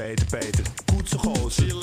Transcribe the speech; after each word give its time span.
Peter, 0.00 0.26
Peter, 0.26 0.64
gozer. 1.16 1.80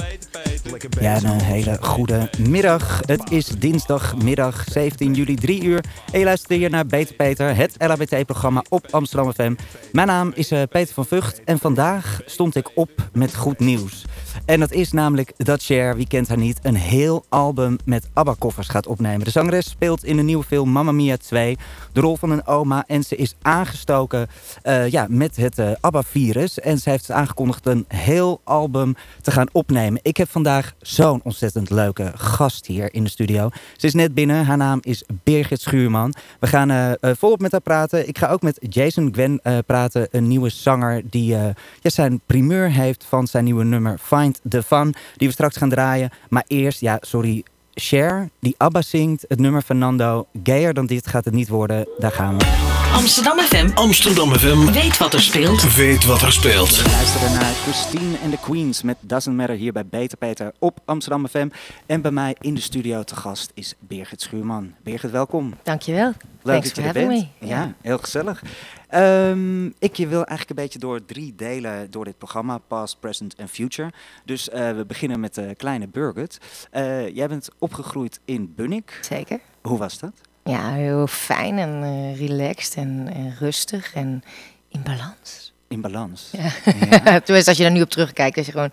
Ja, 1.00 1.24
een 1.24 1.42
hele 1.42 1.78
goede 1.82 2.30
middag. 2.38 3.02
Het 3.06 3.32
is 3.32 3.46
dinsdagmiddag 3.48 4.64
17 4.72 5.14
juli, 5.14 5.36
3 5.36 5.64
uur. 5.64 5.84
En 6.12 6.20
je 6.20 6.26
luistert 6.26 6.60
hier 6.60 6.70
naar 6.70 6.86
Beter 6.86 7.16
Peter, 7.16 7.56
het 7.56 7.76
LHBT-programma 7.78 8.64
op 8.70 8.88
Amsterdam 8.92 9.34
FM. 9.34 9.56
Mijn 9.92 10.08
naam 10.08 10.32
is 10.36 10.52
eh, 10.52 10.62
Peter 10.70 10.94
van 10.94 11.06
Vught 11.06 11.42
en 11.44 11.60
vandaag 11.60 12.22
stond 12.26 12.56
ik 12.56 12.72
op 12.76 12.90
met 13.14 13.36
goed 13.36 13.60
nieuws. 13.60 14.06
En 14.46 14.60
dat 14.60 14.72
is 14.72 14.92
namelijk 14.92 15.34
dat 15.38 15.64
Cher, 15.64 15.96
wie 15.96 16.08
kent 16.08 16.28
haar 16.28 16.38
niet, 16.38 16.60
een 16.62 16.76
heel 16.76 17.26
album 17.30 17.78
met 17.86 18.10
ABBA-koffers 18.14 18.68
gaat 18.68 18.88
opnemen. 18.88 19.26
De 19.26 19.32
zangeres 19.32 19.70
speelt 19.70 20.04
in 20.04 20.16
de 20.18 20.24
nieuwe 20.24 20.44
film 20.44 20.70
Mamma 20.70 20.92
Mia 20.92 21.18
2 21.18 21.58
de 21.94 22.02
rol 22.02 22.16
van 22.16 22.30
een 22.30 22.48
oma. 22.48 22.84
En 22.88 23.04
ze 23.04 23.16
is 23.16 23.36
aangestoken 23.42 24.28
eh, 24.62 24.90
ja, 24.90 25.06
met 25.10 25.36
het 25.36 25.60
eh, 25.60 25.72
ABBA-virus. 25.80 26.60
En 26.60 26.80
ze 26.80 26.90
heeft 26.90 27.12
aangekondigd 27.12 27.66
een 27.66 27.86
heel 27.88 28.42
album 28.44 28.96
te 29.22 29.32
gaan 29.32 29.48
opnemen. 29.52 30.00
Ik 30.04 30.18
heb 30.18 30.30
vandaag 30.30 30.74
zo'n 30.82 31.22
ontzettend 31.24 31.70
leuke 31.70 32.12
gast 32.16 32.66
hier 32.66 32.94
in 32.94 33.04
de 33.04 33.10
studio. 33.10 33.50
Ze 33.78 33.86
is 33.86 33.94
net 33.94 34.14
binnen. 34.14 34.46
Haar 34.46 34.58
naam 34.58 34.80
is 34.82 35.04
Birgit 35.24 35.62
Schuurman. 35.62 36.14
We 36.40 36.48
gaan 36.48 36.72
eh, 36.72 37.12
volop 37.18 37.40
met 37.40 37.52
haar 37.52 37.62
praten. 37.62 38.08
Ik 38.08 38.18
ga 38.18 38.28
ook 38.28 38.42
met 38.42 38.58
Jason 38.70 39.14
Gwen 39.14 39.42
praten. 39.66 40.08
Een 40.12 40.28
nieuwe 40.28 40.50
zanger 40.50 41.02
die 41.10 41.26
ja, 41.26 41.54
zijn 41.82 42.22
primeur 42.26 42.72
heeft 42.72 43.06
van 43.08 43.28
zijn 43.28 43.44
nieuwe 43.44 43.64
nummer 43.64 44.00
Find 44.28 44.52
the 44.52 44.64
Fun. 44.64 44.96
Die 45.16 45.28
we 45.28 45.34
straks 45.34 45.58
gaan 45.58 45.70
draaien. 45.70 46.10
Maar 46.30 46.44
eerst, 46.48 46.80
ja, 46.82 46.98
sorry... 47.02 47.44
Cher, 47.80 48.30
die 48.40 48.56
ABBA 48.58 48.82
zingt, 48.82 49.26
het 49.28 49.40
nummer 49.40 49.62
van 49.64 49.78
Nando. 49.78 50.28
Gayer 50.44 50.74
dan 50.74 50.86
dit 50.86 51.08
gaat 51.08 51.26
het 51.26 51.34
niet 51.34 51.48
worden. 51.48 51.88
Daar 51.98 52.12
gaan 52.12 52.38
we. 52.38 52.46
Amsterdam 52.94 53.40
FM 53.40 53.70
Amsterdam 53.74 54.34
FM 54.34 54.72
weet 54.72 54.98
wat 54.98 55.14
er 55.14 55.22
speelt. 55.22 55.76
weet 55.76 56.06
wat 56.06 56.22
er 56.22 56.32
speelt. 56.32 56.84
We 56.84 56.90
luisteren 56.90 57.32
naar 57.34 57.54
Christine 57.54 58.18
and 58.24 58.32
the 58.32 58.38
Queens 58.42 58.82
met 58.82 58.98
Doesn't 59.00 59.36
Matter 59.36 59.56
hier 59.56 59.74
bij 59.74 59.86
Beter 59.86 60.18
Peter 60.18 60.52
op 60.60 60.80
Amsterdam 60.86 61.28
FM. 61.28 61.48
En 61.86 62.02
bij 62.02 62.12
mij 62.12 62.36
in 62.40 62.54
de 62.54 62.62
studio 62.62 63.04
te 63.04 63.16
gast 63.16 63.52
is 63.54 63.74
Birgit 63.80 64.22
Schuurman. 64.22 64.74
Birgit, 64.84 65.12
welkom. 65.12 65.54
Dankjewel. 65.64 66.14
Leuk 66.42 66.62
Thanks 66.62 66.74
dat 66.74 66.76
je 66.76 66.82
for 66.82 66.84
er 66.84 67.06
having 67.08 67.08
bent. 67.22 67.40
me. 67.40 67.48
Ja, 67.48 67.74
heel 67.82 67.98
gezellig. 67.98 68.42
Ehm, 68.88 69.66
ik 69.66 69.96
wil 69.96 70.26
eigenlijk 70.26 70.50
een 70.50 70.56
beetje 70.56 70.80
door 70.80 71.06
drie 71.06 71.36
delen 71.36 71.92
door 71.92 72.06
dit 72.06 72.18
programma, 72.18 72.58
past, 72.58 73.00
present 73.00 73.36
en 73.36 73.48
future. 73.48 73.92
Dus 74.26 74.50
eh, 74.50 74.72
we 74.72 74.86
beginnen 74.86 75.20
met 75.20 75.36
de 75.36 75.56
kleine 75.58 75.88
Birgit. 75.88 76.38
Eh, 76.72 77.16
jij 77.16 77.28
bent 77.28 77.50
opgegroeid 77.58 78.20
in 78.26 78.54
Bunnik. 78.56 79.00
Zeker. 79.02 79.40
Hoe 79.62 79.78
was 79.78 80.00
dat? 80.00 80.12
Ja, 80.44 80.72
heel 80.72 81.08
fijn 81.08 81.58
en 81.58 81.84
eh, 81.84 82.20
relaxed 82.20 82.76
en, 82.76 83.08
en 83.14 83.36
rustig 83.40 83.94
en 83.94 84.24
in 84.70 84.84
balans. 84.84 85.54
In 85.68 85.82
balans. 85.82 86.30
Ja. 86.32 86.52
Ja. 86.90 87.20
Tenminste, 87.26 87.50
als 87.50 87.58
je 87.58 87.64
daar 87.64 87.72
nu 87.72 87.82
op 87.82 87.90
terugkijkt, 87.90 88.38
als 88.38 88.46
je 88.46 88.52
gewoon 88.52 88.72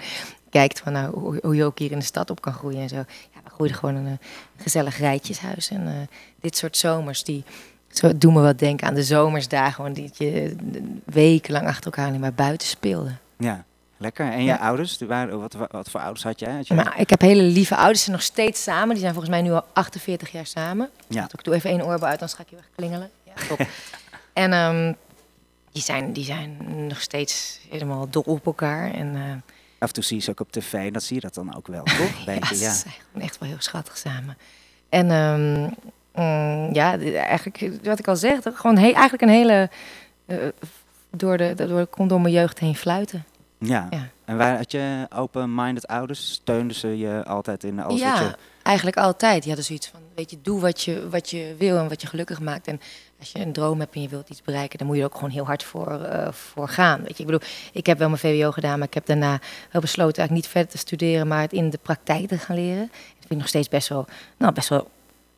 kijkt 0.50 0.80
van 0.80 0.92
nou, 0.92 1.18
hoe, 1.18 1.38
hoe 1.42 1.54
je 1.54 1.64
ook 1.64 1.78
hier 1.78 1.90
in 1.90 1.98
de 1.98 2.04
stad 2.04 2.30
op 2.30 2.40
kan 2.40 2.52
groeien 2.52 2.80
en 2.80 2.88
zo. 2.88 2.96
Ja, 2.96 3.40
we 3.44 3.50
groeiden 3.50 3.78
gewoon 3.78 3.94
een 3.94 4.18
gezellig 4.56 4.98
rijtjeshuis. 4.98 5.70
En 5.70 6.08
dit 6.40 6.56
soort 6.56 6.76
zomers, 6.76 7.24
die 7.24 7.44
zo 7.98 8.18
doen 8.18 8.32
me 8.32 8.40
wat 8.40 8.58
denken 8.58 8.86
aan 8.88 8.94
de 8.94 9.02
zomersdagen, 9.02 9.82
want 9.82 9.96
dat 9.96 10.18
je 10.18 10.56
wekenlang 11.04 11.66
achter 11.66 11.84
elkaar 11.84 12.06
alleen 12.06 12.20
maar 12.20 12.32
buiten 12.34 12.68
speelde. 12.68 13.10
ja, 13.38 13.64
lekker. 13.96 14.26
En 14.32 14.38
je 14.38 14.44
Ja. 14.44 14.56
ouders, 14.56 14.98
die 14.98 15.08
waren, 15.08 15.40
wat, 15.40 15.56
wat 15.70 15.90
voor 15.90 16.00
ouders 16.00 16.22
had 16.24 16.40
jij? 16.40 16.52
Had 16.54 16.66
jij? 16.66 16.76
Maar 16.76 17.00
ik 17.00 17.10
heb 17.10 17.20
hele 17.20 17.42
lieve 17.42 17.76
ouders, 17.76 17.98
ze 17.98 18.04
zijn 18.04 18.16
nog 18.16 18.24
steeds 18.26 18.62
samen. 18.62 18.88
Die 18.88 18.98
zijn 18.98 19.12
volgens 19.12 19.32
mij 19.34 19.42
nu 19.42 19.52
al 19.52 19.64
48 19.72 20.32
jaar 20.32 20.46
samen. 20.46 20.90
Ja. 21.08 21.28
Ik 21.32 21.44
doe 21.44 21.54
even 21.54 21.70
één 21.70 21.84
oorbel 21.84 22.08
uit, 22.08 22.18
dan 22.18 22.28
ga 22.28 22.42
ik 22.42 22.48
je 22.50 22.56
wegklingelen. 22.56 23.10
Ja, 23.24 23.32
top. 23.48 23.66
en 24.32 24.52
ehm, 24.52 24.92
die, 25.72 25.82
zijn, 25.82 26.12
die 26.12 26.24
zijn 26.24 26.56
nog 26.86 27.00
steeds 27.00 27.58
helemaal 27.70 28.10
dol 28.10 28.22
op 28.26 28.46
elkaar. 28.46 28.90
En 28.92 29.14
eh, 29.16 29.22
Af 29.78 29.88
en 29.88 29.94
toe 29.94 30.04
zie 30.04 30.16
je 30.16 30.22
ze 30.22 30.30
ook 30.30 30.40
op 30.40 30.52
tv 30.52 30.72
en 30.72 30.92
dat 30.92 31.02
zie 31.02 31.14
je 31.14 31.20
dat 31.22 31.34
dan 31.34 31.56
ook 31.56 31.66
wel, 31.66 31.82
toch? 31.82 32.24
ja, 32.26 32.46
ze 32.46 32.54
zijn 32.54 32.94
echt 33.18 33.38
wel 33.38 33.48
heel 33.48 33.60
schattig 33.60 33.96
samen. 33.96 34.36
En 34.88 35.10
ehm, 35.10 35.70
mm, 36.14 36.74
ja, 36.74 36.98
eigenlijk 37.14 37.70
wat 37.82 37.98
ik 37.98 38.08
al 38.08 38.16
zeg, 38.16 38.38
gewoon 38.42 38.76
he- 38.78 38.90
eigenlijk 38.90 39.22
een 39.22 39.28
hele... 39.28 39.70
eh, 40.26 40.36
door 41.10 41.36
de, 41.36 41.54
door, 41.54 41.80
ik 41.80 41.90
kon 41.90 42.08
door 42.08 42.20
mijn 42.20 42.34
jeugd 42.34 42.58
heen 42.58 42.76
fluiten. 42.76 43.24
Ja. 43.58 43.86
Ja. 43.90 44.08
En 44.24 44.36
waar 44.36 44.56
had 44.56 44.72
je 44.72 45.06
open-minded 45.16 45.86
ouders? 45.86 46.32
Steunden 46.32 46.76
ze 46.76 46.98
je 46.98 47.24
altijd 47.24 47.64
in 47.64 47.80
alles 47.80 48.00
ja, 48.00 48.10
wat 48.10 48.18
je... 48.18 48.36
eigenlijk 48.62 48.96
altijd. 48.96 49.38
Die 49.38 49.46
hadden 49.46 49.64
zoiets 49.64 49.88
van, 49.88 50.00
weet 50.14 50.30
je, 50.30 50.38
doe 50.42 50.60
wat 50.60 50.82
je, 50.82 51.08
wat 51.08 51.30
je 51.30 51.54
wil 51.58 51.78
en 51.78 51.88
wat 51.88 52.00
je 52.00 52.06
gelukkig 52.06 52.40
maakt. 52.40 52.66
En 52.66 52.80
als 53.18 53.32
je 53.32 53.38
een 53.40 53.52
droom 53.52 53.80
hebt 53.80 53.94
en 53.94 54.02
je 54.02 54.08
wilt 54.08 54.28
iets 54.28 54.42
bereiken, 54.42 54.78
dan 54.78 54.86
moet 54.86 54.96
je 54.96 55.02
er 55.02 55.08
ook 55.08 55.14
gewoon 55.14 55.30
heel 55.30 55.44
hard 55.46 55.62
voor, 55.62 56.00
eh, 56.00 56.32
voor 56.32 56.68
gaan. 56.68 57.00
Weet 57.00 57.16
je, 57.16 57.24
ik 57.24 57.30
bedoel, 57.30 57.48
ik 57.72 57.86
heb 57.86 57.98
wel 57.98 58.08
mijn 58.08 58.20
VWO 58.20 58.50
gedaan, 58.50 58.78
maar 58.78 58.86
ik 58.88 58.94
heb 58.94 59.06
daarna 59.06 59.38
wel 59.70 59.80
besloten 59.80 60.18
eigenlijk 60.18 60.46
niet 60.46 60.46
verder 60.56 60.70
te 60.70 60.78
studeren, 60.78 61.26
maar 61.28 61.40
het 61.40 61.52
in 61.52 61.70
de 61.70 61.78
praktijk 61.82 62.28
te 62.28 62.38
gaan 62.38 62.56
leren. 62.56 62.86
Dat 62.86 63.18
vind 63.18 63.30
ik 63.30 63.36
nog 63.36 63.48
steeds 63.48 63.68
best 63.68 63.88
wel, 63.88 64.06
nou, 64.36 64.52
best 64.52 64.68
wel 64.68 64.88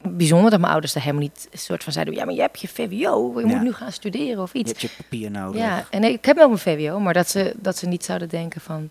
bijzonder 0.03 0.51
dat 0.51 0.61
mijn 0.61 0.73
ouders 0.73 0.93
daar 0.93 1.03
helemaal 1.03 1.25
niet 1.25 1.49
een 1.53 1.59
soort 1.59 1.85
van 1.85 1.93
zeiden, 1.93 2.15
ja, 2.15 2.25
maar 2.25 2.35
je 2.35 2.41
hebt 2.41 2.61
je 2.61 2.69
VWO, 2.69 3.41
je 3.41 3.47
Ja. 3.47 3.55
moet 3.55 3.63
nu 3.63 3.73
gaan 3.73 3.93
studeren 3.93 4.43
of 4.43 4.53
Je 4.53 4.59
iets. 4.59 4.69
hebt 4.69 4.81
je 4.81 4.91
papier 4.97 5.31
nodig. 5.31 5.61
Ja, 5.61 5.87
en 5.91 6.05
ik 6.05 6.25
heb 6.25 6.37
wel 6.37 6.47
mijn 6.49 6.59
VWO, 6.59 7.01
maar 7.01 7.15
dat 7.15 7.29
ze, 7.29 7.55
dat 7.57 7.77
ze 7.77 7.87
niet 7.87 8.05
zouden 8.05 8.29
denken 8.29 8.61
van, 8.61 8.91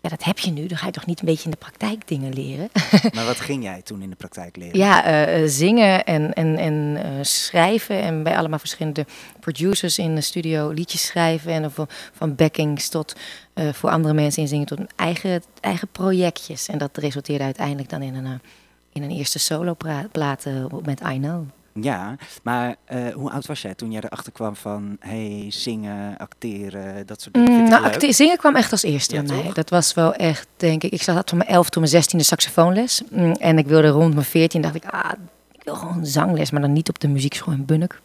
ja, 0.00 0.08
dat 0.08 0.24
heb 0.24 0.38
je 0.38 0.50
nu, 0.50 0.66
dan 0.66 0.78
ga 0.78 0.86
je 0.86 0.92
toch 0.92 1.06
niet 1.06 1.20
een 1.20 1.26
beetje 1.26 1.44
in 1.44 1.50
de 1.50 1.56
praktijk 1.56 2.08
dingen 2.08 2.32
leren. 2.32 2.68
Maar 3.14 3.24
wat 3.24 3.40
ging 3.40 3.62
jij 3.62 3.82
toen 3.82 4.02
in 4.02 4.10
de 4.10 4.16
praktijk 4.16 4.56
leren? 4.56 4.78
Ja, 4.78 5.04
eh, 5.04 5.42
eh, 5.42 5.48
zingen 5.50 6.04
en, 6.04 6.32
en, 6.34 6.56
en 6.56 6.96
eh, 7.02 7.10
schrijven. 7.22 8.00
En 8.02 8.22
bij 8.22 8.36
allemaal 8.36 8.58
verschillende 8.58 9.06
producers 9.40 9.98
in 9.98 10.14
de 10.14 10.20
studio 10.20 10.70
liedjes 10.70 11.06
schrijven. 11.06 11.52
En 11.52 11.72
van, 11.72 11.86
van 12.12 12.34
backings 12.34 12.88
tot 12.88 13.14
voor 13.72 13.90
andere 13.90 14.14
mensen 14.14 14.42
inzingen 14.42 14.66
tot 14.66 14.78
eigen, 14.96 15.42
eigen 15.60 15.88
projectjes. 15.88 16.68
En 16.68 16.78
dat 16.78 16.96
resulteerde 16.96 17.44
uiteindelijk 17.44 17.88
dan 17.88 18.02
in 18.02 18.14
een, 18.14 18.40
in 18.96 19.02
een 19.02 19.10
eerste 19.16 19.38
solo-plaat 19.38 20.46
met 20.84 21.00
I 21.00 21.18
Know. 21.18 21.44
Ja, 21.80 22.16
maar 22.42 22.76
eh, 22.84 22.98
hoe 23.14 23.30
oud 23.30 23.46
was 23.46 23.62
jij 23.62 23.74
toen 23.74 23.90
jij 23.92 24.00
erachter 24.00 24.32
kwam 24.32 24.56
van... 24.56 24.96
hey, 25.00 25.46
zingen, 25.48 26.16
acteren, 26.16 27.06
dat 27.06 27.20
soort 27.22 27.34
dingen? 27.34 27.52
Mm, 27.52 27.68
nou, 27.68 27.84
acte- 27.84 28.12
zingen 28.12 28.36
kwam 28.36 28.56
echt 28.56 28.72
als 28.72 28.82
eerste 28.82 29.14
Ja, 29.14 29.22
bij 29.22 29.36
mij. 29.36 29.52
Dat 29.52 29.70
was 29.70 29.94
wel 29.94 30.14
echt, 30.14 30.48
denk 30.56 30.82
ik. 30.82 30.92
Ik 30.92 31.02
zat 31.02 31.28
van 31.28 31.38
mijn 31.38 31.50
11 31.50 31.64
tot 31.68 31.76
mijn 31.76 31.88
16 31.88 32.24
saxofoonles. 32.24 33.02
Mm, 33.10 33.32
en 33.32 33.58
ik 33.58 33.66
wilde 33.66 33.88
rond 33.88 34.14
mijn 34.14 34.26
14, 34.26 34.60
dacht 34.60 34.74
ik, 34.74 34.84
ah, 34.84 35.10
ik 35.52 35.62
wil 35.62 35.74
gewoon 35.74 36.06
zangles, 36.06 36.50
maar 36.50 36.60
dan 36.60 36.72
niet 36.72 36.88
op 36.88 36.98
de 36.98 37.08
muziekschool 37.08 37.54
in 37.54 37.64
Bunnik. 37.64 38.00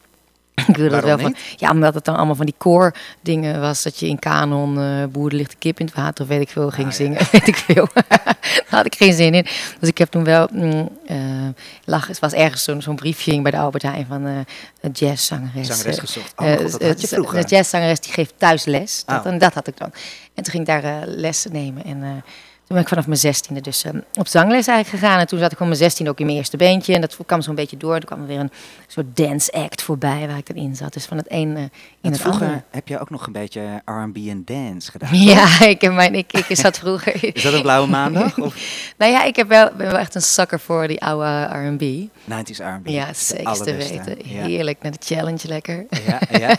ik 0.68 0.76
het 0.76 1.04
wel 1.04 1.20
van, 1.20 1.36
ja, 1.56 1.70
omdat 1.72 1.94
het 1.94 2.06
dan 2.06 2.16
allemaal 2.16 2.36
van 2.36 2.46
die 2.46 2.56
koor 2.58 2.94
dingen 3.22 3.62
was. 3.62 3.84
Dat 3.84 4.00
je 4.00 4.08
in 4.08 4.20
kanon, 4.20 4.80
eh 4.80 5.06
boer, 5.12 5.30
er 5.30 5.36
ligt 5.36 5.52
de 5.52 5.58
kip 5.60 5.80
in 5.80 5.86
het 5.86 5.96
water, 5.96 6.24
of 6.24 6.30
weet 6.30 6.42
ik 6.42 6.50
veel, 6.50 6.70
ging 6.70 6.88
Ah, 6.88 6.92
ja. 6.92 6.98
zingen. 6.98 7.18
weet 7.32 7.48
ik 7.48 7.56
veel. 7.56 7.88
Daar 7.94 8.66
had 8.70 8.86
ik 8.86 8.96
geen 8.96 9.14
zin 9.14 9.34
in. 9.34 9.46
Dus 9.80 9.90
ik 9.90 9.98
heb 9.98 10.10
toen 10.12 10.24
wel, 10.24 10.48
mm, 10.52 10.90
eh, 11.06 12.00
het 12.08 12.20
was 12.20 12.34
ergens 12.34 12.64
zo'n 12.64 12.82
zo'n 12.82 12.96
briefje 12.96 13.42
bij 13.42 13.52
de 13.52 13.58
Albert 13.58 13.84
Heijn 13.84 14.06
van 14.10 14.24
een 14.24 14.46
jazzzangeres. 14.94 15.68
Zangeres 15.68 16.00
gezocht. 16.00 16.34
Oh, 16.36 16.48
god, 16.48 16.72
dat 16.72 16.82
had 16.82 17.02
je 17.02 17.08
vroeger. 17.08 17.38
Een 17.38 17.46
jazzzangeres 17.46 18.00
die 18.00 18.14
geeft 18.14 18.34
thuis 18.38 18.66
les. 18.66 19.04
Dat, 19.06 19.20
Oh. 19.26 19.32
en 19.32 19.38
dat 19.38 19.54
had 19.54 19.68
ik 19.68 19.78
dan. 19.78 19.92
En 20.34 20.44
toen 20.44 20.54
ging 20.54 20.68
ik 20.68 20.82
daar 20.84 21.04
lessen 21.06 21.52
nemen. 21.52 21.84
En 21.84 22.24
toen 22.72 22.80
ben 22.80 22.90
ik 22.90 22.96
vanaf 22.96 23.08
mijn 23.08 23.34
zestiende 23.34 23.62
dus 23.62 23.84
eh, 23.84 23.92
op 24.14 24.28
zangles 24.28 24.68
eigenlijk 24.68 25.04
gegaan. 25.04 25.20
En 25.20 25.28
toen 25.28 25.40
zat 25.40 25.52
ik 25.52 25.58
van 25.58 25.68
mijn 25.68 25.80
zestiende 25.80 26.12
ook 26.12 26.20
in 26.20 26.26
mijn 26.26 26.38
eerste 26.38 26.58
beentje. 26.58 26.94
En 26.94 27.02
dat 27.02 27.18
kwam 27.26 27.42
zo'n 27.42 27.56
beetje 27.56 27.78
door. 27.78 27.94
Toen 27.94 28.06
kwam 28.06 28.22
er 28.22 28.28
weer 28.28 28.40
een 28.40 28.52
soort 28.88 29.16
dance 29.16 29.52
act 29.52 29.82
voorbij 29.82 30.28
waar 30.28 30.38
ik 30.38 30.48
dan 30.48 30.56
in 30.56 30.76
zat. 30.76 30.94
Dus 30.94 31.06
van 31.06 31.18
het 31.18 31.26
een 31.30 31.56
eh, 31.56 31.62
in 31.62 31.70
Want 32.02 32.14
het 32.14 32.22
vroeger 32.22 32.46
andere. 32.46 32.64
heb 32.70 32.88
je 32.88 33.00
ook 33.00 33.10
nog 33.10 33.26
een 33.26 33.32
beetje 33.32 33.82
R&B 33.86 34.18
en 34.18 34.42
dance 34.46 34.92
gedaan. 34.92 35.10
Ja, 35.32 35.62
ik, 35.62 35.92
mijn, 35.94 36.16
ik, 36.16 36.34
ik 36.34 36.56
zat 36.58 36.78
vroeger... 36.78 37.24
Is 37.36 37.44
dat 37.44 37.54
een 37.54 37.62
blauwe 37.62 37.88
maandag? 37.88 38.38
Of 38.38 38.56
nou 38.98 39.12
ja, 39.12 39.24
ik 39.24 39.36
heb 39.36 39.48
wel, 39.48 39.70
ben 39.78 39.88
wel 39.88 39.98
echt 39.98 40.16
een 40.16 40.22
sucker 40.22 40.60
voor 40.60 40.88
die 40.88 41.02
oude 41.02 41.44
R&B. 41.44 42.10
90s 42.30 42.58
R&B? 42.58 42.88
Ja, 42.88 43.14
zeker 43.14 43.54
te 43.54 43.76
weten. 43.76 44.18
Heerlijk, 44.26 44.82
naar 44.82 44.92
de 44.92 44.98
challenge 45.02 45.48
lekker. 45.48 45.86
Ja, 46.08 46.20
ja. 46.40 46.56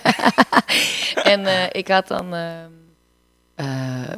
en 1.23 1.47
eh, 1.47 1.67
ik 1.73 1.89
had 1.89 2.09
dan. 2.09 2.35
ehm, 2.35 2.35
eh, 2.35 2.82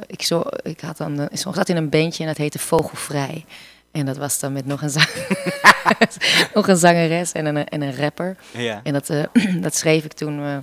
ik, 0.06 0.22
zo, 0.22 0.42
ik 0.62 0.80
had 0.80 0.96
dan, 0.96 1.20
eh, 1.20 1.26
ik 1.30 1.38
zat 1.54 1.68
in 1.68 1.76
een 1.76 1.88
bandje 1.88 2.22
en 2.22 2.28
dat 2.28 2.38
heette 2.38 2.58
Vogelvrij. 2.58 3.44
En 3.92 4.06
dat 4.06 4.16
was 4.16 4.38
dan 4.38 4.52
met 4.52 4.66
nog 4.66 4.82
een, 4.82 4.92
nog 6.54 6.68
een 6.68 6.76
zangeres 6.76 7.32
en 7.32 7.46
een, 7.46 7.68
en 7.68 7.82
een 7.82 7.96
rapper. 7.96 8.36
ja. 8.50 8.80
En 8.82 8.92
dat, 8.92 9.10
eh, 9.10 9.24
dat 9.62 9.74
schreef 9.74 10.04
ik 10.04 10.12
toen 10.12 10.40
eh, 10.40 10.56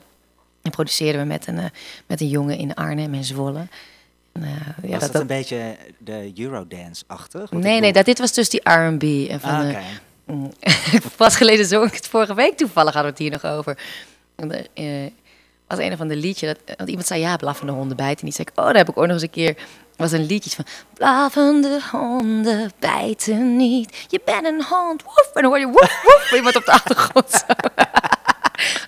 en 0.61 0.71
produceerden 0.71 1.21
we 1.21 1.27
met 1.27 1.47
een, 1.47 1.57
eh, 1.57 1.65
met 2.05 2.21
een 2.21 2.27
jongen 2.27 2.57
in 2.57 2.73
Arnhem 2.73 3.13
en 3.13 3.23
Zwolle. 3.23 3.67
En, 4.31 4.43
eh, 4.43 4.89
ja, 4.89 4.99
was 4.99 5.11
dat, 5.11 5.21
een 5.21 5.27
beetje 5.27 5.75
de 5.97 6.31
Eurodance-achtig? 6.35 7.51
Nee, 7.51 7.79
nee, 7.79 7.93
dat, 7.93 8.05
dit 8.05 8.19
was 8.19 8.33
dus 8.33 8.49
die 8.49 8.69
R&B. 8.69 9.03
En 9.29 9.39
van, 9.39 9.49
Ah, 9.49 9.69
eh, 9.69 9.69
oké. 9.69 9.79
Mm. 10.25 10.53
Pas 11.17 11.35
geleden 11.35 11.65
zong 11.65 11.87
ik 11.87 11.93
het 11.93 12.07
vorige 12.07 12.33
week 12.33 12.57
toevallig 12.57 12.93
hadden 12.93 13.13
we 13.13 13.23
het 13.23 13.31
hier 13.31 13.41
nog 13.41 13.57
over. 13.57 13.77
Was 15.71 15.79
een 15.79 15.93
of 15.93 16.01
ander 16.01 16.17
liedje. 16.17 16.47
Dat, 16.47 16.77
want 16.77 16.89
iemand 16.89 17.07
zei 17.07 17.19
ja, 17.19 17.35
blaffende 17.35 17.71
honden 17.73 17.97
bijten. 17.97 18.19
En 18.19 18.25
die 18.25 18.33
zei 18.33 18.47
ik, 18.51 18.59
oh, 18.59 18.65
daar 18.65 18.75
heb 18.75 18.89
ik 18.89 18.97
ooit 18.97 19.05
nog 19.07 19.15
eens 19.15 19.25
een 19.25 19.29
keer. 19.29 19.55
was 19.95 20.11
een 20.11 20.25
liedje 20.25 20.49
van 20.49 20.65
blaffende 20.93 21.79
honden 21.91 22.71
bijten 22.79 23.55
niet. 23.57 24.05
Je 24.07 24.21
bent 24.25 24.45
een 24.45 24.63
hond, 24.69 25.03
woef. 25.03 25.29
En 25.33 25.41
dan 25.41 25.51
hoor 25.51 25.59
je 25.59 25.65
woef, 25.65 26.01
woef. 26.03 26.31
Iemand 26.37 26.55
op 26.55 26.65
de 26.65 26.71
achtergrond. 26.71 27.45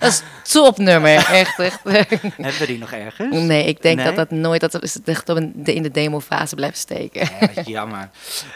Dat 0.00 0.12
is 0.12 0.22
topnummer, 0.52 1.14
echt. 1.16 1.58
echt. 1.58 1.80
Hebben 1.84 2.58
we 2.58 2.66
die 2.66 2.78
nog 2.78 2.92
ergens? 2.92 3.36
Nee, 3.36 3.64
ik 3.64 3.82
denk 3.82 3.96
Nee? 3.96 4.04
dat 4.06 4.16
dat 4.16 4.30
nooit, 4.30 4.60
dat 4.60 4.82
is 4.82 4.98
echt 5.04 5.28
op 5.28 5.36
een, 5.36 5.52
in 5.64 5.82
de 5.82 5.90
demofase 5.90 6.54
blijft 6.54 6.78
steken. 6.78 7.28
Ja, 7.54 7.62
jammer. 7.62 8.10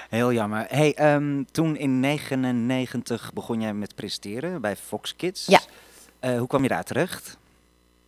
Heel 0.08 0.32
jammer. 0.32 0.66
Hey, 0.69 0.94
ehm, 0.94 1.42
toen 1.50 1.76
in 1.76 2.00
99 2.00 3.31
begon 3.34 3.60
jij 3.60 3.72
met 3.74 3.94
presenteren 3.94 4.60
bij 4.60 4.76
Fox 4.76 5.16
Kids. 5.16 5.46
Ja. 5.46 5.60
Eh, 6.20 6.38
hoe 6.38 6.46
kwam 6.46 6.62
je 6.62 6.69
daar 6.69 6.84
terecht? 6.84 7.36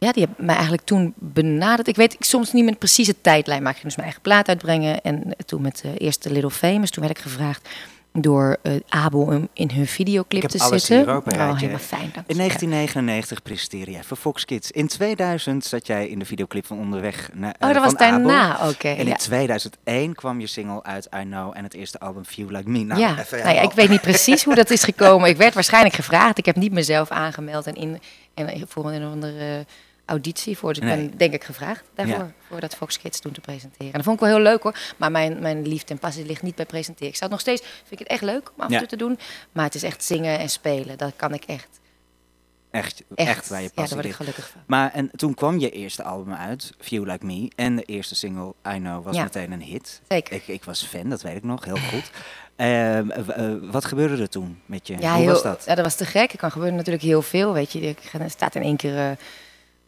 Ja, 0.00 0.12
die 0.12 0.24
hebben 0.24 0.44
mij 0.44 0.54
eigenlijk 0.54 0.84
toen 0.86 1.14
benaderd. 1.18 1.88
Ik 1.88 1.96
weet 1.96 2.14
ik, 2.14 2.24
soms 2.24 2.52
niet 2.52 2.66
de 2.66 2.74
precieze 2.74 3.20
tijdlijn, 3.20 3.62
maar 3.62 3.72
ik 3.72 3.78
ging 3.78 3.86
dus 3.88 3.96
mijn 3.96 4.08
eigen 4.08 4.22
plaat 4.22 4.48
uitbrengen. 4.48 5.00
En 5.00 5.24
eh, 5.24 5.32
toen 5.46 5.62
met 5.62 5.80
de 5.82 5.96
eerste 5.98 6.32
Little 6.32 6.50
Famous, 6.50 6.90
toen 6.90 7.02
werd 7.02 7.16
ik 7.16 7.22
gevraagd 7.22 7.68
door 8.12 8.56
eh 8.62 8.72
Abel 8.88 9.20
om 9.20 9.48
in 9.52 9.70
hun 9.70 9.86
videoclip 9.86 10.42
te 10.42 10.58
zitten. 10.58 10.96
hier 10.96 11.14
ook 11.14 11.24
bij 11.24 11.38
oh, 11.38 11.58
helemaal 11.58 11.78
fijn, 11.78 12.10
dank. 12.14 12.28
In 12.28 12.36
1999 12.36 13.42
presenteerde 13.42 13.90
jij 13.90 14.04
voor 14.04 14.16
Fox 14.16 14.44
Kids. 14.44 14.70
In 14.70 14.88
2000 14.88 15.64
zat 15.64 15.86
jij 15.86 16.08
in 16.08 16.18
de 16.18 16.24
videoclip 16.24 16.66
van 16.66 16.78
Onderweg 16.78 17.30
naar 17.34 17.54
Oh, 17.60 17.68
eh, 17.68 17.74
dat 17.74 17.84
was 17.84 17.94
daarna, 17.94 18.68
oké. 18.68 18.88
En 18.88 18.96
in 18.96 19.06
ja. 19.06 19.14
2001 19.14 20.14
kwam 20.14 20.40
je 20.40 20.46
single 20.46 20.82
uit 20.82 21.08
I 21.16 21.22
Know 21.22 21.52
en 21.56 21.64
het 21.64 21.74
eerste 21.74 21.98
album 21.98 22.24
Feel 22.24 22.48
Like 22.48 22.68
Me. 22.68 22.84
Nou, 22.84 23.00
ja, 23.00 23.14
nou 23.30 23.54
ja, 23.54 23.60
ik 23.60 23.72
weet 23.72 23.88
niet 23.88 24.00
precies 24.00 24.44
hoe 24.44 24.54
dat 24.54 24.70
is 24.70 24.82
gekomen. 24.82 25.28
Ik 25.28 25.36
werd 25.36 25.54
waarschijnlijk 25.54 25.94
gevraagd. 25.94 26.38
Ik 26.38 26.46
heb 26.46 26.56
niet 26.56 26.72
mezelf 26.72 27.10
aangemeld 27.10 27.66
en, 27.66 27.74
in, 27.74 28.00
en 28.34 28.64
voor 28.68 28.92
een 28.92 29.06
of 29.06 29.12
andere 29.12 29.66
auditie 30.10 30.56
voor. 30.58 30.72
Dus 30.72 30.82
ik 30.82 30.88
ben 30.88 31.16
denk 31.18 31.32
ik 31.32 31.44
gevraagd 31.44 31.84
daarvoor, 31.94 32.14
Ja. 32.16 32.32
voor 32.48 32.60
dat 32.60 32.74
Fox 32.74 32.98
Kids 32.98 33.20
toen 33.20 33.32
te 33.32 33.40
presenteren. 33.40 33.86
En 33.86 33.92
dat 33.92 34.02
vond 34.02 34.14
ik 34.16 34.22
wel 34.22 34.34
heel 34.34 34.42
leuk 34.44 34.62
hoor. 34.62 34.78
Maar 34.96 35.10
mijn, 35.10 35.38
mijn 35.40 35.66
liefde 35.68 35.92
en 35.94 35.98
passie 36.00 36.26
ligt 36.26 36.42
niet 36.42 36.54
bij 36.54 36.66
presenteren. 36.66 37.08
Ik 37.08 37.16
zou 37.16 37.30
het 37.30 37.44
nog 37.44 37.56
steeds, 37.56 37.60
vind 37.78 37.92
ik 37.92 37.98
het 37.98 38.08
echt 38.08 38.22
leuk 38.22 38.50
om 38.56 38.60
af 38.60 38.66
en 38.66 38.72
Ja. 38.72 38.78
toe 38.78 38.88
te 38.88 38.96
doen. 38.96 39.18
Maar 39.52 39.64
het 39.64 39.74
is 39.74 39.82
echt 39.82 40.04
zingen 40.04 40.38
en 40.38 40.48
spelen. 40.50 40.98
Dat 40.98 41.12
kan 41.16 41.34
ik 41.34 41.44
echt. 41.44 41.78
Echt, 42.70 43.02
Echt, 43.14 43.28
echt, 43.28 43.48
waar 43.48 43.58
je 43.58 43.64
ja, 43.64 43.70
passie 43.74 43.94
daar 43.96 44.04
word 44.04 44.14
ik 44.14 44.20
gelukkig 44.20 44.48
van. 44.48 44.60
Maar 44.66 44.92
en 44.92 45.10
toen 45.16 45.34
kwam 45.34 45.58
je 45.58 45.70
eerste 45.70 46.02
album 46.02 46.34
uit, 46.34 46.72
Feel 46.78 47.04
Like 47.04 47.26
Me. 47.26 47.50
En 47.56 47.76
de 47.76 47.82
eerste 47.82 48.14
single, 48.14 48.54
I 48.68 48.76
Know, 48.78 49.04
was 49.04 49.16
Ja. 49.16 49.22
meteen 49.22 49.52
een 49.52 49.62
hit. 49.62 50.00
Zeker. 50.08 50.34
Ik, 50.34 50.48
ik 50.48 50.64
was 50.64 50.82
fan, 50.84 51.08
dat 51.08 51.22
weet 51.22 51.36
ik 51.36 51.42
nog, 51.44 51.64
heel 51.64 51.76
goed. 51.76 52.10
Ehm, 52.56 53.10
eh, 53.10 53.54
wat 53.60 53.84
gebeurde 53.84 54.22
er 54.22 54.28
toen 54.28 54.60
met 54.66 54.86
je? 54.86 54.96
Ja, 54.98 55.12
Hoe 55.14 55.22
heel, 55.22 55.32
was 55.32 55.42
dat? 55.42 55.62
Ja, 55.66 55.74
dat 55.74 55.84
was 55.84 55.94
te 55.94 56.04
gek. 56.04 56.32
Er 56.32 56.38
kan 56.38 56.50
gebeuren 56.50 56.76
natuurlijk 56.76 57.04
heel 57.04 57.22
veel. 57.22 57.52
Weet 57.52 57.72
je, 57.72 57.80
ik 57.80 57.98
ga- 58.00 58.28
staat 58.28 58.54
in 58.54 58.62
één 58.62 58.76
keer 58.76 59.16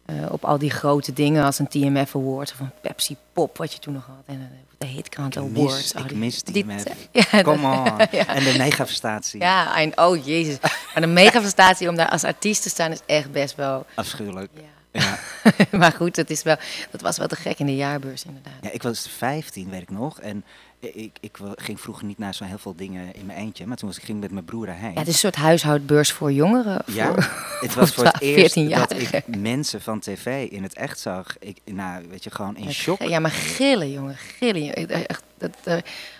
eh, 0.04 0.14
op 0.30 0.44
al 0.44 0.58
die 0.58 0.70
grote 0.70 1.12
dingen 1.12 1.44
als 1.44 1.58
een 1.58 1.68
TMF 1.68 2.16
Award 2.16 2.52
of 2.52 2.60
een 2.60 2.70
Pepsi 2.80 3.16
Pop, 3.32 3.56
wat 3.58 3.72
je 3.72 3.78
toen 3.78 3.94
nog 3.94 4.06
had. 4.06 4.16
En 4.26 4.34
eh, 4.40 4.58
de 4.78 4.86
Hitkrant 4.86 5.36
Awards. 5.36 5.94
Oh, 5.94 6.00
ik 6.02 6.08
die- 6.08 6.16
mis 6.18 6.42
die- 6.42 6.64
TMF. 6.64 6.84
Ja, 7.30 7.42
Come 7.42 7.66
on. 7.66 7.84
ja. 8.18 8.26
En 8.26 8.44
de 8.44 8.54
megafestatie. 8.58 9.40
Ja, 9.40 9.76
en, 9.76 9.98
oh 9.98 10.24
jezus. 10.26 10.58
Maar 10.60 11.00
de 11.00 11.06
megaprestatie 11.06 11.88
om 11.88 11.96
daar 11.96 12.08
als 12.10 12.24
artiest 12.24 12.62
te 12.62 12.68
staan 12.68 12.90
is 12.90 13.00
echt 13.06 13.32
best 13.32 13.54
wel... 13.54 13.86
Afschuwelijk. 13.94 14.50
Ja. 14.54 14.60
Ja. 15.00 15.18
maar 15.78 15.92
goed, 15.92 16.16
het 16.16 16.30
is 16.30 16.42
wel, 16.42 16.56
dat 16.90 17.00
was 17.00 17.18
wel 17.18 17.26
te 17.26 17.36
gek 17.36 17.58
in 17.58 17.66
de 17.66 17.76
jaarbeurs 17.76 18.24
inderdaad. 18.24 18.52
Ja, 18.60 18.70
ik 18.70 18.82
was 18.82 19.08
15, 19.16 19.70
weet 19.70 19.82
ik 19.82 19.90
nog. 19.90 20.20
En 20.20 20.44
ik, 20.82 21.16
ik 21.20 21.36
wa- 21.36 21.52
ging 21.56 21.80
vroeger 21.80 22.04
niet 22.04 22.18
naar 22.18 22.34
zo 22.34 22.44
heel 22.44 22.58
veel 22.58 22.74
dingen 22.76 23.14
in 23.14 23.26
mijn 23.26 23.38
eentje. 23.38 23.66
Maar 23.66 23.76
toen 23.76 23.88
was 23.88 23.98
ik 23.98 24.04
ging 24.04 24.20
met 24.20 24.30
mijn 24.30 24.44
broer 24.44 24.66
daarheen. 24.66 24.92
Ja, 24.92 24.98
het 24.98 25.06
is 25.08 25.12
een 25.12 25.18
soort 25.18 25.36
huishoudbeurs 25.36 26.12
voor 26.12 26.32
jongeren. 26.32 26.82
Ja, 26.86 27.14
het 27.60 27.74
was 27.80 27.90
voor 27.90 28.04
het 28.04 28.20
eerst 28.20 28.52
14 28.54 28.68
dat 28.68 28.92
ik 28.92 29.36
mensen 29.36 29.80
van 29.82 30.00
tv 30.00 30.50
in 30.50 30.62
het 30.62 30.74
echt 30.74 30.98
zag. 30.98 31.36
Ik, 31.38 31.58
nou, 31.64 32.08
weet 32.08 32.24
je, 32.24 32.30
gewoon 32.30 32.56
in 32.56 32.72
shock. 32.72 33.02
Ja, 33.02 33.18
maar 33.18 33.30
gillen, 33.30 33.90
jongen, 33.92 34.16
gillen. 34.16 34.88
Echt, 35.06 35.22
dat, 35.38 35.50
eh, 35.64 35.76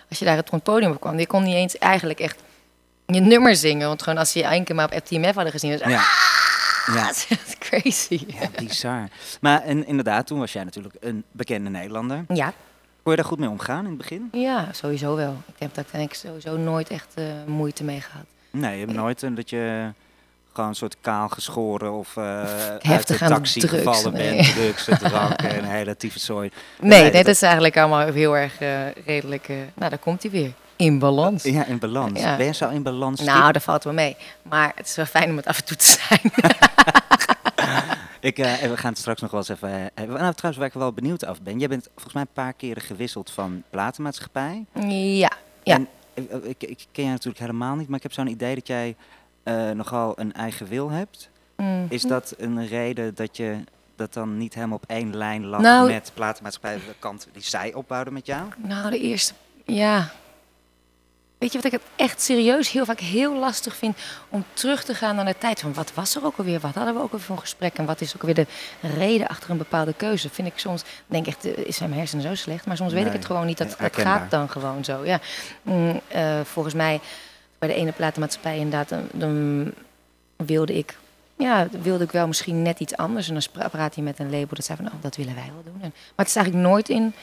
als 0.09 0.19
je 0.19 0.25
daar 0.25 0.35
het 0.35 0.51
het 0.51 0.63
podium 0.63 0.91
op 0.91 0.99
kwam, 1.01 1.19
je 1.19 1.27
kon 1.27 1.43
niet 1.43 1.55
eens 1.55 1.77
eigenlijk 1.77 2.19
echt 2.19 2.39
je 3.05 3.19
nummer 3.19 3.55
zingen. 3.55 3.87
Want 3.87 4.03
gewoon 4.03 4.19
als 4.19 4.33
je 4.33 4.43
één 4.43 4.63
keer 4.63 4.75
maar 4.75 4.85
op 4.85 5.01
FTMF 5.03 5.33
hadden 5.35 5.51
gezien, 5.51 5.71
was 5.71 5.79
Ja. 5.81 6.03
Ja. 6.93 7.05
dat 7.07 7.27
is 7.47 7.57
crazy. 7.59 8.25
Ja, 8.27 8.49
bizar. 8.55 9.07
Maar 9.41 9.61
en, 9.61 9.85
inderdaad, 9.87 10.27
toen 10.27 10.39
was 10.39 10.53
jij 10.53 10.63
natuurlijk 10.63 10.95
een 10.99 11.23
bekende 11.31 11.69
Nederlander. 11.69 12.25
Ja, 12.27 12.53
Kon 13.03 13.11
je 13.11 13.17
daar 13.17 13.25
goed 13.29 13.39
mee 13.39 13.49
omgaan 13.49 13.79
in 13.83 13.85
het 13.89 13.97
begin? 13.97 14.29
ja, 14.31 14.67
sowieso 14.71 15.15
wel. 15.15 15.37
Ik 15.47 15.53
heb 15.59 15.73
daar 15.73 15.85
denk 15.91 16.09
ik 16.09 16.13
sowieso 16.17 16.57
nooit 16.57 16.89
echt 16.89 17.07
eh, 17.13 17.23
moeite 17.45 17.83
mee 17.83 18.01
gehad. 18.01 18.23
Nee, 18.51 18.73
je 18.79 18.85
hebt 18.85 18.97
nooit 18.97 19.23
eh, 19.23 19.29
dat 19.35 19.49
je 19.49 19.91
gewoon 20.53 20.69
een 20.69 20.75
soort 20.75 20.95
kaal 21.01 21.29
geschoren 21.29 21.91
of 21.93 22.17
eh 22.17 22.43
uit 22.81 23.07
de 23.07 23.17
taxi 23.17 23.59
drugs, 23.59 23.75
gevallen 23.75 24.13
nee. 24.13 24.35
bent, 24.35 24.53
drugs, 24.55 24.83
drank 24.99 25.41
en 25.41 25.57
een 25.57 25.69
hele 25.79 25.97
tyfuszooi. 25.97 26.51
Nee, 26.79 26.89
Nee, 26.89 27.01
nee, 27.01 27.11
dat- 27.11 27.25
dat 27.25 27.35
is 27.35 27.41
eigenlijk 27.41 27.77
allemaal 27.77 28.07
heel 28.07 28.37
erg 28.37 28.59
eh, 28.59 28.91
redelijk. 29.05 29.47
nou, 29.47 29.89
daar 29.89 29.97
komt 29.97 30.21
hij 30.21 30.31
weer. 30.31 30.51
In 30.75 30.99
balans. 30.99 31.43
Ja, 31.43 31.65
in 31.65 31.79
balans. 31.79 32.19
Ja. 32.19 32.35
Ben 32.37 32.45
je 32.45 32.53
zo 32.53 32.69
in 32.69 32.83
balans? 32.83 33.21
Nou, 33.21 33.51
dat 33.51 33.63
valt 33.63 33.83
wel 33.83 33.93
mee. 33.93 34.17
Maar 34.41 34.71
het 34.75 34.87
is 34.87 34.95
wel 34.95 35.05
fijn 35.05 35.29
om 35.29 35.37
het 35.37 35.45
af 35.47 35.57
en 35.57 35.65
toe 35.65 35.77
te 35.77 35.85
zijn. 35.85 36.19
Ik, 38.23 38.37
eh, 38.37 38.53
we 38.53 38.77
gaan 38.77 38.89
het 38.89 38.99
straks 38.99 39.21
nog 39.21 39.31
wel 39.31 39.39
eens 39.39 39.49
even. 39.49 39.91
Nou, 39.95 40.33
trouwens, 40.33 40.57
waar 40.57 40.67
ik 40.67 40.73
wel 40.73 40.93
benieuwd 40.93 41.25
af 41.25 41.41
ben. 41.41 41.59
Jij 41.59 41.67
bent 41.67 41.89
volgens 41.93 42.13
mij 42.13 42.21
een 42.21 42.33
paar 42.33 42.53
keren 42.53 42.81
gewisseld 42.81 43.31
van 43.31 43.63
platenmaatschappij. 43.69 44.65
ja, 44.87 45.31
ja. 45.63 45.75
En, 45.75 45.87
eh, 46.13 46.37
ik, 46.43 46.63
ik 46.63 46.85
ken 46.91 47.03
je 47.03 47.09
natuurlijk 47.09 47.39
helemaal 47.39 47.75
niet, 47.75 47.87
maar 47.87 47.97
ik 47.97 48.03
heb 48.03 48.13
zo'n 48.13 48.27
idee 48.27 48.55
dat 48.55 48.67
jij 48.67 48.95
nogal 49.73 50.13
een 50.19 50.33
eigen 50.33 50.67
wil 50.67 50.89
hebt. 50.89 51.29
Mm. 51.57 51.85
Is 51.89 52.01
dat 52.01 52.33
een 52.37 52.67
reden 52.67 53.15
dat 53.15 53.37
je 53.37 53.57
dat 53.95 54.13
dan 54.13 54.37
niet 54.37 54.53
helemaal 54.53 54.77
op 54.77 54.83
één 54.87 55.15
lijn 55.15 55.45
lag 55.45 55.61
Nou- 55.61 55.91
met 55.91 56.11
platenmaatschappij 56.13 56.75
de 56.75 56.95
kant 56.99 57.27
die 57.33 57.43
zij 57.43 57.73
opbouwden 57.73 58.13
met 58.13 58.25
jou? 58.25 58.47
Nou, 58.57 58.89
de 58.89 58.99
eerste, 58.99 59.33
ja. 59.65 60.11
Weet 61.43 61.51
je 61.51 61.61
wat 61.61 61.73
ik 61.73 61.79
het 61.79 61.89
echt 61.95 62.21
serieus 62.21 62.71
heel 62.71 62.85
vaak 62.85 62.99
heel 62.99 63.35
lastig 63.35 63.75
vind 63.75 63.97
om 64.29 64.43
terug 64.53 64.83
te 64.83 64.93
gaan 64.93 65.15
naar 65.15 65.25
de 65.25 65.35
tijd 65.37 65.59
van 65.59 65.73
wat 65.73 65.93
was 65.93 66.15
er 66.15 66.25
ook 66.25 66.37
alweer, 66.37 66.59
wat 66.59 66.73
hadden 66.73 66.93
we 66.93 67.01
ook 67.01 67.11
alweer 67.11 67.25
voor 67.25 67.35
een 67.35 67.41
gesprek 67.41 67.77
en 67.77 67.85
wat 67.85 68.01
is 68.01 68.15
ook 68.15 68.21
alweer 68.21 68.35
de 68.35 68.47
reden 68.81 69.27
achter 69.27 69.49
een 69.49 69.57
bepaalde 69.57 69.93
keuze. 69.93 70.29
Vind 70.29 70.47
ik 70.47 70.57
soms, 70.59 70.83
denk 71.07 71.27
ik, 71.27 71.33
echt, 71.33 71.45
eh, 71.45 71.65
is 71.65 71.75
zijn 71.75 71.89
mijn 71.89 72.01
hersenen 72.01 72.25
zo 72.25 72.35
slecht, 72.35 72.65
maar 72.65 72.77
soms 72.77 72.93
weet 72.93 73.05
ik 73.05 73.11
het 73.11 73.25
gewoon 73.25 73.45
niet. 73.45 73.57
Dat, 73.57 73.75
dat 73.79 73.97
gaat 73.97 74.31
dan 74.31 74.49
gewoon 74.49 74.83
zo. 74.83 75.05
Ja. 75.05 75.19
Mm, 75.61 76.01
eh, 76.07 76.39
volgens 76.43 76.73
mij 76.73 76.99
bij 77.59 77.69
de 77.69 77.75
ene 77.75 77.91
platenmaatschappij 77.91 78.57
inderdaad, 78.57 78.89
dan, 78.89 79.07
dan 79.11 79.71
wilde 80.35 80.77
ik. 80.77 80.97
Ja, 81.37 81.67
wilde 81.81 82.03
ik 82.03 82.11
wel 82.11 82.27
misschien 82.27 82.61
net 82.61 82.79
iets 82.79 82.97
anders. 82.97 83.27
En 83.29 83.33
dan 83.33 83.69
praat 83.71 83.95
hij 83.95 84.03
met 84.03 84.19
een 84.19 84.29
label 84.29 84.55
dat 84.55 84.65
zei 84.65 84.77
van, 84.77 84.87
oh, 84.87 85.01
dat 85.01 85.15
willen 85.15 85.35
wij 85.35 85.51
wel 85.53 85.63
doen. 85.63 85.81
En, 85.81 85.89
maar 85.89 86.25
het 86.25 86.27
is 86.27 86.35
eigenlijk 86.35 86.67
nooit 86.67 86.89
in, 86.89 87.13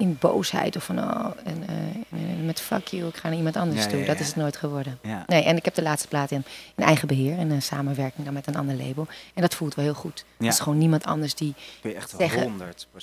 in 0.00 0.16
boosheid 0.20 0.76
of 0.76 0.84
van, 0.84 0.98
oh, 0.98 1.26
en, 1.44 1.64
eh, 1.68 2.20
en 2.20 2.46
met 2.46 2.60
fuck 2.60 2.86
you, 2.86 3.08
ik 3.08 3.16
ga 3.16 3.28
naar 3.28 3.36
iemand 3.36 3.56
anders 3.56 3.84
Ja, 3.84 3.90
toe. 3.90 3.98
ja, 4.00 4.06
Dat 4.06 4.14
ja. 4.16 4.20
is 4.20 4.26
het 4.26 4.36
nooit 4.36 4.56
geworden. 4.56 4.98
Ja. 5.02 5.24
Nee, 5.26 5.42
en 5.44 5.56
ik 5.56 5.64
heb 5.64 5.74
de 5.74 5.82
laatste 5.82 6.08
plaat 6.08 6.30
in, 6.30 6.44
in 6.76 6.84
eigen 6.84 7.08
beheer 7.08 7.38
en 7.38 7.50
een 7.50 7.62
samenwerking 7.62 8.24
dan 8.24 8.34
met 8.34 8.46
een 8.46 8.56
ander 8.56 8.76
label. 8.76 9.06
En 9.34 9.42
dat 9.42 9.54
voelt 9.54 9.74
wel 9.74 9.84
heel 9.84 9.94
goed. 9.94 10.24
Ja. 10.38 10.48
Is 10.48 10.60
gewoon 10.60 10.78
niemand 10.78 11.04
anders 11.04 11.34
die... 11.34 11.54
Kun 11.80 11.90
je 11.90 11.96
echt 11.96 12.10
Zeggen- 12.18 12.60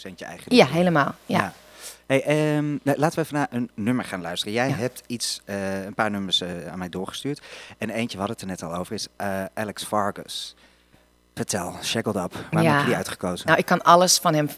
100% 0.09 0.11
je 0.15 0.25
eigen 0.25 0.55
Ja, 0.55 0.65
helemaal. 0.67 1.15
Ja. 1.25 1.53
Hey, 2.07 2.23
ehm, 2.23 2.67
nou, 2.83 2.97
laten 2.97 3.15
we 3.19 3.21
even 3.25 3.35
naar 3.37 3.47
een 3.51 3.69
nummer 3.73 4.05
gaan 4.05 4.21
luisteren. 4.21 4.53
Jij 4.53 4.69
hebt 4.69 5.03
iets, 5.07 5.41
eh, 5.45 5.83
een 5.83 5.93
paar 5.93 6.11
nummers 6.11 6.41
eh, 6.41 6.67
aan 6.71 6.77
mij 6.79 6.89
doorgestuurd. 6.89 7.41
En 7.77 7.89
eentje, 7.89 8.17
we 8.17 8.23
hadden 8.23 8.35
het 8.35 8.41
er 8.41 8.47
net 8.47 8.63
al 8.63 8.79
over, 8.79 8.93
is 8.93 9.07
eh, 9.15 9.43
Alex 9.53 9.83
Vargas. 9.83 10.55
Vertel, 11.37 11.75
Shackled 11.83 12.15
Up. 12.15 12.33
Waarom 12.51 12.61
Ja. 12.61 12.71
heb 12.71 12.79
je 12.79 12.85
die 12.87 12.95
uitgekozen? 12.95 13.47
Nou, 13.47 13.59
ik 13.59 13.65
kan 13.65 13.81
alles 13.81 14.17
van 14.17 14.33
hem 14.33 14.49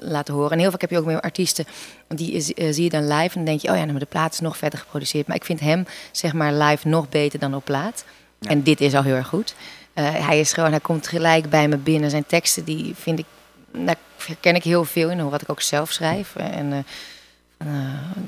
laten 0.00 0.34
horen. 0.34 0.50
En 0.50 0.58
heel 0.58 0.70
vaak 0.70 0.80
heb 0.80 0.90
je 0.90 0.98
ook 0.98 1.04
meer 1.04 1.20
artiesten, 1.20 1.64
die 2.08 2.32
is- 2.32 2.54
eh, 2.54 2.72
zie 2.72 2.84
je 2.84 2.90
dan 2.90 3.02
live 3.08 3.14
en 3.28 3.28
dan 3.34 3.44
denk 3.44 3.60
je, 3.60 3.70
oh 3.70 3.76
ja, 3.76 3.84
nou, 3.84 3.98
de 3.98 4.06
plaat 4.06 4.32
is 4.32 4.40
nog 4.40 4.56
verder 4.56 4.78
geproduceerd. 4.78 5.26
Maar 5.26 5.36
ik 5.36 5.44
vind 5.44 5.60
hem, 5.60 5.86
zeg 6.12 6.32
maar, 6.32 6.52
live 6.52 6.88
nog 6.88 7.08
beter 7.08 7.38
dan 7.38 7.54
op 7.54 7.64
plaat. 7.64 8.04
Ja. 8.38 8.50
En 8.50 8.62
dit 8.62 8.80
is 8.80 8.94
al 8.94 9.02
heel 9.02 9.14
erg 9.14 9.26
goed. 9.28 9.54
Eh, 9.94 10.26
hij 10.26 10.40
is 10.40 10.52
gewoon, 10.52 10.70
hij 10.70 10.80
komt 10.80 11.06
gelijk 11.08 11.50
bij 11.50 11.68
me 11.68 11.76
binnen. 11.76 12.10
Zijn 12.10 12.26
teksten, 12.26 12.64
die 12.64 12.94
vind 12.94 13.18
ik, 13.18 13.26
daar 13.72 13.96
herken 14.26 14.54
ik 14.54 14.64
heel 14.64 14.84
veel 14.84 15.10
in, 15.10 15.28
wat 15.30 15.42
ik 15.42 15.50
ook 15.50 15.60
zelf 15.60 15.90
schrijf. 15.92 16.36
En 16.36 16.72
eh, 16.72 17.66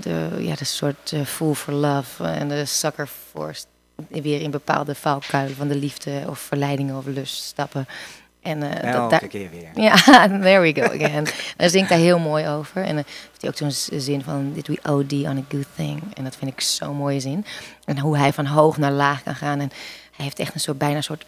de, 0.00 0.28
ja, 0.38 0.54
de 0.54 0.64
soort 0.64 1.12
fool 1.26 1.54
for 1.54 1.72
love 1.72 2.24
en 2.24 2.48
de 2.48 2.64
sucker 2.64 3.08
for 3.30 3.54
weer 4.08 4.40
in 4.40 4.50
bepaalde 4.50 4.94
valkuilen 4.94 5.56
van 5.56 5.68
de 5.68 5.74
liefde 5.76 6.22
of 6.28 6.38
verleidingen 6.38 6.96
of 6.96 7.04
lust 7.06 7.42
stappen. 7.44 7.86
En 8.42 8.62
eh, 8.62 8.92
dat- 8.92 8.94
Elke 8.94 9.10
daar, 9.10 9.26
keer 9.28 9.48
weer. 9.50 9.68
ja, 9.84 9.94
there 10.42 10.60
we 10.60 10.72
go 10.74 10.82
again. 11.04 11.26
Daar 11.56 11.68
zingt 11.70 11.88
hij 11.88 12.00
heel 12.00 12.18
mooi 12.18 12.48
over. 12.48 12.82
En 12.82 12.94
dan 12.94 13.04
heeft 13.06 13.40
hij 13.40 13.50
ook 13.50 13.56
zo'n 13.56 13.70
zin 14.00 14.22
van... 14.22 14.52
Did 14.54 14.66
we 14.66 14.78
OD 14.90 15.12
on 15.12 15.26
a 15.38 15.42
good 15.48 15.66
thing? 15.76 16.02
En 16.14 16.24
dat 16.24 16.36
vind 16.36 16.50
ik 16.50 16.60
zo'n 16.60 16.96
mooie 16.96 17.20
zin. 17.20 17.44
En 17.84 17.98
hoe 17.98 18.16
hij 18.18 18.32
van 18.32 18.46
hoog 18.46 18.76
naar 18.76 18.92
laag 18.92 19.22
kan 19.22 19.34
gaan. 19.34 19.60
En 19.60 19.70
hij 20.16 20.24
heeft 20.24 20.38
echt 20.38 20.54
een 20.54 20.60
soort, 20.60 20.78
bijna 20.78 20.96
een 20.96 21.02
soort 21.02 21.24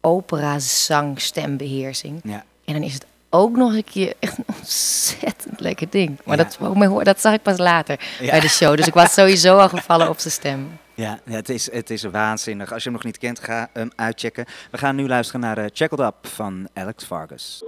opera-zang-stembeheersing. 0.00 2.20
Ja. 2.24 2.44
En 2.64 2.72
dan 2.72 2.82
is 2.82 2.94
het 2.94 3.04
ook 3.30 3.56
nog 3.56 3.72
een 3.74 3.84
keer 3.84 4.12
echt 4.18 4.38
een 4.38 4.44
ontzettend 4.58 5.60
lekker 5.60 5.86
ding. 5.90 6.18
Maar 6.24 6.36
Ja. 6.38 6.48
dat, 6.58 7.04
dat 7.04 7.20
zag 7.20 7.32
ik 7.34 7.42
pas 7.42 7.58
later 7.58 8.00
Ja. 8.20 8.30
bij 8.30 8.40
de 8.40 8.48
show. 8.48 8.76
Dus 8.76 8.86
ik 8.86 8.94
was 8.94 9.12
sowieso 9.12 9.56
al 9.58 9.68
gevallen 9.68 10.08
op 10.08 10.18
zijn 10.18 10.32
stem. 10.32 10.78
Ja, 11.00 11.18
het, 11.24 11.48
is, 11.48 11.72
het 11.72 11.90
is 11.90 12.02
waanzinnig. 12.02 12.72
Als 12.72 12.82
je 12.82 12.88
hem 12.88 12.98
nog 12.98 13.06
niet 13.06 13.18
kent, 13.18 13.38
ga 13.38 13.70
hem 13.72 13.90
uitchecken. 13.96 14.44
We 14.70 14.78
gaan 14.78 14.96
nu 14.96 15.08
luisteren 15.08 15.40
naar 15.40 15.58
eh 15.58 15.64
Shackled 15.74 16.00
Up 16.00 16.26
van 16.26 16.68
Alex 16.74 17.04
Vargas. 17.04 17.62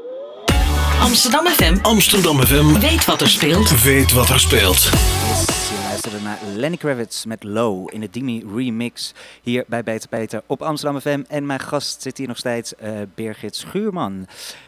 Amsterdam 1.02 1.46
FM 1.46 1.76
Amsterdam 1.82 2.40
FM 2.40 2.80
weet 2.80 3.04
wat 3.04 3.20
er 3.20 3.28
speelt. 3.28 3.82
weet 3.82 4.12
wat 4.12 4.28
er 4.28 4.40
speelt. 4.40 4.78
Yes, 4.78 4.90
je 4.90 5.78
luistert 5.82 6.12
luisterde 6.12 6.20
naar 6.20 6.38
Lenny 6.54 6.76
Kravitz 6.76 7.24
met 7.24 7.44
Low 7.44 7.88
in 7.92 8.00
de 8.00 8.08
Dimi 8.10 8.44
remix 8.54 9.14
hier 9.42 9.64
bij 9.66 9.82
Beter 9.82 10.08
Peter 10.08 10.42
op 10.46 10.62
Amsterdam 10.62 11.00
FM. 11.00 11.22
En 11.28 11.46
mijn 11.46 11.60
gast 11.60 12.02
zit 12.02 12.18
hier 12.18 12.28
nog 12.28 12.36
steeds, 12.36 12.76
eh, 12.76 12.90
Birgit 13.14 13.56
Schuurman. 13.56 14.26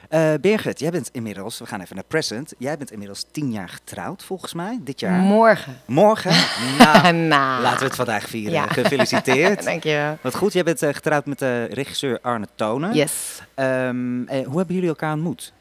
Eh 0.08 0.32
Birgit, 0.40 0.78
jij 0.78 0.90
bent 0.90 1.08
inmiddels, 1.12 1.58
we 1.58 1.66
gaan 1.66 1.80
even 1.80 1.94
naar 1.94 2.04
present, 2.04 2.54
jij 2.58 2.76
bent 2.76 2.90
inmiddels 2.90 3.24
tien 3.30 3.52
jaar 3.52 3.68
getrouwd 3.68 4.24
volgens 4.24 4.54
mij, 4.54 4.78
dit 4.82 5.00
jaar. 5.00 5.18
Morgen. 5.18 5.80
Morgen? 5.84 6.32
nou, 7.28 7.62
laten 7.62 7.78
we 7.78 7.84
het 7.84 7.94
vandaag 7.94 8.28
vieren. 8.28 8.52
Ja. 8.52 8.66
Gefeliciteerd. 8.66 9.64
Dankjewel. 9.72 10.18
Wat 10.20 10.34
goed, 10.34 10.52
jij 10.52 10.62
bent 10.62 10.82
eh, 10.82 10.94
getrouwd 10.94 11.26
met 11.26 11.38
de 11.38 11.64
regisseur 11.64 12.18
Arne 12.22 12.48
Tonen. 12.54 12.94
Yes. 12.94 13.12
Ehm, 13.54 14.24
eh, 14.26 14.46
hoe 14.46 14.56
hebben 14.56 14.74
jullie 14.74 14.88
elkaar 14.88 15.12
ontmoet? 15.12 15.52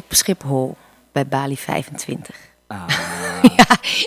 Op 0.00 0.14
Schiphol 0.14 0.76
bij 1.12 1.26
Bali 1.26 1.56
25. 1.56 2.36
Ah, 2.66 2.84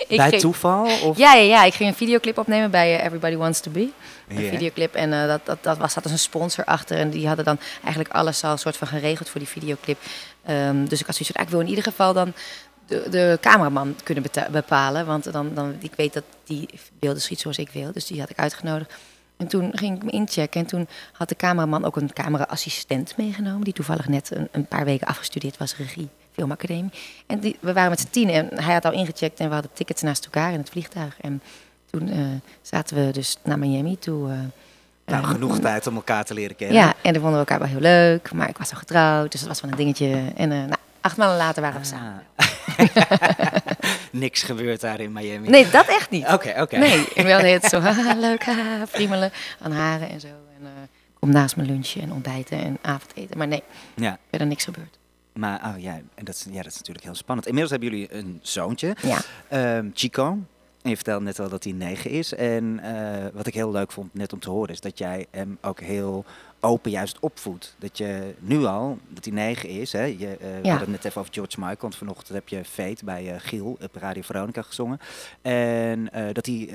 Ik 0.08 0.16
bij 0.16 0.28
ging- 0.28 0.40
toeval? 0.40 0.84
Of? 1.02 1.16
Ja, 1.18 1.34
ja, 1.34 1.42
ja, 1.42 1.64
ik 1.64 1.74
ging 1.74 1.88
een 1.90 1.94
videoclip 1.96 2.38
opnemen 2.38 2.70
bij 2.70 2.98
eh, 2.98 3.04
Everybody 3.04 3.36
Wants 3.36 3.60
to 3.60 3.70
Be. 3.70 3.88
Een 4.28 4.40
Ja. 4.42 4.50
videoclip. 4.50 4.94
En 4.94 5.12
eh, 5.12 5.26
dat, 5.26 5.40
dat, 5.46 5.62
dat 5.62 5.78
was, 5.78 5.92
zat 5.92 6.02
dus 6.02 6.12
een 6.12 6.18
sponsor 6.18 6.64
achter. 6.64 6.98
En 6.98 7.10
die 7.10 7.26
hadden 7.26 7.44
dan 7.44 7.58
eigenlijk 7.82 8.14
alles 8.14 8.44
al 8.44 8.56
soort 8.56 8.76
van 8.76 8.86
geregeld 8.88 9.28
voor 9.28 9.40
die 9.40 9.48
videoclip. 9.48 9.98
Ehm, 10.44 10.84
dus 10.86 11.00
ik 11.00 11.06
had 11.06 11.14
zoiets 11.14 11.32
van, 11.34 11.40
ah, 11.40 11.42
ik 11.42 11.48
wil 11.48 11.60
in 11.60 11.68
ieder 11.68 11.84
geval 11.84 12.12
dan 12.12 12.32
de, 12.86 13.06
de 13.10 13.38
cameraman 13.40 13.96
kunnen 14.02 14.24
bepalen. 14.50 15.06
Want 15.06 15.32
dan, 15.32 15.54
dan, 15.54 15.76
ik 15.78 15.92
weet 15.96 16.12
dat 16.12 16.24
die 16.44 16.68
beelden 16.98 17.22
schiet 17.22 17.40
zoals 17.40 17.58
ik 17.58 17.70
wil. 17.72 17.92
Dus 17.92 18.06
die 18.06 18.20
had 18.20 18.30
ik 18.30 18.38
uitgenodigd. 18.38 18.94
En 19.36 19.46
toen 19.46 19.70
ging 19.74 19.96
ik 19.96 20.02
me 20.02 20.10
inchecken. 20.10 20.60
En 20.60 20.66
toen 20.66 20.88
had 21.12 21.28
de 21.28 21.36
cameraman 21.36 21.84
ook 21.84 21.96
een 21.96 22.12
cameraassistent 22.12 23.16
meegenomen. 23.16 23.64
Die 23.64 23.72
toevallig 23.72 24.08
net 24.08 24.30
een, 24.34 24.48
een 24.50 24.66
paar 24.66 24.84
weken 24.84 25.06
afgestudeerd 25.06 25.56
was, 25.56 25.76
regie, 25.76 26.08
filmacademie. 26.32 26.90
En 27.26 27.40
die, 27.40 27.56
we 27.60 27.72
waren 27.72 27.90
met 27.90 28.00
z'n 28.00 28.10
tien 28.10 28.30
en 28.30 28.48
hij 28.62 28.72
had 28.72 28.84
al 28.84 28.92
ingecheckt. 28.92 29.40
En 29.40 29.48
we 29.48 29.54
hadden 29.54 29.72
tickets 29.72 30.02
naast 30.02 30.24
elkaar 30.24 30.52
in 30.52 30.58
het 30.58 30.70
vliegtuig. 30.70 31.16
En 31.20 31.42
toen 31.90 32.08
eh, 32.08 32.18
zaten 32.62 32.96
we 32.96 33.12
dus 33.12 33.36
naar 33.42 33.58
Miami 33.58 33.98
toe. 33.98 34.28
Nou, 35.06 35.22
eh, 35.22 35.28
genoeg 35.28 35.58
tijd 35.58 35.86
om 35.86 35.94
elkaar 35.94 36.24
te 36.24 36.34
leren 36.34 36.56
kennen. 36.56 36.76
Ja, 36.76 36.94
en 37.02 37.12
dan 37.12 37.22
vonden 37.22 37.32
we 37.32 37.38
elkaar 37.38 37.58
wel 37.58 37.68
heel 37.68 37.80
leuk. 37.80 38.32
Maar 38.32 38.48
ik 38.48 38.58
was 38.58 38.70
al 38.70 38.78
getrouwd, 38.78 39.32
dus 39.32 39.40
dat 39.40 39.48
was 39.48 39.60
wel 39.60 39.70
een 39.70 39.76
dingetje. 39.76 40.32
En 40.36 40.48
nou, 40.48 40.72
acht 41.00 41.16
maanden 41.16 41.36
later 41.36 41.62
waren 41.62 41.80
we 41.80 41.86
samen. 41.86 42.22
Ah. 44.14 44.20
Niks 44.20 44.42
gebeurt 44.42 44.80
daar 44.80 45.00
in 45.00 45.12
Miami. 45.12 45.48
Nee, 45.48 45.68
dat 45.70 45.86
echt 45.86 46.10
niet. 46.10 46.26
Oké, 46.26 46.54
oké. 46.60 46.76
Nee, 46.76 47.00
ik 47.14 47.24
wilde 47.24 47.46
het 47.46 47.64
zo 47.64 47.80
leuk, 48.18 48.44
haha, 48.44 48.86
friemelen 48.86 49.32
aan 49.60 49.72
haren 49.72 50.08
en 50.08 50.20
zo. 50.20 50.26
En 50.26 50.64
eh, 50.66 50.70
kom 51.18 51.30
naast 51.30 51.56
mijn 51.56 51.68
lunchen 51.68 52.02
en 52.02 52.12
ontbijten 52.12 52.58
en 52.58 52.78
avondeten. 52.82 53.38
Maar 53.38 53.46
nee, 53.48 53.62
Ja, 53.94 54.18
verder 54.30 54.46
niks 54.46 54.64
gebeurd. 54.64 54.98
maar 55.32 55.60
oh, 55.64 55.82
ja, 55.82 56.00
en 56.14 56.24
dat, 56.24 56.34
is, 56.34 56.46
ja, 56.50 56.62
dat 56.62 56.72
is 56.72 56.76
natuurlijk 56.78 57.04
heel 57.04 57.14
spannend. 57.14 57.46
Inmiddels 57.48 57.72
hebben 57.80 57.90
jullie 57.98 58.14
een 58.14 58.38
zoontje, 58.42 58.96
Ja, 59.02 59.18
ehm, 59.48 59.90
Chico. 59.94 60.38
En 60.84 60.90
je 60.90 60.96
vertelde 60.96 61.24
net 61.24 61.38
al 61.38 61.48
dat 61.48 61.64
hij 61.64 61.72
negen 61.72 62.10
is. 62.10 62.34
En 62.34 62.80
eh, 62.82 63.26
wat 63.32 63.46
ik 63.46 63.54
heel 63.54 63.70
leuk 63.70 63.92
vond 63.92 64.14
net 64.14 64.32
om 64.32 64.38
te 64.38 64.50
horen 64.50 64.68
is 64.68 64.80
dat 64.80 64.98
jij 64.98 65.26
hem 65.30 65.58
ook 65.60 65.80
heel 65.80 66.24
open 66.60 66.90
juist 66.90 67.18
opvoedt. 67.20 67.74
Dat 67.78 67.98
je 67.98 68.34
nu 68.38 68.64
al, 68.64 68.98
dat 69.08 69.24
hij 69.24 69.34
negen 69.34 69.68
is, 69.68 69.92
hè, 69.92 70.04
je, 70.04 70.28
eh, 70.28 70.48
we 70.62 70.68
hadden 70.68 70.80
het 70.80 70.88
net 70.88 71.04
even 71.04 71.20
over 71.20 71.32
George 71.34 71.58
Michael, 71.58 71.78
want 71.80 71.96
vanochtend 71.96 72.28
heb 72.28 72.48
je 72.48 72.64
Fate 72.64 73.04
bij 73.04 73.32
eh, 73.32 73.34
Giel 73.38 73.76
op 73.82 73.94
Radio 73.94 74.22
Veronica 74.22 74.62
gezongen. 74.62 75.00
En 75.42 76.10
dat 76.32 76.46
hij 76.46 76.68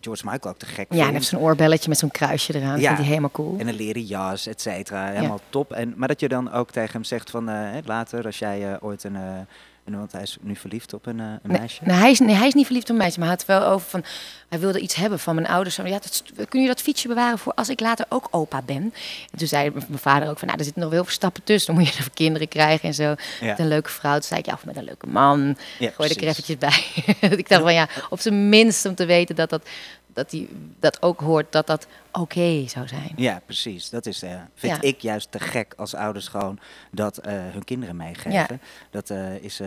George 0.00 0.24
Michael 0.24 0.52
ook 0.52 0.58
te 0.58 0.66
gek 0.66 0.86
ja 0.88 0.96
en 0.98 1.04
hij 1.04 1.12
heeft 1.12 1.26
zo'n 1.26 1.40
oorbelletje 1.40 1.88
met 1.88 1.98
zo'n 1.98 2.10
kruisje 2.10 2.54
eraan. 2.54 2.80
Ja. 2.80 2.86
Vindt 2.86 2.98
hij 2.98 3.08
helemaal 3.08 3.30
cool. 3.30 3.58
En 3.58 3.68
een 3.68 3.74
leren 3.74 4.02
jas, 4.02 4.46
et 4.46 4.60
cetera. 4.60 5.06
Helemaal 5.06 5.40
top. 5.48 5.72
En, 5.72 5.94
maar 5.96 6.08
dat 6.08 6.20
je 6.20 6.28
dan 6.28 6.52
ook 6.52 6.70
tegen 6.70 6.92
hem 6.92 7.04
zegt 7.04 7.30
van 7.30 7.50
later, 7.84 8.24
als 8.24 8.38
jij 8.38 8.80
ooit 8.80 9.04
een, 9.04 9.14
een. 9.14 9.46
Want 9.84 10.12
hij 10.12 10.22
is 10.22 10.36
nu 10.40 10.56
verliefd 10.56 10.92
op 10.92 11.06
een, 11.06 11.20
eh, 11.20 11.26
een 11.26 11.50
meisje. 11.50 11.80
nee, 11.84 11.96
hij 11.96 12.10
is, 12.10 12.18
nee, 12.18 12.34
hij 12.34 12.46
is 12.46 12.54
niet 12.54 12.64
verliefd 12.64 12.84
op 12.84 12.90
een 12.90 13.00
meisje, 13.00 13.18
maar 13.18 13.28
hij 13.28 13.36
had 13.36 13.46
het 13.46 13.58
wel 13.58 13.72
over 13.72 13.88
van... 13.88 14.04
Hij 14.48 14.58
wilde 14.58 14.80
iets 14.80 14.94
hebben 14.94 15.18
van 15.18 15.34
mijn 15.34 15.46
ouders. 15.46 15.76
Ja, 15.76 15.82
dat, 15.84 16.22
kun 16.48 16.60
je 16.60 16.66
dat 16.66 16.80
fietsje 16.80 17.08
bewaren 17.08 17.38
voor 17.38 17.52
als 17.54 17.68
ik 17.68 17.80
later 17.80 18.06
ook 18.08 18.28
opa 18.30 18.62
ben? 18.62 18.94
En 19.32 19.38
toen 19.38 19.48
zei 19.48 19.70
mijn 19.70 19.98
vader 19.98 20.28
ook 20.28 20.38
van, 20.38 20.46
nou, 20.46 20.58
er 20.58 20.64
zitten 20.64 20.82
nog 20.82 20.92
wel 20.92 21.04
veel 21.04 21.12
stappen 21.12 21.44
tussen. 21.44 21.74
Dan 21.74 21.82
moet 21.84 21.94
je 21.94 22.02
er 22.02 22.10
kinderen 22.14 22.48
krijgen 22.48 22.88
en 22.88 22.94
zo. 22.94 23.02
Ja. 23.02 23.16
Met 23.40 23.58
een 23.58 23.68
leuke 23.68 23.90
vrouw. 23.90 24.12
Toen 24.12 24.22
zei 24.22 24.40
ik, 24.40 24.46
ja, 24.46 24.52
of 24.52 24.64
met 24.64 24.76
een 24.76 24.84
leuke 24.84 25.06
man. 25.06 25.56
Ja, 25.78 25.90
Gooi 25.90 26.10
er 26.10 26.22
eventjes 26.22 26.58
bij. 26.58 26.84
ik 27.38 27.48
dacht 27.48 27.62
van, 27.62 27.74
ja, 27.74 27.88
op 28.10 28.20
zijn 28.20 28.48
minst 28.48 28.84
om 28.84 28.94
te 28.94 29.04
weten 29.06 29.34
dat 29.34 29.50
dat... 29.50 29.68
Dat 30.12 30.30
hij 30.30 30.48
dat 30.80 31.02
ook 31.02 31.20
hoort 31.20 31.52
dat 31.52 31.66
dat 31.66 31.86
oké 32.12 32.64
zou 32.68 32.88
zijn. 32.88 33.12
Ja, 33.16 33.40
precies. 33.44 33.90
Dat 33.90 34.06
is, 34.06 34.22
eh, 34.22 34.40
vind 34.54 34.76
Ja. 34.76 34.82
ik 34.82 35.00
juist 35.00 35.30
te 35.30 35.38
gek 35.40 35.72
als 35.76 35.94
ouders 35.94 36.28
gewoon 36.28 36.58
dat 36.90 37.18
eh, 37.18 37.32
hun 37.34 37.64
kinderen 37.64 37.96
meegeven. 37.96 38.60
Dat 38.90 39.10
eh, 39.10 39.34
is 39.34 39.60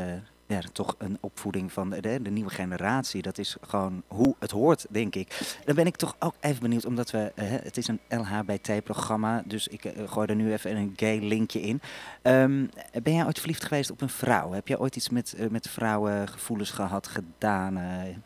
ja, 0.48 0.60
toch 0.74 0.96
een 0.98 1.18
opvoeding 1.22 1.72
van 1.72 1.90
de, 1.90 2.22
de, 2.22 2.30
nieuwe 2.30 2.50
generatie. 2.50 3.22
Dat 3.22 3.38
is 3.38 3.56
gewoon 3.62 4.04
hoe 4.08 4.36
het 4.40 4.52
hoort, 4.52 4.86
denk 4.90 5.16
ik. 5.16 5.56
Dan 5.66 5.76
ben 5.76 5.86
ik 5.86 5.96
toch 5.96 6.16
ook 6.20 6.34
even 6.40 6.60
benieuwd, 6.62 6.86
omdat 6.86 7.12
we, 7.12 7.32
eh, 7.36 7.46
het 7.50 7.78
is 7.78 7.88
een 7.88 8.00
LHBT-programma, 8.10 9.42
dus 9.46 9.68
ik 9.68 9.86
eh, 9.86 9.92
gooi 10.10 10.28
er 10.28 10.36
nu 10.36 10.54
even 10.54 10.76
een 10.76 10.94
gay 10.96 11.20
linkje 11.20 11.62
in. 11.62 11.82
Ehm, 12.22 12.66
ben 13.04 13.14
jij 13.14 13.26
ooit 13.26 13.40
verliefd 13.40 13.64
geweest 13.64 13.92
op 13.92 14.02
een 14.02 14.10
vrouw? 14.10 14.52
Heb 14.52 14.68
jij 14.68 14.78
ooit 14.78 14.96
iets 14.96 15.10
met, 15.10 15.34
eh, 15.34 15.48
met 15.50 15.70
vrouwengevoelens 15.70 16.72
gehad, 16.72 17.08
gedaan? 17.08 17.78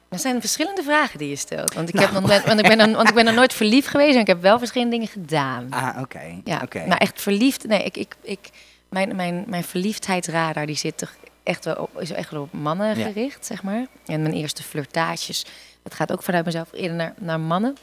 Er 0.10 0.20
zijn 0.20 0.40
verschillende 0.40 0.84
vragen 0.84 1.20
die 1.20 1.30
je 1.30 1.36
stelt. 1.36 1.74
Want 1.74 1.90
ik, 1.90 1.96
Nou. 1.96 2.06
heb 2.06 2.22
nog, 2.22 2.30
net- 2.30 2.46
want 2.46 2.60
ik, 2.60 2.68
ben, 2.68 2.78
nog- 2.78 2.96
want 2.96 3.10
ik 3.10 3.16
ben 3.16 3.26
nog 3.26 3.36
nooit 3.36 3.54
verliefd 3.54 3.88
geweest 3.88 4.16
en 4.16 4.22
ik 4.22 4.28
heb 4.28 4.42
wel 4.42 4.58
verschillende 4.60 4.92
dingen 4.96 5.08
gedaan. 5.12 5.68
Ah, 5.70 5.98
oké. 6.02 6.42
Ja, 6.44 6.62
oké. 6.64 6.86
maar 6.88 6.98
echt 6.98 7.22
verliefd. 7.22 7.68
Nee, 7.68 7.84
ik, 7.84 7.98
ik, 7.98 8.16
ik, 8.22 8.50
mijn, 8.90 9.16
mijn, 9.16 9.44
mijn 9.48 9.64
verliefdheidsradar 9.64 10.66
die 10.66 10.76
zit 10.76 10.98
toch 10.98 11.16
echt 11.48 11.66
wel 11.66 11.90
is 11.98 12.12
echt 12.12 12.32
wel 12.32 12.42
op 12.42 12.54
mannen 12.54 12.96
gericht, 12.96 13.46
zeg 13.46 13.64
maar. 13.64 13.86
En 14.06 14.22
mijn 14.22 14.34
eerste 14.34 14.64
flirtages, 14.64 15.46
dat 15.84 15.94
gaat 15.94 16.12
ook 16.12 16.24
vanuit 16.24 16.46
mezelf 16.46 16.74
eerder 16.74 16.98
naar, 16.98 17.14
naar 17.18 17.40
mannen. 17.40 17.76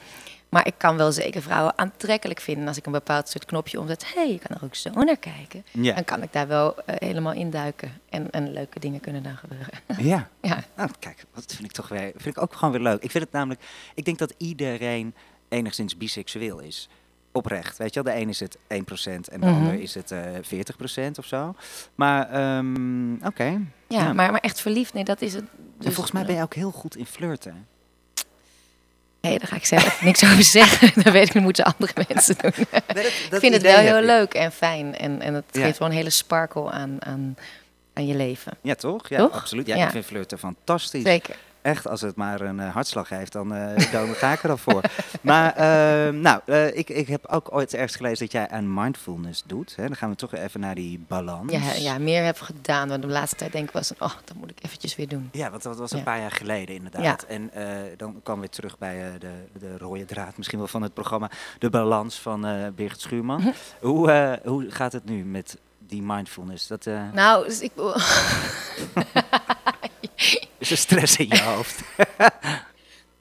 Maar 0.49 0.67
ik 0.67 0.75
kan 0.77 0.97
wel 0.97 1.13
zeker 1.13 1.43
vrouwen 1.43 1.79
aantrekkelijk 1.79 2.41
vinden 2.41 2.69
als 2.69 2.77
ik 2.77 2.87
een 2.87 2.93
bepaald 2.93 3.29
soort 3.29 3.45
knopje 3.45 3.81
omzet. 3.81 4.15
Hé, 4.15 4.21
hey, 4.21 4.33
je 4.33 4.39
kan 4.39 4.57
er 4.57 4.65
ook 4.65 4.75
zo 4.75 4.91
naar 4.91 5.17
kijken. 5.17 5.65
Ja. 5.71 5.95
Dan 5.95 6.05
kan 6.05 6.23
ik 6.23 6.33
daar 6.33 6.49
wel 6.49 6.77
eh, 6.85 6.95
helemaal 6.99 7.33
induiken. 7.33 7.93
En, 8.09 8.31
en 8.31 8.53
leuke 8.53 8.81
dingen 8.81 9.01
kunnen 9.01 9.23
dan 9.23 9.37
gebeuren. 9.37 9.73
Ja. 9.99 10.29
ja. 10.41 10.65
Nou, 10.77 10.91
kijk, 10.99 11.25
dat 11.35 11.53
vind 11.53 11.65
ik 11.65 11.73
toch 11.73 11.89
weer, 11.89 12.13
vind 12.17 12.37
ik 12.37 12.43
ook 12.43 12.55
gewoon 12.55 12.73
weer 12.73 12.83
leuk. 12.83 13.03
Ik 13.03 13.11
vind 13.11 13.25
het 13.25 13.33
namelijk, 13.33 13.61
ik 13.95 14.05
denk 14.05 14.19
dat 14.19 14.35
iedereen 14.37 15.15
enigszins 15.49 15.97
biseksueel 15.97 16.59
is. 16.59 16.89
Oprecht, 17.37 17.77
weet 17.79 17.95
je 17.95 18.03
wel. 18.03 18.15
De 18.15 18.21
een 18.21 18.29
is 18.29 18.41
het 18.41 18.57
1% 18.69 19.29
en 19.29 19.41
de 19.41 19.47
Mhm. 19.47 19.55
ander 19.55 19.75
is 19.81 19.95
het 19.95 20.11
eh 20.11 20.21
40% 20.43 21.19
of 21.19 21.25
zo. 21.27 21.55
Maar, 21.95 22.31
ehm, 22.31 23.15
oké. 23.27 23.45
Ja, 23.45 23.61
Ja. 23.89 24.13
Maar, 24.13 24.31
maar 24.33 24.41
echt 24.41 24.61
verliefd, 24.61 24.93
nee, 24.95 25.05
dat 25.05 25.21
is 25.23 25.33
het. 25.35 25.43
En 25.43 25.49
Dus, 25.79 25.95
volgens 25.95 26.13
mij 26.15 26.25
ben 26.25 26.35
je 26.35 26.43
ook 26.43 26.55
heel 26.55 26.71
goed 26.71 26.97
in 26.97 27.07
flirten. 27.07 27.67
Nee, 29.21 29.39
daar 29.39 29.49
ga 29.49 29.57
ik 29.57 29.65
zelf 29.67 30.03
niks 30.03 30.25
over 30.25 30.43
zeggen. 30.43 30.91
Dat 31.05 31.13
weet 31.13 31.27
ik, 31.29 31.33
dat 31.35 31.43
moeten 31.43 31.65
andere 31.65 31.93
mensen 32.09 32.37
doen. 32.39 32.53
ik 33.31 33.37
vind 33.39 33.53
het 33.55 33.63
wel 33.63 33.79
heel 33.79 34.01
leuk 34.01 34.35
en 34.35 34.53
fijn. 34.53 34.97
En, 34.97 35.21
en 35.21 35.35
het 35.35 35.45
Ja. 35.51 35.63
geeft 35.63 35.79
wel 35.79 35.89
een 35.89 35.95
hele 35.95 36.11
sparkle 36.11 36.71
aan, 36.71 36.97
aan, 37.05 37.37
aan 37.93 38.07
je 38.07 38.15
leven. 38.17 38.53
Ja, 38.61 38.75
toch? 38.75 39.09
Ja, 39.09 39.19
Toch? 39.19 39.33
absoluut. 39.33 39.67
Ja, 39.67 39.77
Ja. 39.77 39.85
ik 39.85 39.91
vind 39.91 40.05
flirten 40.05 40.39
fantastisch. 40.39 41.03
Zeker. 41.03 41.37
Echt, 41.65 41.87
als 41.89 42.01
het 42.01 42.17
maar 42.17 42.41
een 42.41 42.61
eh, 42.61 42.73
hartslag 42.73 43.09
heeft, 43.09 43.33
dan, 43.33 43.55
eh, 43.55 43.93
dan 43.93 44.15
ga 44.15 44.33
ik 44.33 44.43
er 44.43 44.51
al 44.51 44.57
voor. 44.57 44.81
Maar, 45.21 45.55
ehm, 45.57 46.21
nou, 46.21 46.41
eh, 46.45 46.77
ik, 46.77 46.89
ik 46.91 47.07
heb 47.09 47.27
ook 47.27 47.55
ooit 47.55 47.75
ergens 47.75 47.97
gelezen 47.97 48.19
dat 48.19 48.33
jij 48.33 48.49
aan 48.49 48.75
mindfulness 48.75 49.43
doet. 49.47 49.77
Hè? 49.77 49.87
Dan 49.87 49.97
gaan 49.97 50.11
we 50.11 50.17
toch 50.17 50.35
even 50.35 50.61
naar 50.61 50.75
die 50.75 51.05
balans. 51.09 51.53
Ja, 51.53 51.73
ja, 51.73 51.99
meer 51.99 52.25
heb 52.25 52.41
gedaan. 52.41 52.89
Want 52.89 53.03
de 53.03 53.09
laatste 53.09 53.37
tijd 53.37 53.53
denk 53.53 53.67
ik 53.67 53.73
was, 53.73 53.93
oh, 53.93 54.13
dat 54.25 54.37
moet 54.37 54.51
ik 54.51 54.59
eventjes 54.65 54.97
weer 54.97 55.09
doen. 55.09 55.29
Ja, 55.33 55.51
want 55.51 55.63
dat 55.63 55.77
was 55.77 55.91
een 55.93 55.99
Ja. 55.99 56.05
paar 56.05 56.21
jaar 56.21 56.31
geleden 56.31 56.75
inderdaad. 56.75 57.23
En 57.23 57.51
eh, 57.53 57.67
dan 57.97 58.21
kwam 58.23 58.41
weer 58.41 58.49
terug 58.51 58.79
bij 58.79 59.13
de, 59.19 59.31
de 59.59 59.79
rode 59.79 60.05
draad 60.05 60.37
misschien 60.37 60.59
wel 60.59 60.69
van 60.69 60.83
het 60.83 60.95
programma. 60.95 61.31
De 61.59 61.71
balans 61.71 62.21
van 62.21 62.47
eh 62.47 62.67
Birgit 62.75 63.01
Schuurman. 63.01 63.53
Hoe, 63.81 64.39
hoe 64.45 64.71
gaat 64.71 64.93
het 64.93 65.05
nu 65.05 65.25
met 65.25 65.59
die 65.79 66.03
mindfulness? 66.03 66.67
Dat 66.67 66.89
Nou, 67.13 67.47
dus 67.47 67.61
ik... 67.61 67.73
is 70.59 70.71
er 70.71 70.77
stress 70.77 71.17
in 71.17 71.29
je 71.29 71.43
hoofd. 71.53 71.83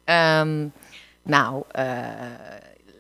Ehm, 0.04 0.68
nou, 1.24 1.64
eh, 1.72 2.08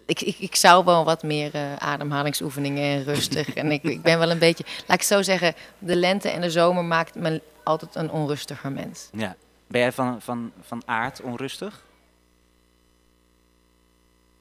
ik, 0.05 0.21
ik, 0.21 0.39
ik 0.39 0.55
zou 0.55 0.85
wel 0.85 1.05
wat 1.05 1.23
meer 1.23 1.55
eh, 1.55 1.75
ademhalingsoefeningen 1.75 2.83
en 2.83 3.03
rustig. 3.03 3.53
en 3.53 3.71
ik, 3.71 3.83
ik 3.83 4.01
ben 4.01 4.19
wel 4.19 4.31
een 4.31 4.39
beetje, 4.39 4.65
laat 4.87 4.97
ik 4.97 5.03
zo 5.03 5.21
zeggen, 5.21 5.53
de 5.79 5.95
lente 5.95 6.29
en 6.29 6.41
de 6.41 6.49
zomer 6.49 6.83
maakt 6.83 7.15
me 7.15 7.41
altijd 7.63 7.95
een 7.95 8.11
onrustiger 8.11 8.71
mens. 8.71 9.09
ja. 9.13 9.35
Ben 9.67 9.81
jij 9.81 9.91
van, 9.91 10.21
van, 10.21 10.51
van 10.61 10.81
aard 10.85 11.21
onrustig? 11.21 11.83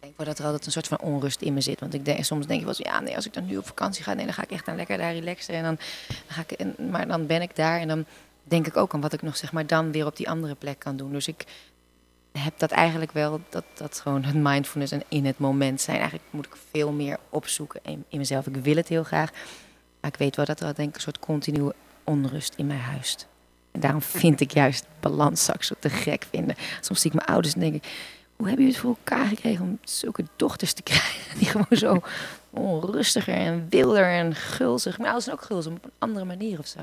Ik 0.01 0.09
denk 0.09 0.17
wel 0.17 0.27
dat 0.27 0.39
er 0.39 0.45
altijd 0.45 0.67
een 0.67 0.73
soort 0.73 0.89
van 0.89 1.01
onrust 1.01 1.41
in 1.41 1.55
me 1.55 1.61
zit. 1.61 1.81
Want 1.81 1.95
ik 1.95 2.05
denk, 2.05 2.25
soms 2.25 2.47
denk 2.47 2.61
je 2.61 2.67
wel 2.67 2.75
eens, 2.79 2.87
ja, 2.87 3.01
nee, 3.01 3.17
als 3.17 3.27
ik 3.27 3.33
dan 3.33 3.47
nu 3.47 3.57
op 3.57 3.67
vakantie 3.67 4.05
ga, 4.05 4.15
nee, 4.15 4.25
dan 4.25 4.35
ga 4.35 4.43
ik 4.43 4.51
echt 4.51 4.67
dan 4.67 4.77
lekker 4.77 4.99
daar 4.99 5.13
relaxen. 5.13 5.55
En 5.55 5.63
dan, 5.63 5.79
dan 6.09 6.17
ga 6.29 6.43
ik, 6.47 6.51
en, 6.51 6.91
maar 6.91 7.07
dan 7.07 7.27
ben 7.27 7.43
ik 7.43 7.57
daar 7.57 7.81
en 7.81 7.89
dan 7.89 8.05
denk 8.45 8.67
ik 8.67 8.77
ook 8.77 8.95
aan 8.95 9.01
wat 9.01 9.13
ik 9.13 9.23
nog, 9.23 9.37
zeg 9.37 9.53
maar, 9.53 9.67
dan 9.67 9.93
weer 9.93 10.07
op 10.07 10.17
die 10.17 10.29
andere 10.29 10.55
plek 10.55 10.79
kan 10.79 10.97
doen. 10.97 11.13
Dus 11.13 11.29
ik 11.29 11.45
heb 12.33 12.59
dat 12.59 12.71
eigenlijk 12.71 13.13
wel, 13.13 13.41
dat, 13.49 13.65
dat 13.75 14.01
gewoon 14.01 14.25
het 14.25 14.35
mindfulness 14.35 14.93
en 14.93 15.03
in 15.09 15.27
het 15.27 15.39
moment 15.39 15.81
zijn. 15.81 15.97
Eigenlijk 15.97 16.29
moet 16.31 16.47
ik 16.47 16.57
veel 16.71 16.93
meer 16.93 17.19
opzoeken 17.29 17.81
in, 17.83 18.05
mezelf. 18.11 18.47
Ik 18.47 18.57
wil 18.57 18.77
het 18.77 18.89
heel 18.89 19.03
graag. 19.03 19.31
Maar 20.01 20.11
ik 20.11 20.19
weet 20.19 20.37
wel 20.37 20.45
dat 20.45 20.61
er, 20.61 20.75
denk 20.75 20.95
een 20.95 21.01
soort 21.01 21.19
continue 21.19 21.73
onrust 22.05 22.55
in 22.57 22.67
mij 22.67 22.77
huist. 22.77 23.27
En 23.71 23.81
daarom 23.81 24.03
vind 24.03 24.41
ik 24.41 24.53
juist 24.53 24.87
balans 25.01 25.45
zo 25.45 25.75
te 25.79 25.91
gek 25.91 26.27
vinden. 26.31 26.57
Soms 26.81 27.01
zie 27.01 27.11
ik 27.11 27.17
mijn 27.17 27.29
ouders 27.29 27.55
en 27.55 27.61
denk 27.61 27.75
ik, 27.75 27.83
hoe 28.37 28.47
hebben 28.47 28.67
jullie 28.67 28.81
het 28.81 28.89
voor 28.89 28.97
elkaar 29.05 29.27
gekregen 29.27 29.65
om 29.65 29.79
zulke 29.83 30.25
dochters 30.37 30.73
te 30.73 30.83
krijgen? 30.83 31.39
Die 31.39 31.49
gewoon 31.49 31.67
zo 31.71 32.03
onrustiger 32.51 33.35
en 33.35 33.67
wilder 33.69 34.05
en 34.05 34.35
gulzig. 34.35 34.93
Mijn 34.93 35.05
ouders 35.05 35.25
zijn 35.25 35.37
ook 35.37 35.45
gulzig, 35.45 35.73
maar 35.73 35.81
op 35.81 35.87
een 35.87 35.99
andere 35.99 36.25
manier 36.25 36.59
of 36.59 36.67
zo. 36.67 36.81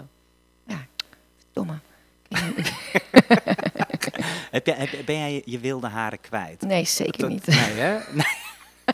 Heb 4.52 4.66
jij, 4.66 4.76
heb, 4.76 5.06
ben 5.06 5.16
jij 5.18 5.42
je- 5.46 5.60
wilde 5.60 5.88
haren 5.88 6.22
kwijt? 6.22 6.62
Nee, 6.62 6.86
zeker 6.86 7.20
Dat- 7.22 7.30
niet. 7.30 7.46
Nee, 7.56 7.56
hè? 7.58 7.98
Nee. 8.12 8.26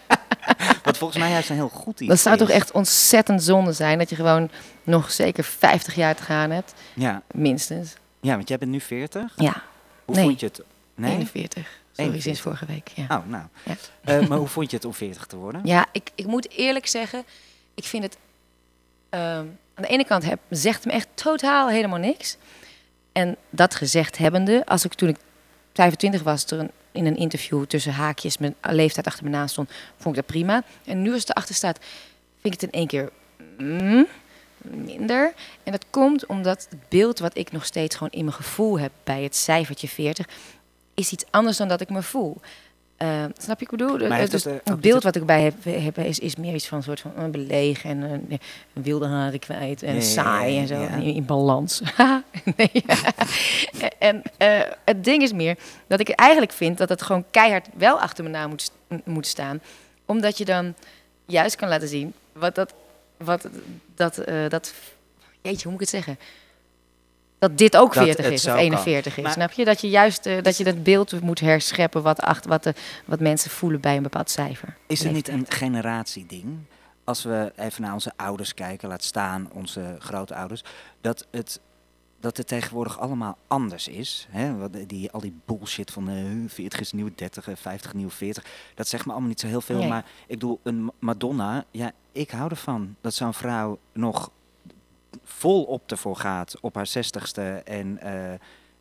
Wat 0.83 0.97
volgens 0.97 1.19
mij 1.19 1.29
juist 1.31 1.49
een 1.49 1.55
heel 1.55 1.69
goed 1.69 1.99
iets 1.99 2.09
Dat 2.09 2.19
zou 2.19 2.37
toch 2.37 2.49
echt 2.49 2.71
ontzettend 2.71 3.43
zonde 3.43 3.71
zijn 3.73 3.97
dat 3.97 4.09
je 4.09 4.15
gewoon 4.15 4.49
nog 4.83 5.11
zeker 5.11 5.43
50 5.43 5.95
jaar 5.95 6.15
te 6.15 6.23
gaan 6.23 6.51
hebt, 6.51 6.73
Ja, 6.93 7.21
minstens. 7.31 7.93
ja, 8.19 8.35
want 8.35 8.47
jij 8.47 8.57
bent 8.57 8.71
nu 8.71 8.79
40. 8.79 9.33
Ja, 9.35 9.63
Hoe 10.05 10.15
Nee. 10.15 10.23
vond 10.25 10.39
je 10.39 10.45
het? 10.45 10.61
Nee? 10.95 11.11
41. 11.11 11.63
Sorry, 11.63 12.11
41. 12.11 12.21
sinds 12.21 12.39
vorige 12.41 12.65
week. 12.65 12.87
Ja. 12.95 13.03
Oh, 13.03 13.27
nou. 13.27 13.43
Ja. 13.63 13.75
Eh, 14.03 14.27
maar 14.27 14.37
hoe 14.37 14.47
vond 14.47 14.69
je 14.71 14.75
het 14.75 14.85
om 14.85 14.93
40 14.93 15.25
te 15.25 15.35
worden? 15.35 15.61
Ja, 15.63 15.85
ik, 15.91 16.09
ik 16.15 16.25
moet 16.25 16.49
eerlijk 16.51 16.87
zeggen, 16.87 17.23
ik 17.75 17.83
vind 17.83 18.03
het... 18.03 18.17
ehm, 19.09 19.45
aan 19.75 19.83
de 19.83 19.89
ene 19.89 20.05
kant 20.05 20.25
heb, 20.25 20.39
zegt 20.49 20.85
me 20.85 20.91
echt 20.91 21.07
totaal 21.13 21.69
helemaal 21.69 21.99
niks. 21.99 22.37
En 23.11 23.35
dat 23.49 23.75
gezegd 23.75 24.17
hebbende, 24.17 24.65
als 24.65 24.85
ik 24.85 24.93
toen 24.93 25.09
ik 25.09 25.17
25 25.73 26.23
was, 26.23 26.45
er 26.45 26.69
in 26.91 27.05
een 27.05 27.17
interview 27.17 27.65
tussen 27.65 27.93
haakjes 27.93 28.37
mijn 28.37 28.55
leeftijd 28.61 29.07
achter 29.07 29.23
me 29.23 29.29
naast 29.29 29.51
stond, 29.51 29.71
vond 29.97 30.15
ik 30.15 30.21
dat 30.21 30.31
prima. 30.31 30.63
En 30.85 31.01
nu 31.01 31.11
als 31.11 31.19
het 31.19 31.29
erachter 31.29 31.55
staat, 31.55 31.79
vind 32.41 32.53
ik 32.53 32.61
het 32.61 32.63
in 32.63 32.79
één 32.79 32.87
keer 32.87 33.11
mm, 33.57 34.07
minder. 34.61 35.33
En 35.63 35.71
dat 35.71 35.85
komt 35.89 36.25
omdat 36.25 36.67
het 36.69 36.89
beeld 36.89 37.19
wat 37.19 37.37
ik 37.37 37.51
nog 37.51 37.65
steeds 37.65 37.95
gewoon 37.95 38.11
in 38.11 38.23
mijn 38.23 38.35
gevoel 38.35 38.79
heb 38.79 38.91
bij 39.03 39.23
het 39.23 39.35
cijfertje 39.35 39.87
40, 39.87 40.27
is 40.93 41.11
iets 41.11 41.25
anders 41.29 41.57
dan 41.57 41.67
dat 41.67 41.81
ik 41.81 41.89
me 41.89 42.01
voel. 42.01 42.41
Eh, 42.97 43.23
snap 43.37 43.59
je 43.59 43.65
wat 43.65 43.71
ik 43.71 43.77
bedoel? 43.77 44.07
Maar 44.07 44.19
Het- 44.19 44.31
het, 44.31 44.45
eh, 44.45 44.53
niet 44.63 44.81
beeld 44.81 45.03
wat 45.03 45.15
ik 45.15 45.25
bij 45.25 45.41
heb, 45.41 45.53
heb 45.63 45.97
is, 45.97 46.19
is 46.19 46.35
meer 46.35 46.53
iets 46.53 46.67
van 46.67 46.77
een 46.77 46.83
soort 46.83 46.99
van 46.99 47.11
een 47.15 47.31
en 47.83 48.01
een, 48.01 48.39
een 48.73 48.83
wilde 48.83 49.07
haren 49.07 49.39
kwijt 49.39 49.83
en 49.83 49.95
ja, 49.95 50.01
saai 50.01 50.57
en 50.59 50.67
zo, 50.67 50.79
ja. 50.81 50.87
in, 50.89 51.01
in 51.15 51.25
balans. 51.25 51.81
nee. 52.57 52.71
en 53.99 54.21
eh, 54.37 54.61
het 54.85 55.03
ding 55.03 55.21
is 55.23 55.33
meer 55.33 55.57
dat 55.87 55.99
ik 55.99 56.09
eigenlijk 56.09 56.51
vind 56.51 56.77
dat 56.77 56.89
het 56.89 57.01
gewoon 57.01 57.25
keihard 57.31 57.67
wel 57.77 57.99
achter 57.99 58.23
me 58.23 58.29
na 58.29 58.47
moet, 58.47 58.61
st- 58.61 59.05
moet 59.05 59.27
staan, 59.27 59.61
omdat 60.05 60.37
je 60.37 60.45
dan 60.45 60.73
juist 61.25 61.55
kan 61.55 61.69
laten 61.69 61.87
zien 61.87 62.13
wat 62.33 62.55
dat, 62.55 62.73
wat 63.17 63.47
dat, 63.95 64.17
eh, 64.17 64.49
dat, 64.49 64.73
jeetje, 65.41 65.63
hoe 65.63 65.71
moet 65.71 65.81
ik 65.81 65.91
het 65.91 66.05
zeggen? 66.05 66.17
Dat 67.39 67.57
dit 67.57 67.77
ook 67.77 67.93
Dat 67.93 68.03
40 68.03 68.25
het 68.25 68.33
is 68.33 68.45
of 68.45 68.51
kan. 68.51 68.59
41 68.59 69.17
is, 69.17 69.23
Maar- 69.23 69.31
snap 69.31 69.51
je? 69.51 69.65
Dat 69.65 69.81
je 69.81 69.89
juist 69.89 70.25
eh, 70.25 70.41
dat 70.43 70.57
je 70.57 70.63
dat 70.63 70.83
beeld 70.83 71.21
moet 71.21 71.39
herscheppen 71.39 72.03
wat, 72.03 72.21
achter, 72.21 72.49
wat, 72.49 72.63
de, 72.63 72.73
wat 73.05 73.19
mensen 73.19 73.51
voelen 73.51 73.81
bij 73.81 73.95
een 73.97 74.03
bepaald 74.03 74.29
cijfer. 74.29 74.75
Is 74.87 75.03
het 75.03 75.11
niet 75.13 75.27
een 75.27 75.45
generatieding? 75.49 76.57
Als 77.03 77.23
we 77.23 77.53
even 77.55 77.81
naar 77.81 77.93
onze 77.93 78.11
ouders 78.15 78.53
kijken, 78.53 78.89
laat 78.89 79.03
staan 79.03 79.49
onze 79.53 79.95
grootouders, 79.99 80.63
dat 81.01 81.27
het, 81.31 81.59
dat 82.19 82.37
het 82.37 82.47
tegenwoordig 82.47 82.99
allemaal 82.99 83.37
anders 83.47 83.87
is. 83.87 84.27
Hè? 84.29 84.57
Wat 84.57 84.71
Die, 84.87 85.11
al 85.11 85.19
die 85.19 85.35
bullshit 85.45 85.91
van 85.91 86.09
eh 86.09 86.15
40 86.47 86.79
is 86.79 86.91
nieuw 86.91 87.09
30, 87.15 87.47
eh, 87.47 87.55
50 87.55 87.93
nieuw 87.93 88.09
40. 88.09 88.43
Dat 88.75 88.87
zegt 88.87 89.05
me 89.05 89.11
allemaal 89.11 89.29
niet 89.29 89.39
zo 89.39 89.47
heel 89.47 89.61
veel. 89.61 89.77
Nee. 89.77 89.87
Maar 89.89 90.05
ik 90.27 90.39
bedoel, 90.39 90.59
een 90.63 90.91
Madonna, 90.99 91.63
ja, 91.71 91.91
ik 92.11 92.31
hou 92.31 92.49
ervan 92.49 92.95
dat 93.01 93.13
zo'n 93.13 93.33
vrouw 93.33 93.79
nog 93.93 94.31
volop 95.23 95.91
ervoor 95.91 96.15
gaat 96.15 96.55
op 96.61 96.75
haar 96.75 96.87
zestigste. 96.87 97.61
En 97.65 97.97
eh, 98.01 98.33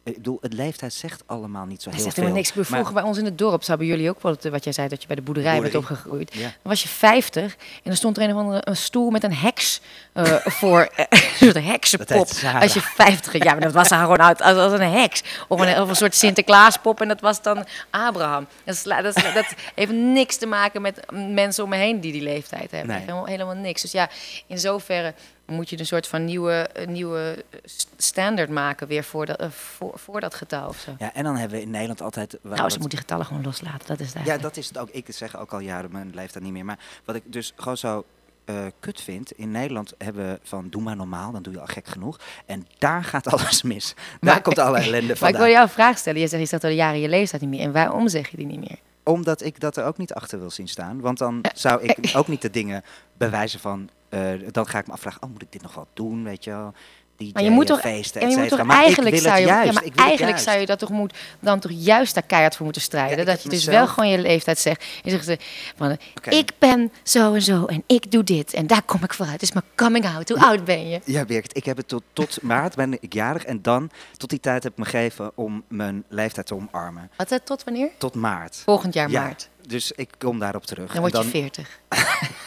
ik 0.05 0.15
bedoel, 0.15 0.39
het 0.41 0.53
leeftijd 0.53 0.93
zegt 0.93 1.23
allemaal 1.27 1.65
niet 1.65 1.83
zo 1.83 1.89
Hij 1.89 1.95
heel 1.99 2.03
zegt 2.03 2.15
veel. 2.15 2.25
helemaal 2.25 2.37
niks. 2.37 2.49
Ik 2.49 2.55
bedoel, 2.55 2.71
Maar- 2.71 2.81
Vroeger 2.81 3.03
bij 3.03 3.11
ons 3.11 3.19
in 3.19 3.25
het 3.25 3.39
dorp, 3.39 3.63
bij 3.79 3.87
jullie 3.87 4.09
ook 4.11 4.23
wel, 4.23 4.33
het, 4.33 4.45
wat 4.49 4.65
jij 4.65 4.73
zei, 4.73 4.89
dat 4.89 5.01
je 5.01 5.07
bij 5.07 5.17
de 5.17 5.23
boerderij 5.23 5.61
bent 5.61 5.75
opgegroeid. 5.75 6.35
Ja. 6.35 6.41
Dan 6.43 6.51
was 6.63 6.83
je 6.83 6.89
50 6.89 7.43
en 7.55 7.81
dan 7.85 7.97
stond 7.97 8.17
er 8.17 8.23
een 8.23 8.31
of 8.35 8.41
andere 8.41 8.61
een 8.65 8.77
stoel 8.77 9.11
met 9.11 9.23
een 9.25 9.35
heks 9.35 9.81
eh, 10.13 10.25
voor. 10.45 10.89
een 10.97 11.19
soort 11.41 11.65
heksenpop. 11.65 12.29
Als 12.61 12.75
je 12.75 12.81
50, 12.81 13.45
ja, 13.45 13.53
maar 13.53 13.61
dat 13.61 13.73
was 13.73 13.91
er 13.91 13.97
gewoon 13.99 14.23
uit 14.23 14.43
als, 14.43 14.57
als 14.57 14.73
een 14.73 14.93
heks. 14.93 15.23
Of 15.49 15.61
een, 15.61 15.81
of 15.81 15.89
een 15.89 15.97
soort 15.97 16.15
Sinterklaaspop 16.15 17.01
en 17.01 17.09
dat 17.09 17.21
was 17.21 17.43
dan 17.43 17.65
Abraham. 17.91 18.47
Dat, 18.65 18.77
sla- 18.77 19.03
dat, 19.03 19.15
sla- 19.19 19.33
dat 19.33 19.55
heeft 19.75 19.93
niks 19.93 20.37
te 20.37 20.47
maken 20.47 20.83
met 20.83 21.01
mensen 21.11 21.65
om 21.65 21.71
me 21.71 21.77
heen 21.77 22.01
die 22.01 22.13
die 22.13 22.23
leeftijd 22.23 22.71
hebben. 22.71 22.89
Nee. 22.91 23.01
Helemaal, 23.01 23.25
helemaal 23.27 23.55
niks. 23.55 23.83
Dus 23.83 23.93
ja, 23.93 24.09
in 24.47 24.59
zoverre 24.59 25.15
moet 25.47 25.71
je 25.71 25.79
een 25.79 25.87
soort 25.87 26.07
van 26.07 26.25
nieuwe, 26.25 26.71
nieuwe 26.89 27.45
st- 27.65 27.89
standaard 27.97 28.51
maken 28.51 28.87
weer 28.87 29.05
voor 29.05 29.27
dat, 29.27 29.37
eh, 29.37 29.51
voor, 29.51 29.93
voor 29.99 30.21
dat 30.21 30.35
getal 30.35 30.69
of 30.69 30.79
zo. 30.79 30.95
Ja, 30.99 31.15
en 31.15 31.25
dan 31.25 31.37
hebben 31.37 31.57
we 31.59 31.65
in 31.65 31.71
Nederland 31.71 32.01
altijd... 32.01 32.39
waar 32.43 32.57
Nou, 32.57 32.57
ze 32.69 32.73
het- 32.73 32.81
moet 32.81 32.91
die 32.91 32.99
getallen 33.01 33.27
gewoon 33.27 33.43
loslaten. 33.43 33.87
Dat 33.87 34.01
is 34.01 34.15
het 34.15 34.25
Ja, 34.27 34.39
dat 34.39 34.57
is 34.57 34.69
het 34.69 34.79
ook. 34.79 34.89
Ik 34.91 35.07
zeg 35.09 35.37
ook 35.39 35.53
al 35.53 35.59
jaren 35.59 35.93
mijn 35.93 36.11
leeftijd 36.15 36.45
niet 36.45 36.53
meer. 36.53 36.65
Maar 36.65 36.79
wat 37.05 37.15
ik 37.17 37.23
dus 37.27 37.53
gewoon 37.57 37.77
zo 37.77 38.05
eh, 38.45 38.55
kut 38.81 39.01
vind. 39.01 39.33
In 39.33 39.51
Nederland 39.51 39.95
hebben 39.99 40.29
we 40.31 40.39
van 40.43 40.69
doe 40.71 40.83
maar 40.83 40.97
normaal, 40.97 41.33
dan 41.33 41.43
doe 41.43 41.53
je 41.53 41.61
al 41.61 41.67
gek 41.67 41.87
genoeg. 41.87 42.19
En 42.47 42.67
daar 42.79 43.05
gaat 43.05 43.27
alles 43.27 43.63
mis. 43.63 43.95
Daar 43.97 44.05
Maar- 44.21 44.41
komt 44.43 44.59
alle 44.59 44.79
ellende 44.79 45.01
Maar 45.07 45.11
ik 45.13 45.17
vandaan. 45.19 45.41
wil 45.43 45.51
jou 45.51 45.63
een 45.63 45.69
vraag 45.69 45.99
stellen. 45.99 46.21
Je 46.21 46.27
zegt, 46.29 46.43
je 46.43 46.49
zegt 46.49 46.65
al 46.65 46.71
jaren 46.71 47.01
je 47.01 47.09
leeftijd 47.09 47.43
niet 47.43 47.51
meer. 47.51 47.61
En 47.61 47.73
waarom 47.73 48.09
zeg 48.09 48.29
je 48.29 48.37
die 48.37 48.47
niet 48.47 48.61
meer? 48.61 48.79
Omdat 49.03 49.43
ik 49.45 49.61
dat 49.61 49.77
er 49.77 49.85
ook 49.85 49.99
niet 49.99 50.15
achter 50.15 50.39
wil 50.39 50.51
zien 50.51 50.69
staan. 50.69 51.01
Want 51.01 51.19
dan 51.19 51.41
zou 51.55 51.83
ik 51.83 51.99
ook 52.17 52.29
niet 52.29 52.43
de 52.43 52.51
dingen 52.51 52.85
bewijzen 53.17 53.61
van... 53.61 53.89
eh, 54.15 54.49
dan 54.51 54.67
ga 54.69 54.79
ik 54.79 54.87
me 54.87 54.93
afvragen, 54.93 55.23
oh, 55.23 55.31
moet 55.31 55.43
ik 55.43 55.53
dit 55.53 55.63
nog 55.63 55.75
wel 55.75 55.87
doen, 55.95 56.25
weet 56.25 56.45
je 56.45 56.51
wel? 56.51 56.73
DJ, 57.17 57.31
Maar 57.33 57.43
je 57.43 57.51
moet 57.51 57.67
toch, 57.67 57.81
feesten, 57.81 58.21
en 58.21 58.29
je 58.31 58.35
moet 58.37 58.43
cetera. 58.45 58.59
toch 58.59 58.67
Maar 58.67 58.77
ik 58.79 58.83
eigenlijk 58.85 59.15
wil 59.15 59.25
zou 59.25 59.35
het 59.41 59.45
je, 59.49 59.55
juist. 59.55 59.73
ja, 59.73 59.81
maar 59.95 60.07
eigenlijk 60.07 60.39
zou 60.39 60.59
je 60.59 60.67
dat 60.67 60.79
toch 60.79 60.89
moet, 60.89 61.15
dan 61.41 61.61
toch 61.61 61.71
juist 61.75 62.15
daar 62.15 62.23
keihard 62.23 62.55
voor 62.57 62.65
moeten 62.65 62.83
strijden. 62.83 63.19
Ja, 63.19 63.25
dat 63.25 63.43
je 63.43 63.49
dus 63.49 63.59
mezelf- 63.65 63.77
wel 63.77 63.87
gewoon 63.95 64.11
je 64.11 64.19
leeftijd 64.19 64.59
zegt. 64.59 64.85
Je 65.03 65.11
zegt 65.11 65.25
ze 65.25 65.39
van, 65.77 65.97
ik 66.29 66.51
ben 66.59 66.93
zo 67.03 67.35
en 67.35 67.43
zo 67.43 67.65
en 67.65 67.83
ik 67.87 68.11
doe 68.11 68.25
dit 68.25 68.53
en 68.55 68.67
daar 68.67 68.83
kom 68.83 69.03
ik 69.05 69.15
vooruit. 69.15 69.41
Het 69.41 69.49
is 69.49 69.53
mijn 69.53 69.65
coming 69.75 70.07
out. 70.07 70.29
Hoe 70.29 70.41
oud 70.41 70.65
ben 70.65 70.89
je? 70.89 71.01
Ja, 71.05 71.25
Birgit, 71.25 71.57
ik 71.57 71.65
heb 71.65 71.77
het 71.77 71.89
tot, 71.89 72.03
tot 72.13 72.43
maart 72.53 72.75
ben 72.77 72.97
ik 73.03 73.13
jarig. 73.13 73.45
En 73.45 73.63
dan, 73.63 73.91
tot 74.17 74.31
die 74.31 74.41
tijd 74.41 74.63
heb 74.63 74.73
ik 74.73 74.79
me 74.79 74.85
gegeven 74.85 75.31
om 75.35 75.65
mijn 75.69 76.05
leeftijd 76.09 76.47
te 76.47 76.55
omarmen. 76.55 77.11
Wat 77.17 77.31
eh, 77.33 77.39
tot 77.45 77.65
wanneer? 77.65 77.91
Tot 77.99 78.15
maart. 78.15 78.57
Volgend 78.65 78.95
jaar 78.95 79.11
Ja, 79.11 79.21
maart. 79.23 79.49
Dus 79.67 79.93
ik 79.93 80.11
kom 80.19 80.39
daarop 80.39 80.67
terug. 80.67 80.93
Dan 80.93 81.01
word 81.01 81.13
je 81.13 81.19
En 81.19 81.25
40. 81.29 81.79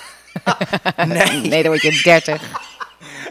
Nee, 1.07 1.41
Nee, 1.41 1.61
dan 1.63 1.71
word 1.71 1.81
je 1.81 2.01
30. 2.03 2.41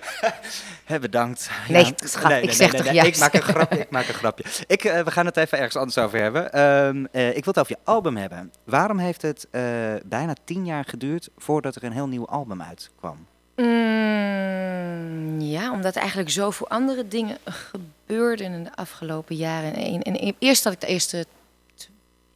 hè, 0.85 0.99
bedankt. 0.99 1.51
Nee, 1.69 1.93
schat, 1.97 2.43
ik 2.43 2.53
zeg 2.53 2.71
toch 2.71 2.87
Ik 2.87 2.93
juist. 2.93 3.21
maak 3.21 3.35
een 3.35 3.43
grapje. 3.43 3.79
Ik 3.79 3.91
maak 3.91 4.09
een 4.09 4.15
grapje. 4.15 4.45
Ik, 4.67 4.83
we 4.83 5.11
gaan 5.11 5.27
het 5.27 5.37
even 5.37 5.59
ergens 5.59 5.77
anders 5.77 5.99
over 5.99 6.21
hebben. 6.21 6.53
Ehm, 6.53 7.05
eh, 7.13 7.29
ik 7.29 7.45
wil 7.45 7.53
het 7.55 7.59
over 7.59 7.77
je 7.79 7.91
album 7.91 8.17
hebben. 8.17 8.53
Waarom 8.65 8.99
heeft 8.99 9.23
het 9.23 9.47
eh, 9.51 9.63
bijna 10.05 10.35
tien 10.45 10.65
jaar 10.67 10.85
geduurd 10.85 11.29
voordat 11.37 11.77
er 11.77 11.85
een 11.85 11.93
heel 11.93 12.09
nieuw 12.09 12.27
album 12.27 12.63
uitkwam? 12.63 13.27
Mm, 13.57 15.41
ja, 15.41 15.73
omdat 15.73 15.97
eigenlijk 15.97 16.31
zoveel 16.31 16.69
andere 16.69 17.09
dingen 17.09 17.39
gebeurden 17.45 18.53
in 18.53 18.65
de 18.65 18.75
afgelopen 18.75 19.37
jaren. 19.37 19.75
En, 19.75 20.03
en, 20.03 20.21
en 20.21 20.35
eerst 20.39 20.65
had 20.65 20.73
ik 20.73 20.81
de 20.81 20.87
eerste 20.87 21.27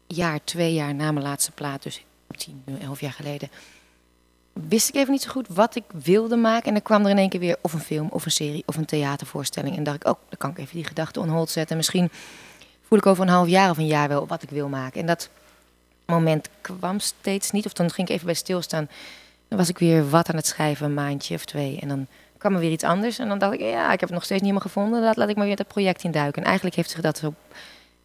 jaar, 0.06 0.38
twee 0.44 0.74
jaar 0.74 0.94
na 0.94 1.12
mijn 1.12 1.26
laatste 1.26 1.50
plaat, 1.52 1.82
dus 1.82 2.04
tien, 2.36 2.64
elf 2.82 3.00
jaar 3.00 3.12
geleden, 3.12 3.50
wist 4.52 4.88
ik 4.88 4.94
even 4.94 5.12
niet 5.12 5.22
zo 5.22 5.30
goed 5.30 5.48
wat 5.48 5.74
ik 5.74 5.84
wilde 6.02 6.36
maken. 6.36 6.66
En 6.66 6.72
dan 6.72 6.82
kwam 6.82 7.04
er 7.04 7.10
in 7.10 7.18
één 7.18 7.28
keer 7.28 7.40
weer 7.40 7.56
of 7.60 7.72
een 7.72 7.80
film, 7.80 8.08
of 8.10 8.24
een 8.24 8.30
serie, 8.30 8.62
of 8.66 8.76
een 8.76 8.84
theatervoorstelling. 8.84 9.76
En 9.76 9.84
dacht 9.84 9.96
ik, 9.96 10.06
oh, 10.06 10.14
dan 10.28 10.38
kan 10.38 10.50
ik 10.50 10.58
even 10.58 10.74
die 10.74 10.84
gedachte 10.84 11.20
on 11.20 11.28
hold 11.28 11.50
zetten. 11.50 11.76
Misschien 11.76 12.10
voel 12.82 12.98
ik 12.98 13.06
over 13.06 13.22
een 13.22 13.30
half 13.30 13.48
jaar 13.48 13.70
of 13.70 13.78
een 13.78 13.86
jaar 13.86 14.08
wel 14.08 14.26
wat 14.26 14.42
ik 14.42 14.50
wil 14.50 14.68
maken. 14.68 15.00
En 15.00 15.06
dat 15.06 15.28
moment 16.06 16.48
kwam 16.60 17.00
steeds 17.00 17.50
niet. 17.50 17.66
Of 17.66 17.72
dan 17.72 17.90
ging 17.90 18.08
ik 18.08 18.14
even 18.14 18.26
bij 18.26 18.34
stilstaan. 18.34 18.88
Dan 19.48 19.58
was 19.58 19.68
ik 19.68 19.78
weer 19.78 20.10
wat 20.10 20.28
aan 20.28 20.36
het 20.36 20.46
schrijven, 20.46 20.86
een 20.86 20.94
maandje 20.94 21.34
of 21.34 21.44
twee. 21.44 21.78
En 21.80 21.88
dan 21.88 22.06
kwam 22.38 22.54
er 22.54 22.60
weer 22.60 22.70
iets 22.70 22.84
anders. 22.84 23.18
En 23.18 23.28
dan 23.28 23.38
dacht 23.38 23.52
ik, 23.52 23.60
ja, 23.60 23.84
ik 23.84 24.00
heb 24.00 24.08
het 24.08 24.18
nog 24.18 24.24
steeds 24.24 24.42
niet 24.42 24.50
helemaal 24.50 24.72
gevonden. 24.72 25.00
Laat, 25.00 25.16
laat 25.16 25.28
ik 25.28 25.36
maar 25.36 25.46
weer 25.46 25.56
dat 25.56 25.68
project 25.68 26.02
induiken. 26.04 26.42
En 26.42 26.46
eigenlijk 26.46 26.76
heeft 26.76 26.90
zich 26.90 27.00
dat 27.00 27.18
zo 27.18 27.34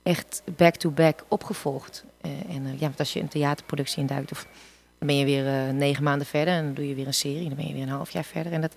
echt 0.03 0.41
back-to-back 0.55 1.23
opgevolgd. 1.27 2.03
Eh, 2.21 2.31
en 2.31 2.65
eh, 2.65 2.73
ja, 2.73 2.79
want 2.79 2.99
als 2.99 3.13
je 3.13 3.19
een 3.19 3.27
theaterproductie 3.27 3.99
induikt, 3.99 4.31
of, 4.31 4.47
dan 4.97 5.07
ben 5.07 5.17
je 5.17 5.25
weer 5.25 5.47
eh, 5.47 5.73
negen 5.73 6.03
maanden 6.03 6.27
verder. 6.27 6.53
En 6.53 6.63
dan 6.63 6.73
doe 6.73 6.87
je 6.87 6.95
weer 6.95 7.07
een 7.07 7.13
serie. 7.13 7.47
Dan 7.47 7.57
ben 7.57 7.67
je 7.67 7.73
weer 7.73 7.83
een 7.83 7.89
half 7.89 8.09
jaar 8.09 8.23
verder. 8.23 8.51
En 8.51 8.61
dat 8.61 8.73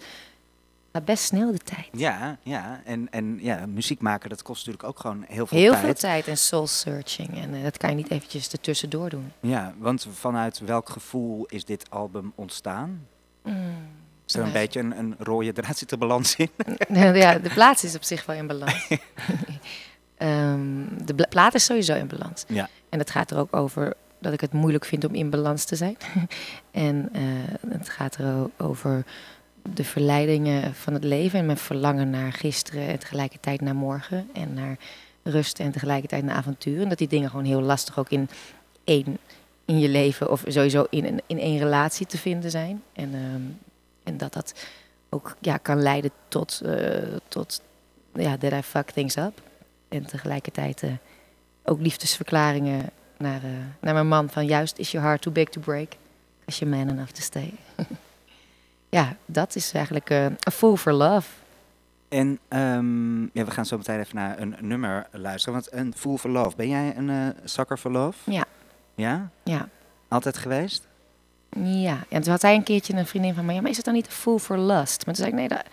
gaat 0.92 1.04
best 1.04 1.24
snel 1.24 1.52
de 1.52 1.58
tijd. 1.58 1.88
Ja, 1.92 2.38
ja. 2.42 2.80
En, 2.84 3.08
en 3.10 3.38
ja, 3.40 3.66
muziek 3.66 4.00
maken, 4.00 4.28
dat 4.28 4.42
kost 4.42 4.66
natuurlijk 4.66 4.88
ook 4.88 5.00
gewoon 5.00 5.24
heel 5.28 5.46
veel 5.46 5.58
Heel 5.58 5.72
tijd. 5.72 5.84
veel 5.84 5.94
tijd 5.94 6.28
en 6.28 6.38
soul 6.38 6.66
searching. 6.66 7.36
En 7.42 7.54
eh, 7.54 7.62
dat 7.62 7.76
kan 7.76 7.90
je 7.90 7.96
niet 7.96 8.10
eventjes 8.10 8.48
ertussendoor 8.48 9.08
doen. 9.08 9.32
Ja, 9.40 9.74
want 9.78 10.06
vanuit 10.12 10.58
welk 10.58 10.88
gevoel 10.88 11.46
is 11.46 11.64
dit 11.64 11.90
album 11.90 12.32
ontstaan? 12.34 13.06
Mm. 13.42 13.96
Is 14.26 14.34
er 14.34 14.44
een 14.44 14.52
beetje 14.52 14.80
een, 14.80 14.98
een 14.98 15.14
rode 15.18 15.52
draad 15.52 15.78
zit 15.78 15.90
er 15.90 15.98
balans 15.98 16.36
in? 16.36 16.50
ja, 17.14 17.38
de 17.38 17.50
plaats 17.54 17.84
is 17.84 17.94
op 17.94 18.02
zich 18.02 18.26
wel 18.26 18.36
in 18.36 18.46
balans. 18.46 18.88
Ehm, 20.16 20.84
de 21.04 21.26
plaat 21.28 21.54
is 21.54 21.64
sowieso 21.64 21.94
in 21.94 22.06
balans. 22.06 22.44
Ja. 22.48 22.68
En 22.88 22.98
het 22.98 23.10
gaat 23.10 23.30
er 23.30 23.38
ook 23.38 23.56
over 23.56 23.94
dat 24.18 24.32
ik 24.32 24.40
het 24.40 24.52
moeilijk 24.52 24.84
vind 24.84 25.04
om 25.04 25.14
in 25.14 25.30
balans 25.30 25.64
te 25.64 25.76
zijn. 25.76 25.96
en 26.70 27.08
eh, 27.12 27.22
het 27.68 27.88
gaat 27.88 28.16
er 28.16 28.50
over 28.56 29.04
de 29.74 29.84
verleidingen 29.84 30.74
van 30.74 30.92
het 30.92 31.04
leven 31.04 31.38
en 31.38 31.46
mijn 31.46 31.58
verlangen 31.58 32.10
naar 32.10 32.32
gisteren 32.32 32.88
en 32.88 32.98
tegelijkertijd 32.98 33.60
naar 33.60 33.76
morgen 33.76 34.28
en 34.32 34.54
naar 34.54 34.76
rust 35.22 35.58
en 35.58 35.72
tegelijkertijd 35.72 36.24
naar 36.24 36.36
avonturen. 36.36 36.88
Dat 36.88 36.98
die 36.98 37.08
dingen 37.08 37.30
gewoon 37.30 37.44
heel 37.44 37.62
lastig 37.62 37.98
ook 37.98 38.10
in 38.10 38.28
één 38.84 39.18
in 39.68 39.78
je 39.78 39.88
leven 39.88 40.30
of 40.30 40.44
sowieso 40.46 40.86
in, 40.90 41.04
een, 41.04 41.22
in 41.26 41.38
één 41.38 41.58
relatie 41.58 42.06
te 42.06 42.18
vinden 42.18 42.50
zijn. 42.50 42.82
En, 42.92 43.14
ehm, 43.14 43.42
en 44.02 44.16
dat 44.16 44.32
dat 44.32 44.54
ook 45.08 45.36
ja, 45.40 45.56
kan 45.56 45.82
leiden 45.82 46.10
tot, 46.28 46.60
eh, 46.64 47.16
tot 47.28 47.62
ja, 48.14 48.36
that 48.36 48.52
I 48.52 48.62
fuck 48.62 48.90
things 48.90 49.16
up. 49.16 49.42
En 49.88 50.06
tegelijkertijd 50.06 50.82
eh, 50.82 50.90
ook 51.64 51.80
liefdesverklaringen 51.80 52.90
naar, 53.18 53.42
eh, 53.44 53.50
naar 53.80 53.94
mijn 53.94 54.08
man 54.08 54.30
van 54.30 54.46
juist 54.46 54.78
is 54.78 54.90
your 54.90 55.06
heart 55.06 55.22
too 55.22 55.32
big 55.32 55.48
to 55.48 55.60
break. 55.60 55.92
Als 56.44 56.58
je 56.58 56.66
man 56.66 56.88
enough 56.88 57.10
to 57.12 57.20
stay. 57.20 57.54
ja, 58.98 59.16
dat 59.26 59.56
is 59.56 59.72
eigenlijk 59.72 60.10
eh, 60.10 60.24
een 60.24 60.52
fool 60.52 60.76
for 60.76 60.92
love. 60.92 61.28
En 62.08 62.38
ehm, 62.48 63.22
ja, 63.22 63.44
we 63.44 63.50
gaan 63.50 63.66
zo 63.66 63.76
meteen 63.76 64.00
even 64.00 64.16
naar 64.16 64.38
een 64.38 64.56
nummer 64.60 65.06
luisteren. 65.12 65.54
Want 65.54 65.72
een 65.72 65.94
Fool 65.96 66.18
for 66.18 66.30
Love. 66.30 66.56
Ben 66.56 66.68
jij 66.68 66.96
een 66.96 67.08
uh, 67.08 67.28
sucker 67.44 67.76
for 67.76 67.90
love? 67.90 68.30
Ja. 68.30 68.44
Ja? 68.94 69.30
Ja. 69.42 69.68
Altijd 70.08 70.36
geweest? 70.36 70.86
Ja. 71.56 72.04
En 72.08 72.22
toen 72.22 72.32
had 72.32 72.42
hij 72.42 72.54
een 72.54 72.62
keertje 72.62 72.94
een 72.94 73.06
vriendin 73.06 73.34
van 73.34 73.44
mij. 73.44 73.54
Ja, 73.54 73.60
maar 73.60 73.70
is 73.70 73.76
het 73.76 73.84
dan 73.84 73.94
niet 73.94 74.06
een 74.06 74.12
fool 74.12 74.38
for 74.38 74.58
lust? 74.58 75.06
Maar 75.06 75.14
toen 75.14 75.24
zei 75.24 75.28
ik, 75.28 75.34
nee, 75.34 75.48
dat, 75.48 75.64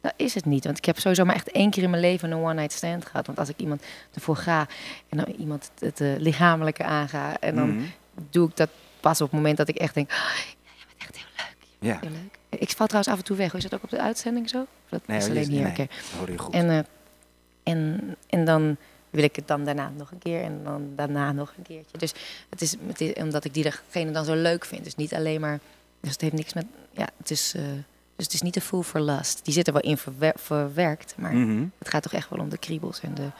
dat 0.00 0.12
is 0.16 0.34
het 0.34 0.44
niet. 0.44 0.64
Want 0.64 0.78
ik 0.78 0.84
heb 0.84 0.98
sowieso 0.98 1.24
maar 1.24 1.34
echt 1.34 1.50
één 1.50 1.70
keer 1.70 1.82
in 1.82 1.90
mijn 1.90 2.02
leven 2.02 2.30
een 2.30 2.38
one-night 2.38 2.72
stand 2.72 3.06
gehad. 3.06 3.26
Want 3.26 3.38
als 3.38 3.48
ik 3.48 3.58
iemand 3.58 3.82
ervoor 4.14 4.36
ga 4.36 4.66
en 5.08 5.16
dan 5.16 5.26
iemand 5.38 5.70
het, 5.74 5.80
het 5.98 6.00
uh, 6.00 6.18
lichamelijke 6.22 6.84
aanga... 6.84 7.38
en 7.40 7.54
dan 7.54 7.74
Mhm. 7.76 7.84
doe 8.30 8.48
ik 8.48 8.56
dat 8.56 8.68
pas 9.00 9.20
op 9.20 9.26
het 9.30 9.36
moment 9.36 9.56
dat 9.56 9.68
ik 9.68 9.76
echt 9.76 9.94
denk... 9.94 10.10
Oh, 10.10 10.16
jij 10.36 10.84
bent 10.86 10.98
echt 10.98 11.16
heel 11.16 11.26
leuk. 11.36 11.56
Ja. 11.92 11.98
Heel 12.00 12.10
leuk. 12.10 12.60
Ik 12.60 12.70
val 12.70 12.86
trouwens 12.86 13.12
af 13.12 13.18
en 13.18 13.24
toe 13.24 13.36
weg. 13.36 13.54
Is 13.54 13.62
dat 13.62 13.74
ook 13.74 13.82
op 13.82 13.90
de 13.90 14.00
uitzending 14.00 14.48
zo? 14.48 14.60
Of 14.60 14.66
Dat 14.88 15.06
Nee, 15.06 15.18
is 15.18 15.28
alleen 15.28 15.48
hier. 15.48 15.62
nee, 15.62 15.74
dat 15.76 15.88
hoorde 16.16 16.32
je 16.32 16.38
goed. 16.38 16.54
En, 16.54 16.70
eh, 16.70 16.78
en, 17.62 18.00
en 18.28 18.44
dan 18.44 18.76
wil 19.10 19.22
ik 19.24 19.36
het 19.36 19.48
dan 19.48 19.64
daarna 19.64 19.92
nog 19.96 20.10
een 20.10 20.18
keer 20.18 20.42
en 20.42 20.60
dan 20.64 20.92
daarna 20.96 21.32
nog 21.32 21.52
een 21.56 21.62
keertje. 21.62 21.98
Dus 21.98 22.14
het 22.50 22.60
is, 22.62 22.76
het 22.86 23.00
is 23.00 23.12
omdat 23.12 23.44
ik 23.44 23.54
diegene 23.54 24.10
dan 24.10 24.24
zo 24.24 24.34
leuk 24.34 24.64
vind. 24.64 24.84
Dus 24.84 24.96
niet 24.96 25.14
alleen 25.14 25.40
maar. 25.40 25.60
Dus 26.00 26.12
het 26.12 26.20
heeft 26.20 26.32
niks 26.34 26.52
met. 26.54 26.64
Ja, 26.90 27.08
het 27.16 27.30
is. 27.30 27.54
eh, 27.56 27.62
dus 28.20 28.32
het 28.32 28.34
is 28.34 28.42
niet 28.42 28.54
de 28.54 28.60
fool 28.60 28.82
for 28.82 29.00
lust. 29.00 29.44
Die 29.44 29.54
zit 29.54 29.66
er 29.66 29.72
wel 29.72 29.82
in 29.82 29.96
verwer- 29.96 30.34
verwerkt. 30.38 31.14
Maar 31.16 31.34
Mhm. 31.34 31.64
het 31.78 31.88
gaat 31.88 32.02
toch 32.02 32.12
echt 32.12 32.28
wel 32.30 32.38
om 32.38 32.48
de 32.48 32.58
kriebels 32.58 33.00
en 33.00 33.14
de. 33.14 33.30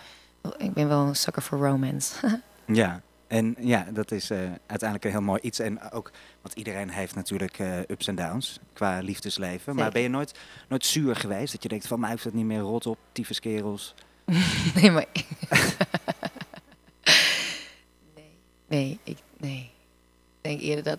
Ik 0.58 0.72
ben 0.72 0.88
wel 0.88 1.00
een 1.06 1.16
sucker 1.16 1.42
for 1.42 1.58
romance. 1.58 2.14
Ja, 2.72 3.00
en 3.26 3.54
ja, 3.58 3.86
dat 3.92 4.10
is 4.10 4.30
eh, 4.30 4.38
uiteindelijk 4.66 5.04
een 5.04 5.10
heel 5.10 5.20
mooi 5.20 5.40
iets. 5.42 5.58
En 5.58 5.90
ook, 5.90 6.10
want 6.42 6.54
iedereen 6.54 6.90
heeft 6.90 7.14
natuurlijk 7.14 7.58
eh, 7.58 7.78
ups 7.88 8.06
en 8.06 8.14
downs 8.14 8.58
qua 8.72 8.98
liefdesleven. 9.00 9.74
Maar 9.74 9.90
ben 9.90 10.02
je 10.02 10.08
nooit, 10.08 10.34
nooit 10.68 10.86
zuur 10.86 11.16
geweest? 11.16 11.52
Dat 11.52 11.62
je 11.62 11.68
denkt 11.68 11.86
van 11.86 12.00
mij 12.00 12.10
hoeft 12.10 12.24
het 12.24 12.34
niet 12.34 12.44
meer 12.44 12.60
rot 12.60 12.86
op, 12.86 12.98
tyfuskerels. 13.12 13.94
nee, 14.74 14.90
maar. 14.90 15.06
nee, 18.16 18.30
nee, 18.68 18.98
ik. 19.02 19.18
Nee. 19.38 19.70
Ik 20.42 20.50
denk 20.50 20.60
eerder 20.60 20.84
dat. 20.84 20.98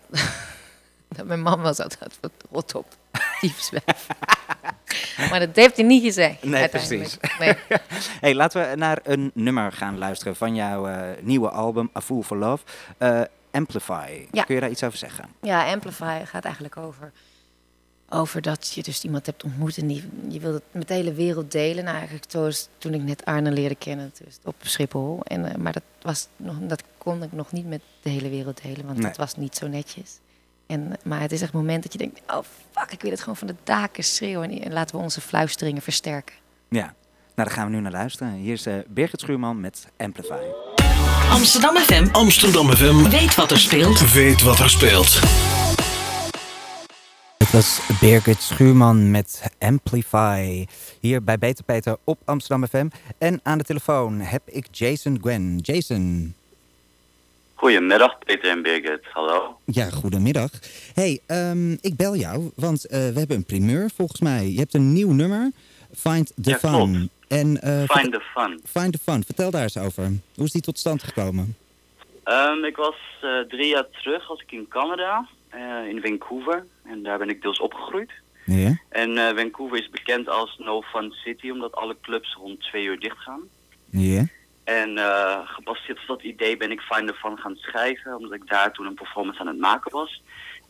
dat 1.08 1.26
mijn 1.26 1.42
man 1.42 1.60
was 1.60 1.78
altijd 1.80 2.18
wat 2.20 2.32
rot 2.50 2.74
op. 2.74 2.96
Maar 5.30 5.40
dat 5.40 5.56
heeft 5.56 5.76
hij 5.76 5.84
niet 5.86 6.02
gezegd. 6.02 6.42
Nee, 6.44 6.68
precies. 6.68 7.16
Nee. 7.38 7.54
hey, 8.20 8.34
laten 8.34 8.70
we 8.70 8.76
naar 8.76 8.98
een 9.02 9.30
nummer 9.34 9.72
gaan 9.72 9.98
luisteren 9.98 10.36
van 10.36 10.54
jouw 10.54 10.86
eh, 10.86 11.22
nieuwe 11.22 11.50
album, 11.50 11.90
A 11.96 12.00
Fool 12.00 12.22
for 12.22 12.36
Love. 12.36 12.64
Eh, 12.98 13.20
Amplify. 13.50 14.26
Ja. 14.32 14.42
Kun 14.42 14.54
je 14.54 14.60
daar 14.60 14.70
iets 14.70 14.82
over 14.82 14.98
zeggen? 14.98 15.24
Ja, 15.40 15.72
Amplify 15.72 16.24
gaat 16.24 16.44
eigenlijk 16.44 16.76
over, 16.76 17.12
over 18.08 18.42
dat 18.42 18.72
je 18.74 18.82
dus 18.82 19.02
iemand 19.04 19.26
hebt 19.26 19.44
ontmoet 19.44 19.76
en 19.76 19.86
die, 19.86 20.08
je 20.28 20.40
wil 20.40 20.54
het 20.54 20.62
met 20.70 20.88
de 20.88 20.94
hele 20.94 21.12
wereld 21.12 21.52
delen. 21.52 21.84
Nou, 21.84 21.96
eigenlijk 21.96 22.26
zoals 22.28 22.68
toen 22.78 22.94
ik 22.94 23.02
net 23.02 23.24
Arne 23.24 23.50
leerde 23.50 23.74
kennen 23.74 24.12
dus 24.24 24.38
op 24.44 24.54
Schiphol. 24.60 25.20
En, 25.24 25.44
eh, 25.52 25.54
maar 25.54 25.72
dat, 25.72 25.82
was 26.02 26.28
nog, 26.36 26.56
dat 26.60 26.82
kon 26.98 27.22
ik 27.22 27.32
nog 27.32 27.52
niet 27.52 27.66
met 27.66 27.80
de 28.02 28.10
hele 28.10 28.28
wereld 28.28 28.62
delen, 28.62 28.86
want 28.86 28.98
Nee. 28.98 29.06
dat 29.06 29.16
was 29.16 29.36
niet 29.36 29.56
zo 29.56 29.66
netjes. 29.66 30.18
En, 30.72 30.92
maar 31.04 31.20
het 31.20 31.32
is 31.32 31.42
echt 31.42 31.52
het 31.52 31.60
moment 31.60 31.82
dat 31.82 31.92
je 31.92 31.98
denkt, 31.98 32.20
oh 32.26 32.42
fuck, 32.70 32.92
ik 32.92 33.02
wil 33.02 33.10
het 33.10 33.20
gewoon 33.20 33.36
van 33.36 33.46
de 33.46 33.54
daken 33.64 34.04
schreeuwen. 34.04 34.50
En, 34.50 34.62
en 34.62 34.72
laten 34.72 34.96
we 34.96 35.02
onze 35.02 35.20
fluisteringen 35.20 35.82
versterken. 35.82 36.34
Ja. 36.68 36.94
Nou, 37.34 37.48
daar 37.48 37.50
gaan 37.50 37.66
we 37.70 37.74
nu 37.74 37.80
naar 37.80 37.92
luisteren. 37.92 38.32
Hier 38.32 38.52
is 38.52 38.66
eh, 38.66 38.74
Birgit 38.88 39.20
Schuurman 39.20 39.60
met 39.60 39.86
Amplify. 39.96 40.42
Amsterdam 41.30 41.76
FM 41.76 42.06
Amsterdam 42.12 42.70
FM. 42.70 43.10
weet 43.10 43.34
wat 43.34 43.50
er 43.50 43.58
speelt. 43.58 44.12
Weet 44.12 44.42
wat 44.42 44.58
er 44.58 44.70
speelt. 44.70 45.20
Het 47.38 47.50
was 47.50 47.80
Birgit 48.00 48.42
Schuurman 48.42 49.10
met 49.10 49.42
Amplify. 49.58 50.66
Hier 51.00 51.24
bij 51.24 51.38
Beter 51.38 51.64
Peter 51.64 51.96
op 52.04 52.18
Amsterdam 52.24 52.68
FM. 52.68 52.88
En 53.18 53.40
aan 53.42 53.58
de 53.58 53.64
telefoon 53.64 54.20
heb 54.20 54.42
ik 54.46 54.66
Jason 54.70 55.18
Gwen. 55.20 55.58
Jason. 55.58 56.34
Goedemiddag, 57.62 58.18
Peter 58.18 58.50
en 58.50 58.62
Birgit. 58.62 59.00
Hallo. 59.12 59.58
Ja, 59.64 59.90
goedemiddag. 59.90 60.50
hey, 60.94 61.20
ehm, 61.26 61.72
ik 61.72 61.96
bel 61.96 62.16
jou, 62.16 62.50
want 62.54 62.86
eh, 62.86 62.98
we 62.98 63.18
hebben 63.18 63.36
een 63.36 63.44
primeur 63.44 63.90
volgens 63.94 64.20
mij. 64.20 64.48
Je 64.50 64.58
hebt 64.58 64.74
een 64.74 64.92
nieuw 64.92 65.12
nummer, 65.12 65.50
Find 65.94 66.32
the 66.42 66.50
Ja, 66.50 66.58
Fun. 66.58 66.70
klopt. 66.70 67.08
En, 67.28 67.60
eh, 67.62 67.82
Find 67.98 68.12
the 68.12 68.20
fun. 68.20 68.60
Find 68.64 68.92
the 68.92 68.98
Fun, 68.98 69.24
vertel 69.24 69.50
daar 69.50 69.62
eens 69.62 69.76
over. 69.78 70.04
Hoe 70.34 70.44
is 70.44 70.52
die 70.52 70.60
tot 70.62 70.78
stand 70.78 71.02
gekomen? 71.02 71.56
Ehm, 72.24 72.64
ik 72.64 72.76
was 72.76 72.96
eh, 73.20 73.38
drie 73.48 73.68
jaar 73.68 73.86
terug 74.02 74.28
was 74.28 74.40
ik 74.40 74.52
in 74.52 74.66
Canada, 74.68 75.28
in 75.88 76.00
Vancouver. 76.02 76.66
En 76.84 77.02
daar 77.02 77.18
ben 77.18 77.28
ik 77.28 77.42
deels 77.42 77.60
opgegroeid. 77.60 78.10
Ja? 78.46 78.78
En 78.88 79.36
Vancouver 79.36 79.78
is 79.78 79.90
bekend 79.90 80.28
als 80.28 80.56
No 80.58 80.80
Fun 80.80 81.12
City, 81.12 81.50
omdat 81.50 81.74
alle 81.74 81.96
clubs 82.00 82.34
rond 82.34 82.60
twee 82.60 82.84
uur 82.84 83.00
dicht 83.00 83.18
gaan. 83.18 83.40
Ja? 83.90 84.24
En 84.80 84.98
eh, 84.98 85.40
gebaseerd 85.44 86.00
op 86.00 86.06
dat 86.06 86.22
idee 86.22 86.56
ben 86.56 86.70
ik 86.70 86.80
Find 86.80 87.06
the 87.08 87.14
Fun 87.14 87.38
gaan 87.38 87.56
schrijven, 87.56 88.16
omdat 88.16 88.32
ik 88.32 88.48
daar 88.48 88.72
toen 88.72 88.86
een 88.86 88.94
performance 88.94 89.40
aan 89.40 89.46
het 89.46 89.58
maken 89.58 89.92
was. 89.92 90.22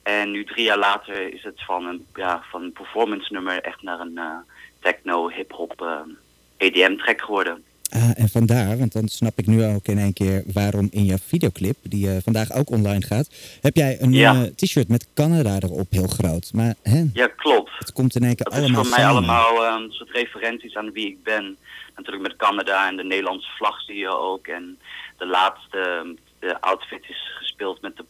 En 0.03 0.31
nu 0.31 0.45
drie 0.45 0.65
jaar 0.65 0.79
later 0.79 1.33
is 1.33 1.43
het 1.43 1.65
van 1.65 1.87
een, 1.87 2.07
ja, 2.15 2.43
van 2.51 2.63
een 2.63 2.73
performance 2.73 3.33
nummer 3.33 3.61
echt 3.61 3.83
naar 3.83 4.01
een 4.01 4.19
eh, 4.19 4.37
techno, 4.81 5.29
hip-hop, 5.29 6.07
EDM 6.57 6.97
track 6.97 7.21
geworden. 7.21 7.65
Ah, 7.95 8.11
en 8.15 8.29
vandaar, 8.29 8.79
want 8.79 8.93
dan 8.93 9.09
snap 9.09 9.33
ik 9.39 9.47
nu 9.47 9.65
ook 9.65 9.87
in 9.87 9.99
één 9.99 10.13
keer 10.13 10.43
waarom 10.53 10.89
in 10.91 11.05
jouw 11.05 11.17
videoclip, 11.27 11.77
die 11.83 12.11
eh, 12.11 12.17
vandaag 12.23 12.53
ook 12.53 12.71
online 12.71 13.03
gaat, 13.07 13.29
heb 13.61 13.77
jij 13.77 13.97
een 14.01 14.13
Ja. 14.13 14.35
eh, 14.35 14.41
t-shirt 14.43 14.89
met 14.89 15.07
Canada 15.15 15.57
erop 15.61 15.91
heel 15.91 16.07
groot. 16.07 16.51
Maar 16.53 16.75
hè, 16.83 17.05
Ja, 17.13 17.27
klopt. 17.27 17.71
het 17.79 17.93
komt 17.93 18.15
in 18.17 18.23
één 18.25 18.35
keer 18.35 18.45
Dat 18.45 18.55
is 18.55 18.61
allemaal 18.61 18.83
voor 18.83 18.91
mij 18.91 19.01
samen. 19.01 19.17
allemaal 19.29 19.81
een 19.81 19.91
soort 19.91 20.11
referenties 20.11 20.75
aan 20.77 20.93
wie 20.93 21.07
ik 21.07 21.23
ben. 21.23 21.57
Natuurlijk 21.97 22.23
met 22.29 22.37
Canada 22.37 22.89
en 22.89 22.97
de 22.97 23.05
Nederlandse 23.05 23.51
vlag 23.57 23.81
zie 23.81 23.97
je 23.97 24.17
ook. 24.19 24.47
En 24.47 24.79
de 25.19 25.27
laatste 25.27 25.79
eh, 25.79 26.09
de 26.41 26.61
outfit 26.61 27.05
is 27.09 27.31
gespeeld 27.39 27.81
met 27.83 27.97
de, 27.97 28.05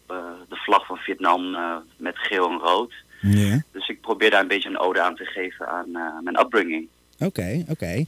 de 0.48 0.56
vlag 0.56 0.86
van 0.86 0.96
Vietnam 0.96 1.56
met 1.96 2.18
geel 2.18 2.50
en 2.50 2.58
rood. 2.58 2.92
Ja, 3.20 3.62
Dus 3.72 3.88
ik 3.88 4.00
probeer 4.00 4.30
daar 4.30 4.40
een 4.40 4.48
beetje 4.48 4.68
een 4.68 4.78
ode 4.78 5.00
aan 5.02 5.16
te 5.16 5.24
geven 5.24 5.68
aan 5.68 5.90
mijn 6.24 6.38
upbringing. 6.40 6.88
oké, 7.18 7.64
oké. 7.68 8.04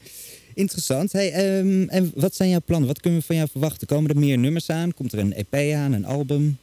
Interessant. 0.55 1.13
Hey, 1.13 1.33
ehm, 1.33 1.89
en 1.89 2.13
wat 2.15 2.35
zijn 2.35 2.49
jouw 2.49 2.61
plannen? 2.65 2.89
Wat 2.89 3.01
kunnen 3.01 3.21
we 3.21 3.27
van 3.27 3.37
jou 3.37 3.49
verwachten? 3.51 3.87
Komen 3.87 4.11
er 4.11 4.19
meer 4.19 4.39
nummers 4.39 4.71
aan? 4.71 4.95
Komt 4.95 5.13
er 5.13 5.19
een 5.19 5.33
EP 5.35 5.55
aan, 5.75 5.93
een 5.93 6.05
album? 6.05 6.59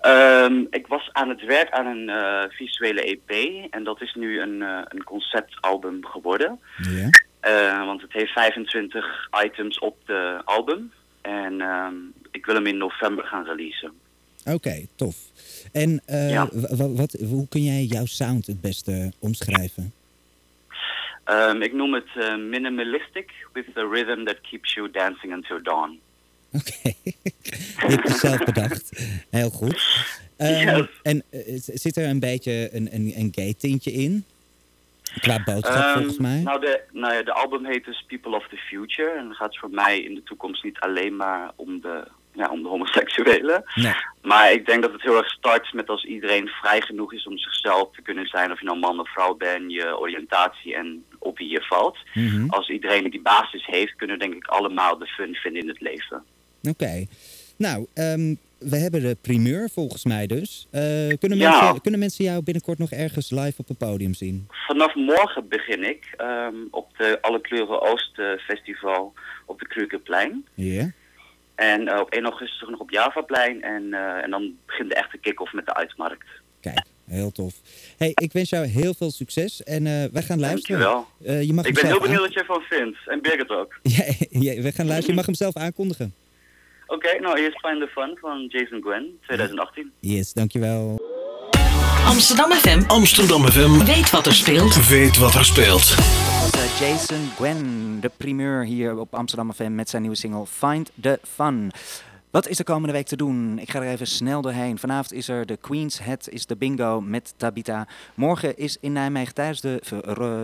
Ehm, 0.00 0.60
ik 0.70 0.86
was 0.86 1.08
aan 1.12 1.28
het 1.28 1.44
werk 1.44 1.70
aan 1.70 1.86
een 1.86 2.08
eh, 2.08 2.50
visuele 2.50 3.02
EP 3.02 3.30
en 3.70 3.84
dat 3.84 4.00
is 4.02 4.14
nu 4.14 4.40
een, 4.40 4.62
eh, 4.62 4.80
een 4.88 5.04
conceptalbum 5.04 6.04
geworden. 6.04 6.58
Ja. 6.90 7.08
Eh, 7.40 7.86
want 7.86 8.02
het 8.02 8.12
heeft 8.12 8.32
25 8.32 9.28
items 9.44 9.78
op 9.78 9.96
de 10.06 10.40
album. 10.44 10.92
En 11.22 11.60
ehm, 11.60 11.94
ik 12.30 12.46
wil 12.46 12.54
hem 12.54 12.66
in 12.66 12.76
november 12.76 13.24
gaan 13.24 13.44
releasen. 13.44 13.92
Oké, 14.44 14.86
tof. 14.94 15.16
En 15.72 16.00
Ja. 16.06 16.48
wat, 16.78 17.16
hoe 17.28 17.48
kun 17.48 17.62
jij 17.64 17.82
jouw 17.84 18.04
sound 18.06 18.46
het 18.46 18.60
beste 18.60 19.12
omschrijven? 19.18 19.92
Ehm, 21.30 21.62
ik 21.62 21.72
noem 21.72 21.94
het 21.94 22.08
eh, 22.14 22.36
minimalistic 22.36 23.30
with 23.52 23.64
the 23.74 23.88
rhythm 23.88 24.24
that 24.24 24.40
keeps 24.40 24.74
you 24.74 24.90
dancing 24.90 25.32
until 25.32 25.62
dawn. 25.62 26.00
Oké, 26.52 26.92
het 27.96 28.10
zelf 28.10 28.44
bedacht. 28.44 29.04
Heel 29.30 29.50
goed. 29.50 30.06
Ehm, 30.36 30.76
Yes. 30.76 30.86
En 31.02 31.22
eh, 31.30 31.40
zit 31.56 31.96
er 31.96 32.08
een 32.08 32.20
beetje 32.20 32.68
een, 32.72 32.88
een, 32.94 33.12
een 33.16 33.32
gay 33.34 33.54
tintje 33.58 33.92
in? 33.92 34.24
Qua 35.20 35.42
boodschap 35.44 35.84
Ehm, 35.84 35.92
volgens 35.92 36.18
mij. 36.18 36.40
Nou, 36.40 36.60
de, 36.60 36.80
nou 36.92 37.14
ja, 37.14 37.22
de 37.22 37.32
album 37.32 37.64
heet 37.64 37.84
dus 37.84 38.04
People 38.08 38.36
of 38.36 38.48
the 38.48 38.56
Future. 38.56 39.10
En 39.10 39.24
dan 39.24 39.34
gaat 39.34 39.48
het 39.48 39.58
voor 39.58 39.70
mij 39.70 40.00
in 40.00 40.14
de 40.14 40.22
toekomst 40.22 40.64
niet 40.64 40.78
alleen 40.78 41.16
maar 41.16 41.50
om 41.56 41.80
de, 41.80 42.04
ja, 42.32 42.48
om 42.50 42.62
de 42.62 42.68
homoseksuelen. 42.68 43.62
Nee. 43.74 43.94
Maar 44.22 44.52
ik 44.52 44.66
denk 44.66 44.82
dat 44.82 44.92
het 44.92 45.02
heel 45.02 45.16
erg 45.16 45.30
start 45.30 45.72
met 45.72 45.88
als 45.88 46.04
iedereen 46.04 46.48
vrij 46.48 46.80
genoeg 46.80 47.12
is 47.12 47.26
om 47.26 47.38
zichzelf 47.38 47.88
te 47.92 48.02
kunnen 48.02 48.26
zijn. 48.26 48.52
Of 48.52 48.58
je 48.60 48.64
nou 48.66 48.78
man 48.78 49.00
of 49.00 49.12
vrouw 49.12 49.34
bent, 49.34 49.72
je 49.72 49.98
oriëntatie 49.98 50.74
en 50.74 51.04
op 51.18 51.38
wie 51.38 51.48
je 51.50 51.62
valt. 51.62 51.98
Mhm. 52.14 52.48
Als 52.48 52.68
iedereen 52.68 53.10
die 53.10 53.20
basis 53.22 53.66
heeft, 53.66 53.96
kunnen 53.96 54.18
we 54.18 54.22
denk 54.22 54.34
ik 54.36 54.46
allemaal 54.46 54.98
de 54.98 55.06
fun 55.06 55.34
vinden 55.34 55.62
in 55.62 55.68
het 55.68 55.80
leven. 55.80 56.24
Oké. 56.68 57.06
Nou, 57.56 57.86
ehm, 57.94 58.34
we 58.58 58.76
hebben 58.76 59.00
de 59.02 59.16
primeur 59.20 59.70
volgens 59.70 60.04
mij 60.04 60.26
dus. 60.26 60.66
Eh, 60.70 60.80
kunnen, 61.18 61.38
Ja. 61.38 61.50
mensen, 61.60 61.80
kunnen 61.80 62.00
mensen 62.00 62.24
jou 62.24 62.42
binnenkort 62.42 62.78
nog 62.78 62.90
ergens 62.90 63.30
live 63.30 63.54
op 63.56 63.68
het 63.68 63.78
podium 63.78 64.14
zien? 64.14 64.46
Vanaf 64.66 64.94
morgen 64.94 65.48
begin 65.48 65.84
ik 65.84 66.14
ehm, 66.16 66.54
op 66.70 66.88
de 66.96 67.18
Alle 67.20 67.40
Kleuren 67.40 67.80
Oost 67.82 68.18
eh, 68.18 68.26
Festival 68.38 69.14
op 69.46 69.58
de 69.58 69.66
Krukenplein. 69.66 70.46
Ja. 70.54 70.90
En 71.60 71.88
eh, 71.88 72.00
op 72.00 72.10
1 72.10 72.24
augustus 72.24 72.68
nog 72.68 72.80
op 72.80 72.90
Javaplein. 72.90 73.62
En, 73.62 73.94
eh, 73.94 74.24
en 74.24 74.30
dan 74.30 74.56
begint 74.66 74.88
de 74.88 74.94
echte 74.94 75.18
kick-off 75.18 75.52
met 75.52 75.66
de 75.66 75.74
uitmarkt. 75.74 76.26
Kijk, 76.60 76.82
heel 77.06 77.32
tof. 77.32 77.54
Hey, 77.96 78.10
ik 78.14 78.32
wens 78.32 78.50
jou 78.50 78.66
heel 78.66 78.94
veel 78.94 79.10
succes 79.10 79.62
en 79.62 79.86
eh, 79.86 80.04
wij 80.12 80.22
gaan 80.22 80.40
luisteren. 80.40 80.80
Dankjewel. 80.80 81.36
Eh, 81.36 81.42
je 81.42 81.52
mag 81.52 81.64
Ik 81.64 81.74
ben 81.74 81.86
heel 81.86 82.00
benieuwd 82.00 82.20
wat 82.20 82.32
je 82.32 82.40
ervan 82.40 82.60
vindt. 82.60 82.98
En 83.06 83.22
Birgit 83.22 83.50
ook. 83.50 83.78
Ja, 83.96 84.04
ja, 84.30 84.62
we 84.62 84.72
gaan 84.72 84.86
luisteren. 84.86 85.06
Je 85.06 85.12
mag 85.14 85.26
hem 85.26 85.34
zelf 85.34 85.56
aankondigen. 85.56 86.14
Oké, 86.86 87.20
nou 87.20 87.38
eerst 87.38 87.58
Find 87.60 87.80
the 87.80 87.86
Fun 87.86 88.18
van 88.20 88.46
Jason 88.48 88.80
Gwen, 88.82 89.18
2018. 89.22 89.92
Yes, 90.00 90.32
dankjewel. 90.32 91.00
Amsterdam 92.04 92.52
FM 92.52 92.82
Amsterdam 92.86 93.46
FM. 93.46 93.84
weet 93.84 94.10
wat 94.10 94.26
er 94.26 94.34
speelt. 94.34 94.88
Weet 94.88 95.16
wat 95.16 95.34
er 95.34 95.44
speelt. 95.44 96.19
Eh, 96.52 96.78
Jason 96.78 97.26
Gwen, 97.36 98.00
de 98.00 98.10
primeur 98.16 98.64
hier 98.64 98.98
op 98.98 99.14
Amsterdam 99.14 99.52
FM 99.52 99.74
met 99.74 99.88
zijn 99.88 100.02
nieuwe 100.02 100.16
single 100.16 100.46
Find 100.46 100.90
the 101.00 101.18
Fun. 101.22 101.70
Wat 102.30 102.48
is 102.48 102.56
de 102.56 102.64
komende 102.64 102.92
week 102.92 103.06
te 103.06 103.16
doen? 103.16 103.58
Ik 103.58 103.70
ga 103.70 103.80
er 103.80 103.88
even 103.88 104.06
snel 104.06 104.42
doorheen. 104.42 104.78
Vanavond 104.78 105.12
is 105.12 105.28
er 105.28 105.46
de 105.46 105.56
Queen's 105.56 105.98
Head, 105.98 106.28
is 106.28 106.46
de 106.46 106.56
bingo 106.56 107.00
met 107.00 107.34
Tabita. 107.36 107.86
Morgen 108.14 108.56
is 108.58 108.76
in 108.80 108.92
Nijmegen 108.92 109.34
tijdens 109.34 109.60
de 109.60 109.80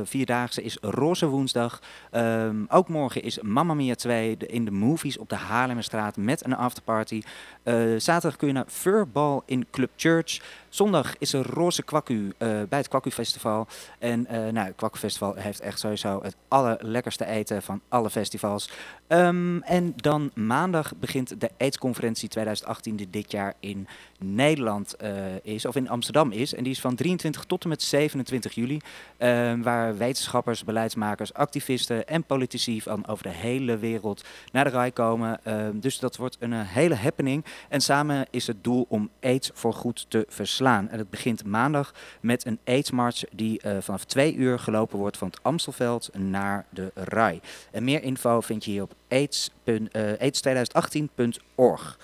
Vierdaagse 0.05 0.62
is 0.62 0.79
Roze 0.81 1.27
Woensdag. 1.27 1.81
Ehm, 2.11 2.57
ook 2.69 2.88
morgen 2.88 3.23
is 3.23 3.40
Mamma 3.40 3.75
Mia 3.75 3.95
2 3.95 4.37
de- 4.37 4.47
in 4.47 4.64
de 4.64 4.71
movies 4.71 5.19
op 5.19 5.29
de 5.29 5.35
Haarlemmerstraat 5.37 6.16
met 6.16 6.45
een 6.45 6.57
afterparty. 6.57 7.23
Eh, 7.66 7.74
zaterdag 7.96 8.38
kun 8.38 8.48
je 8.48 8.55
naar 8.55 8.64
Furball 8.68 9.40
in 9.46 9.66
Club 9.70 9.90
Church. 9.96 10.40
Zondag 10.68 11.14
is 11.18 11.33
er 11.33 11.46
Roze 11.46 11.83
Kwakku 11.83 12.33
eh, 12.38 12.48
bij 12.68 12.79
het 12.79 12.88
Kwakku 12.88 13.11
Festival. 13.11 13.66
En 13.98 14.26
eh 14.26 14.52
nou, 14.52 14.66
het 14.66 14.76
Kwakku 14.76 14.98
Festival 14.98 15.35
heeft 15.35 15.61
echt 15.61 15.79
sowieso 15.79 16.22
het 16.22 16.37
allerlekkerste 16.48 17.26
eten 17.26 17.62
van 17.62 17.81
alle 17.88 18.11
festivals. 18.11 18.70
Ehm, 19.07 19.59
en 19.59 19.92
dan 19.96 20.31
maandag 20.35 20.92
begint 20.96 21.40
de 21.40 21.50
AIDS-conferentie 21.59 22.29
2018 22.29 22.96
die 22.96 23.11
dit 23.11 23.31
jaar 23.31 23.55
in 23.61 23.88
Nederland 24.18 24.96
is, 25.42 25.66
of 25.66 25.76
in 25.76 25.88
Amsterdam 25.88 26.33
is. 26.33 26.55
En 26.55 26.62
die 26.62 26.72
is 26.72 26.81
van 26.81 26.94
23 26.94 27.44
tot 27.44 27.62
en 27.62 27.68
met 27.68 27.83
27 27.83 28.55
juli. 28.55 28.81
ehm, 29.16 29.62
waar 29.62 29.96
wetenschappers, 29.96 30.64
beleidsmakers, 30.64 31.35
activisten 31.35 32.09
en 32.09 32.24
politici 32.24 32.83
van 32.83 33.07
over 33.07 33.22
de 33.22 33.29
hele 33.29 33.79
wereld 33.79 34.24
naar 34.52 34.64
de 34.64 34.70
rij 34.70 34.90
komen. 34.90 35.44
Ehm, 35.44 35.79
dus 35.79 35.98
dat 35.98 36.16
wordt 36.16 36.37
een 36.40 36.52
hele 36.52 36.94
happening. 36.94 37.44
En 37.69 37.81
samen 37.81 38.27
is 38.31 38.47
het 38.47 38.64
doel 38.64 38.87
om 38.88 39.11
AIDS 39.21 39.51
voor 39.55 39.75
goed 39.75 40.07
te 40.09 40.27
verslaan. 40.29 40.88
En 40.88 40.99
het 40.99 41.11
begint 41.11 41.45
maandag 41.45 41.95
met 42.21 42.47
een 42.47 42.59
AIDS-march 42.64 43.25
die 43.33 43.61
eh, 43.61 43.77
vanaf 43.81 44.05
twee 44.05 44.35
uur 44.35 44.59
gelopen 44.59 44.99
wordt 44.99 45.16
van 45.16 45.29
het 45.29 45.38
Amstelveld 45.42 46.11
naar 46.19 46.66
de 46.71 46.90
RAI. 46.95 47.40
En 47.71 47.85
meer 47.85 48.03
info 48.03 48.40
vind 48.40 48.64
je 48.64 48.71
hier 48.71 48.83
op 48.83 48.95
AIDS, 49.09 49.51
eh, 49.64 49.81
AIDS2018.org. 50.12 51.99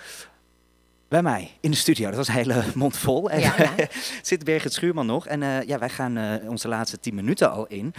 Bij 1.08 1.22
mij 1.22 1.50
in 1.60 1.70
de 1.70 1.76
studio, 1.76 2.06
dat 2.06 2.16
was 2.16 2.28
een 2.28 2.34
hele 2.34 2.64
mond 2.74 2.96
vol. 2.96 3.30
En 3.30 3.40
Ja, 3.40 3.54
ja. 3.58 3.74
zit 4.22 4.44
Birgit 4.44 4.72
Schuurman 4.72 5.06
nog. 5.06 5.26
En 5.26 5.42
eh, 5.42 5.62
ja, 5.62 5.78
wij 5.78 5.88
gaan 5.88 6.40
onze 6.48 6.68
laatste 6.68 7.00
tien 7.00 7.14
minuten 7.14 7.50
al 7.50 7.66
in. 7.66 7.94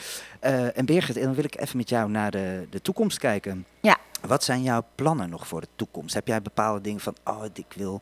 En 0.74 0.86
Birgit, 0.86 1.16
dan 1.16 1.34
wil 1.34 1.44
ik 1.44 1.60
even 1.60 1.78
met 1.78 1.90
jou 1.90 2.10
naar 2.10 2.32
de, 2.32 2.68
de 2.70 2.82
toekomst 2.82 3.18
kijken. 3.18 3.66
Ja. 3.82 3.98
Wat 4.28 4.44
zijn 4.44 4.64
jouw 4.64 4.86
plannen 4.96 5.30
nog 5.30 5.48
voor 5.48 5.62
de 5.62 5.68
toekomst? 5.76 6.14
Heb 6.14 6.28
jij 6.28 6.42
bepaalde 6.42 6.82
dingen 6.82 7.00
van, 7.00 7.16
oh, 7.24 7.44
ik 7.54 7.74
wil 7.76 8.02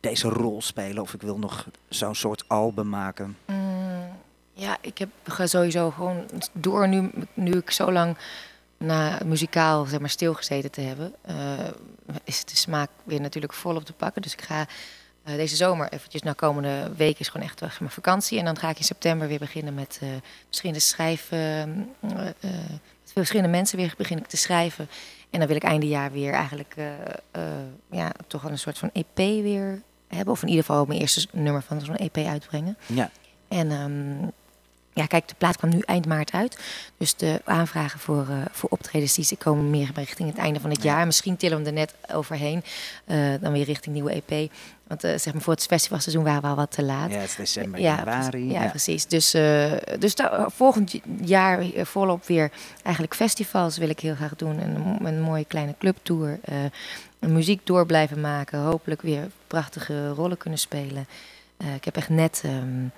deze 0.00 0.28
rol 0.28 0.62
spelen 0.62 1.02
of 1.02 1.14
ik 1.14 1.22
wil 1.22 1.38
nog 1.38 1.66
zo'n 1.88 2.14
soort 2.14 2.44
album 2.46 2.88
maken? 2.88 3.36
Mm, 3.46 4.08
ja, 4.52 4.78
ik 4.80 4.98
heb 4.98 5.08
ga 5.22 5.46
sowieso 5.46 5.90
gewoon 5.90 6.24
door 6.52 6.88
nu, 6.88 7.10
nu 7.34 7.52
ik 7.52 7.70
zo 7.70 7.92
lang 7.92 8.16
na 8.76 9.18
muzikaal 9.24 9.84
zeg 9.84 10.00
maar, 10.00 10.08
stilgezeten 10.08 10.70
te 10.70 10.80
hebben, 10.80 11.14
eh, 11.20 11.36
is 12.24 12.44
de 12.44 12.56
smaak 12.56 12.90
weer 13.04 13.20
natuurlijk 13.20 13.52
volop 13.52 13.84
te 13.84 13.92
pakken. 13.92 14.22
Dus 14.22 14.32
ik 14.32 14.42
ga 14.42 14.66
eh, 15.22 15.34
deze 15.34 15.56
zomer 15.56 15.92
eventjes, 15.92 16.22
na 16.22 16.32
komende 16.32 16.92
week 16.96 17.18
is 17.18 17.28
gewoon 17.28 17.46
echt 17.46 17.60
weg 17.60 17.80
vakantie. 17.90 18.38
En 18.38 18.44
dan 18.44 18.58
ga 18.58 18.68
ik 18.68 18.78
in 18.78 18.84
september 18.84 19.28
weer 19.28 19.38
beginnen 19.38 19.74
met 19.74 19.98
eh 20.02 20.08
eh, 21.30 21.64
met 22.10 22.34
veel 22.40 22.99
verschillende 23.12 23.50
mensen 23.50 23.78
weer 23.78 23.94
begin 23.96 24.18
ik 24.18 24.26
te 24.26 24.36
schrijven. 24.36 24.88
En 25.30 25.38
dan 25.38 25.48
wil 25.48 25.56
ik 25.56 25.62
einde 25.62 25.88
jaar 25.88 26.12
weer 26.12 26.32
eigenlijk 26.32 26.74
eh, 26.76 26.86
eh, 27.30 27.42
ja, 27.90 28.12
toch 28.26 28.42
wel 28.42 28.50
een 28.50 28.58
soort 28.58 28.78
van 28.78 28.90
EP 28.92 29.16
weer 29.16 29.82
hebben. 30.08 30.32
Of 30.32 30.42
in 30.42 30.48
ieder 30.48 30.64
geval 30.64 30.84
mijn 30.84 31.00
eerste 31.00 31.26
nummer 31.32 31.62
van 31.62 31.80
zo'n 31.80 31.96
EP 31.96 32.16
uitbrengen. 32.16 32.76
Ja, 32.86 33.10
En 33.48 33.70
ehm, 33.70 34.28
ja, 34.92 35.06
kijk, 35.06 35.28
de 35.28 35.34
plaat 35.38 35.56
kwam 35.56 35.70
nu 35.70 35.80
eind 35.80 36.06
maart 36.06 36.32
uit. 36.32 36.58
Dus 36.96 37.14
de 37.14 37.40
aanvragen 37.44 38.00
voor, 38.00 38.26
eh, 38.28 38.36
voor 38.50 38.70
optredens 38.70 39.14
die 39.14 39.36
komen 39.36 39.70
meer 39.70 39.90
richting 39.94 40.28
het 40.28 40.38
einde 40.38 40.60
van 40.60 40.70
het 40.70 40.82
jaar. 40.82 41.06
Misschien 41.06 41.36
tillen 41.36 41.58
we 41.60 41.66
er 41.66 41.72
net 41.72 41.94
overheen. 42.12 42.64
eh, 43.04 43.18
dan 43.40 43.52
weer 43.52 43.64
richting 43.64 43.94
nieuwe 43.94 44.22
EP. 44.26 44.52
Want 44.86 45.04
eh, 45.04 45.18
zeg 45.18 45.32
maar 45.32 45.42
voor 45.42 45.52
het 45.52 45.66
festivalseizoen 45.66 46.24
waren 46.24 46.42
we 46.42 46.48
al 46.48 46.54
wat 46.54 46.70
te 46.70 46.82
laat. 46.82 47.10
ja 47.10 47.16
het 47.18 47.28
is 47.28 47.36
december, 47.36 47.80
Ja, 47.80 47.96
januari. 47.96 48.50
Ja, 48.52 48.62
ja. 48.62 48.68
precies. 48.68 49.06
Dus, 49.06 49.30
dus 49.98 50.14
volgend 50.46 51.00
jaar 51.22 51.64
volop 51.76 52.26
weer 52.26 52.50
eigenlijk 52.82 53.14
festivals 53.14 53.78
wil 53.78 53.88
ik 53.88 54.00
heel 54.00 54.14
graag 54.14 54.36
doen. 54.36 54.60
En 54.60 54.74
een, 54.74 55.06
een 55.06 55.20
mooie 55.20 55.44
kleine 55.44 55.74
clubtour. 55.78 56.38
een 57.18 57.32
muziek 57.32 57.66
door 57.66 57.86
blijven 57.86 58.20
maken. 58.20 58.58
Hopelijk 58.58 59.02
weer 59.02 59.30
prachtige 59.46 60.08
rollen 60.08 60.36
kunnen 60.36 60.58
spelen. 60.58 61.06
Ik 61.74 61.84
heb 61.84 61.96
echt 61.96 62.08
net 62.08 62.42
ehm, 62.44 62.54
eh, 62.54 62.90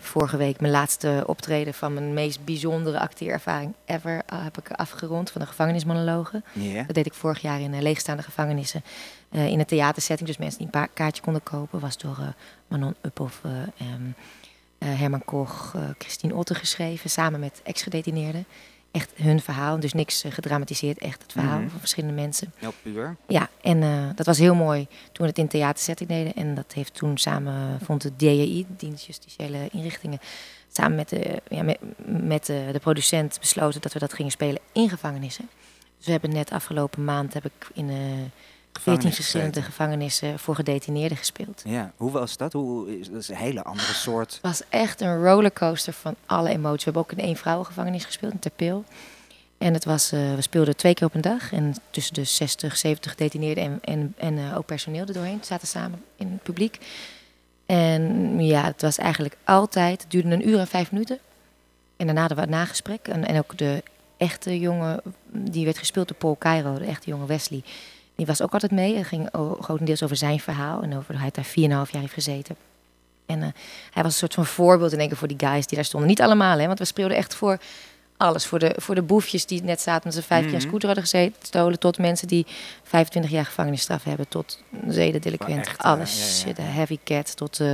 vorige 0.00 0.36
week 0.36 0.60
mijn 0.60 0.72
laatste 0.72 1.22
optreden 1.26 1.74
van 1.74 1.94
mijn 1.94 2.14
meest 2.14 2.44
bijzondere 2.44 2.98
acteerervaring 3.00 3.74
ever 3.84 4.22
eh, 4.26 4.42
heb 4.42 4.58
ik 4.58 4.70
afgerond 4.70 5.30
van 5.30 5.40
de 5.40 5.46
gevangenismonologen. 5.46 6.44
Dat 6.86 6.94
deed 6.94 7.06
ik 7.06 7.14
vorig 7.14 7.40
jaar 7.42 7.60
in 7.60 7.74
eh, 7.74 7.80
leegstaande 7.82 8.22
gevangenissen. 8.22 8.82
eh, 9.30 9.46
in 9.46 9.58
een 9.58 9.66
theatersetting. 9.66 10.28
Dus 10.28 10.38
mensen 10.38 10.58
die 10.58 10.66
een 10.66 10.72
paar 10.80 10.88
kaartje 10.94 11.22
konden 11.22 11.42
kopen. 11.42 11.80
Was 11.80 11.98
door 11.98 12.16
eh, 12.20 12.26
Manon 12.68 12.94
Uphoff, 13.02 13.40
eh, 13.44 13.50
eh, 14.78 14.98
Herman 14.98 15.24
Koch, 15.24 15.72
eh, 15.74 15.82
Christine 15.98 16.34
Otte 16.34 16.54
geschreven. 16.54 17.10
Samen 17.10 17.40
met 17.40 17.60
ex-gedetineerden. 17.64 18.44
Echt 18.92 19.10
hun 19.16 19.40
verhaal. 19.40 19.80
Dus 19.80 19.92
niks 19.92 20.24
eh, 20.24 20.32
gedramatiseerd. 20.32 20.98
Echt 20.98 21.22
het 21.22 21.32
verhaal 21.32 21.58
Mhm. 21.60 21.68
van 21.68 21.78
verschillende 21.78 22.14
mensen. 22.20 22.52
Heel 22.56 22.72
puur. 22.82 23.16
Ja, 23.28 23.48
en 23.62 23.82
eh, 23.82 24.06
dat 24.14 24.26
was 24.26 24.38
heel 24.38 24.54
mooi 24.54 24.86
toen 24.86 25.24
we 25.24 25.26
het 25.26 25.38
in 25.38 25.48
theatersetting 25.48 26.08
deden. 26.08 26.34
En 26.34 26.54
dat 26.54 26.72
heeft 26.72 26.94
toen 26.94 27.18
samen, 27.18 27.78
vond 27.84 28.02
de 28.02 28.16
DJI, 28.16 28.66
Dienst 28.68 29.06
Justitiële 29.06 29.68
Inrichtingen, 29.72 30.18
samen 30.72 30.94
met, 30.96 31.08
de, 31.08 31.42
ja, 31.48 31.62
met, 31.62 31.78
met 32.06 32.46
de, 32.46 32.68
de 32.72 32.78
producent 32.78 33.36
besloten 33.40 33.80
dat 33.80 33.92
we 33.92 33.98
dat 33.98 34.12
gingen 34.12 34.30
spelen 34.32 34.60
in 34.72 34.88
gevangenissen. 34.88 35.48
Dus 35.96 36.06
we 36.06 36.12
hebben 36.12 36.32
net 36.32 36.50
afgelopen 36.50 37.04
maand 37.04 37.34
heb 37.34 37.44
ik 37.44 37.68
in 37.74 37.90
eh 37.90 37.96
14 38.72 38.92
Gevangenis 38.92 39.14
verschillende 39.14 39.62
gevangenissen 39.62 40.38
voor 40.38 40.54
gedetineerden 40.54 41.16
gespeeld. 41.16 41.62
Ja, 41.64 41.92
hoe 41.96 42.10
was 42.10 42.36
dat? 42.36 42.52
Hoe, 42.52 42.98
is, 42.98 43.10
dat 43.10 43.20
is 43.20 43.28
een 43.28 43.36
hele 43.36 43.62
andere 43.62 43.92
soort. 43.92 44.32
Het 44.32 44.42
was 44.42 44.62
echt 44.68 45.00
een 45.00 45.22
rollercoaster 45.22 45.92
van 45.92 46.14
alle 46.26 46.48
emoties. 46.48 46.84
We 46.84 46.90
hebben 46.90 47.02
ook 47.02 47.12
in 47.12 47.24
één 47.24 47.36
vrouwengevangenis 47.36 48.04
gespeeld, 48.04 48.32
in 48.32 48.38
Terpil. 48.38 48.84
En 49.58 49.74
het 49.74 49.84
was, 49.84 50.12
eh, 50.12 50.34
we 50.34 50.42
speelden 50.42 50.76
twee 50.76 50.94
keer 50.94 51.06
op 51.06 51.14
een 51.14 51.20
dag. 51.20 51.52
En 51.52 51.74
tussen 51.90 52.14
de 52.14 52.24
60, 52.24 52.76
70 52.76 53.10
gedetineerden 53.10 53.64
en, 53.64 53.78
en, 53.82 54.14
en 54.16 54.38
eh, 54.38 54.56
ook 54.56 54.66
personeel 54.66 55.06
er 55.06 55.12
doorheen. 55.12 55.40
zaten 55.42 55.68
samen 55.68 56.04
in 56.16 56.30
het 56.30 56.42
publiek. 56.42 56.78
En 57.66 58.36
ja, 58.44 58.64
het 58.64 58.82
was 58.82 58.98
eigenlijk 58.98 59.36
altijd... 59.44 60.02
Het 60.02 60.10
duurde 60.10 60.30
een 60.30 60.48
uur 60.48 60.58
en 60.58 60.66
vijf 60.66 60.92
minuten. 60.92 61.18
En 61.96 62.06
daarna 62.06 62.20
hadden 62.20 62.38
we 62.38 62.44
een 62.44 62.50
nagesprek. 62.58 63.08
En, 63.08 63.26
en 63.26 63.38
ook 63.38 63.58
de 63.58 63.82
echte 64.16 64.58
jongen, 64.58 65.00
die 65.26 65.64
werd 65.64 65.78
gespeeld 65.78 66.08
door 66.08 66.16
Paul 66.16 66.36
Cairo, 66.38 66.78
de 66.78 66.84
echte 66.84 67.10
jonge 67.10 67.26
Wesley. 67.26 67.62
Die 68.16 68.26
was 68.26 68.42
ook 68.42 68.52
altijd 68.52 68.72
mee. 68.72 68.96
Het 68.96 69.06
ging 69.06 69.28
grotendeels 69.60 70.02
over 70.02 70.16
zijn 70.16 70.40
verhaal. 70.40 70.82
En 70.82 70.96
over 70.96 71.12
hoe 71.12 71.20
hij 71.20 71.30
daar 71.32 71.44
4,5 71.86 71.90
jaar 71.90 72.00
heeft 72.00 72.12
gezeten. 72.12 72.56
En 73.26 73.42
eh, 73.42 73.48
hij 73.90 74.02
was 74.02 74.12
een 74.12 74.18
soort 74.18 74.34
van 74.34 74.46
voorbeeld 74.46 74.92
in 74.92 74.98
één 74.98 75.08
keer 75.08 75.16
voor 75.16 75.28
die 75.28 75.38
guys 75.48 75.66
die 75.66 75.76
daar 75.76 75.84
stonden. 75.86 76.08
Niet 76.08 76.20
allemaal, 76.22 76.58
hè, 76.58 76.66
want 76.66 76.78
we 76.78 76.84
speelden 76.84 77.16
echt 77.16 77.34
voor 77.34 77.58
alles. 78.16 78.46
Voor 78.46 78.58
de, 78.58 78.74
voor 78.76 78.94
de 78.94 79.02
boefjes 79.02 79.46
die 79.46 79.62
net 79.62 79.80
zaten 79.80 80.02
met 80.04 80.14
z'n 80.14 80.20
vijf 80.26 80.44
een 80.44 80.50
Mhm. 80.50 80.60
scooter 80.60 80.86
hadden 80.86 81.04
gezeten, 81.04 81.34
stolen. 81.42 81.78
Tot 81.78 81.98
mensen 81.98 82.28
die 82.28 82.46
25 82.82 83.30
jaar 83.32 83.44
gevangenisstraf 83.44 84.04
hebben. 84.04 84.28
Tot 84.28 84.62
zedendelinquent. 84.88 85.66
Eh, 85.66 85.74
alles. 85.78 86.40
ja, 86.42 86.48
ja. 86.48 86.54
De 86.54 86.62
heavy 86.62 86.98
cat. 87.04 87.36
Tot 87.36 87.60
eh, 87.60 87.72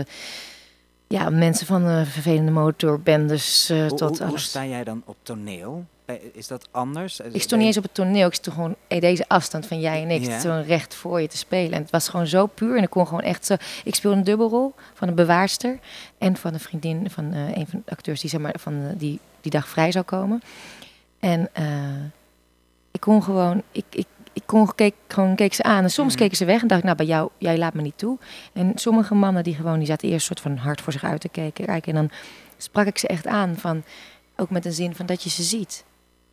ja, 1.09 1.31
mensen 1.31 1.67
van 1.67 1.87
eh, 1.87 2.03
vervelende 2.07 2.51
motorbendes. 2.51 3.71
eh, 3.71 3.79
Hoe, 3.79 3.89
tot 3.89 4.01
hoe, 4.09 4.19
hoe 4.19 4.27
alles. 4.27 4.45
sta 4.45 4.65
jij 4.67 4.85
dan 4.85 5.03
op 5.07 5.17
toneel? 5.23 5.85
Bij- 6.05 6.21
Is 6.33 6.47
dat 6.47 6.69
anders? 6.71 7.21
Ik 7.21 7.43
stond 7.43 7.57
niet 7.61 7.67
eens 7.69 7.77
op 7.77 7.83
het 7.83 7.95
toneel. 7.95 8.27
Ik 8.27 8.35
stond 8.35 8.57
gewoon 8.57 8.75
in 8.89 9.01
deze 9.01 9.25
afstand 9.29 9.67
van 9.67 9.81
jij 9.81 10.03
en 10.03 10.11
ik. 10.11 10.23
Ja. 10.25 10.41
Zo 10.41 10.63
recht 10.67 10.95
voor 10.95 11.21
je 11.21 11.29
te 11.29 11.37
spelen. 11.37 11.73
En 11.73 11.83
het 11.83 11.91
was 11.91 12.09
gewoon 12.09 12.27
zo 12.27 12.47
puur. 12.47 12.77
En 12.77 12.83
ik 12.83 12.91
kon 12.91 13.07
gewoon 13.07 13.23
echt 13.23 13.47
zo... 13.47 13.57
Ik 13.85 13.95
speelde 13.95 14.17
een 14.17 14.25
dubbelrol 14.25 14.75
van 14.95 15.09
een 15.09 15.15
bewaarster. 15.15 15.79
En 16.19 16.37
van 16.37 16.55
een 16.55 16.61
vriendin 16.61 17.11
van 17.11 17.33
eh, 17.33 17.57
een 17.57 17.67
van 17.67 17.83
de 17.85 17.91
acteurs 17.91 18.21
die, 18.21 18.31
zeg 18.31 18.41
maar, 18.41 18.55
van, 18.59 18.75
eh, 18.75 18.89
die 18.97 19.21
die 19.41 19.51
dag 19.51 19.69
vrij 19.69 19.93
zou 19.93 20.05
komen. 20.05 20.43
En 21.19 21.49
eh, 21.53 21.65
ik 22.91 23.01
kon 23.01 23.23
gewoon... 23.23 23.63
Ik, 23.73 23.85
ik, 23.91 24.07
kon, 24.49 24.75
keek, 24.75 24.95
gewoon 25.09 25.35
keek 25.37 25.55
ze 25.55 25.63
aan. 25.63 25.83
En 25.83 25.91
soms 25.91 26.13
Mhm. 26.13 26.23
keken 26.23 26.37
ze 26.37 26.45
weg 26.45 26.63
en 26.63 26.69
dacht 26.69 26.81
ik, 26.81 26.85
nou, 26.87 26.97
bij 26.97 27.07
jou, 27.07 27.31
jij 27.39 27.59
laat 27.59 27.75
me 27.75 27.83
niet 27.83 27.99
toe. 27.99 28.19
En 28.53 28.73
sommige 28.75 29.15
mannen 29.15 29.43
die 29.43 29.55
gewoon, 29.55 29.79
die 29.79 29.87
zaten 29.87 30.09
eerst 30.09 30.27
soort 30.27 30.41
van 30.41 30.57
hard 30.57 30.81
voor 30.81 30.93
zich 30.93 31.05
uit 31.05 31.21
te 31.21 31.29
kijken. 31.29 31.65
kijken. 31.65 31.95
En 31.97 31.99
dan 31.99 32.17
sprak 32.57 32.87
ik 32.87 32.99
ze 32.99 33.07
echt 33.09 33.27
aan 33.27 33.57
van, 33.57 33.83
ook 34.37 34.51
met 34.51 34.65
een 34.65 34.73
zin 34.73 34.95
van 34.95 35.07
dat 35.07 35.23
je 35.23 35.31
ze 35.31 35.43
ziet. 35.43 35.85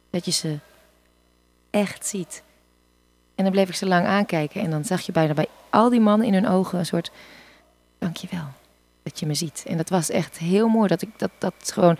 Dat 0.10 0.26
je 0.26 0.32
ze 0.32 0.58
echt 1.70 2.06
ziet. 2.06 2.44
En 3.36 3.44
dan 3.44 3.54
bleef 3.54 3.70
ik 3.70 3.76
ze 3.76 3.86
lang 3.86 4.06
aankijken. 4.06 4.62
En 4.62 4.70
dan 4.70 4.86
zag 4.86 5.02
je 5.02 5.12
bijna 5.12 5.34
bij 5.34 5.48
al 5.70 5.90
die 5.90 6.00
mannen 6.00 6.28
in 6.28 6.34
hun 6.34 6.48
ogen 6.48 6.80
een 6.80 6.86
soort, 6.86 7.12
dankjewel 8.00 8.46
dat 9.04 9.20
je 9.20 9.26
me 9.26 9.34
ziet. 9.34 9.64
En 9.68 9.78
dat 9.78 9.90
was 9.90 10.10
echt 10.10 10.38
heel 10.38 10.68
mooi. 10.68 10.88
Dat 10.88 11.02
ik 11.02 11.10
dat, 11.18 11.32
dat 11.38 11.54
gewoon, 11.74 11.98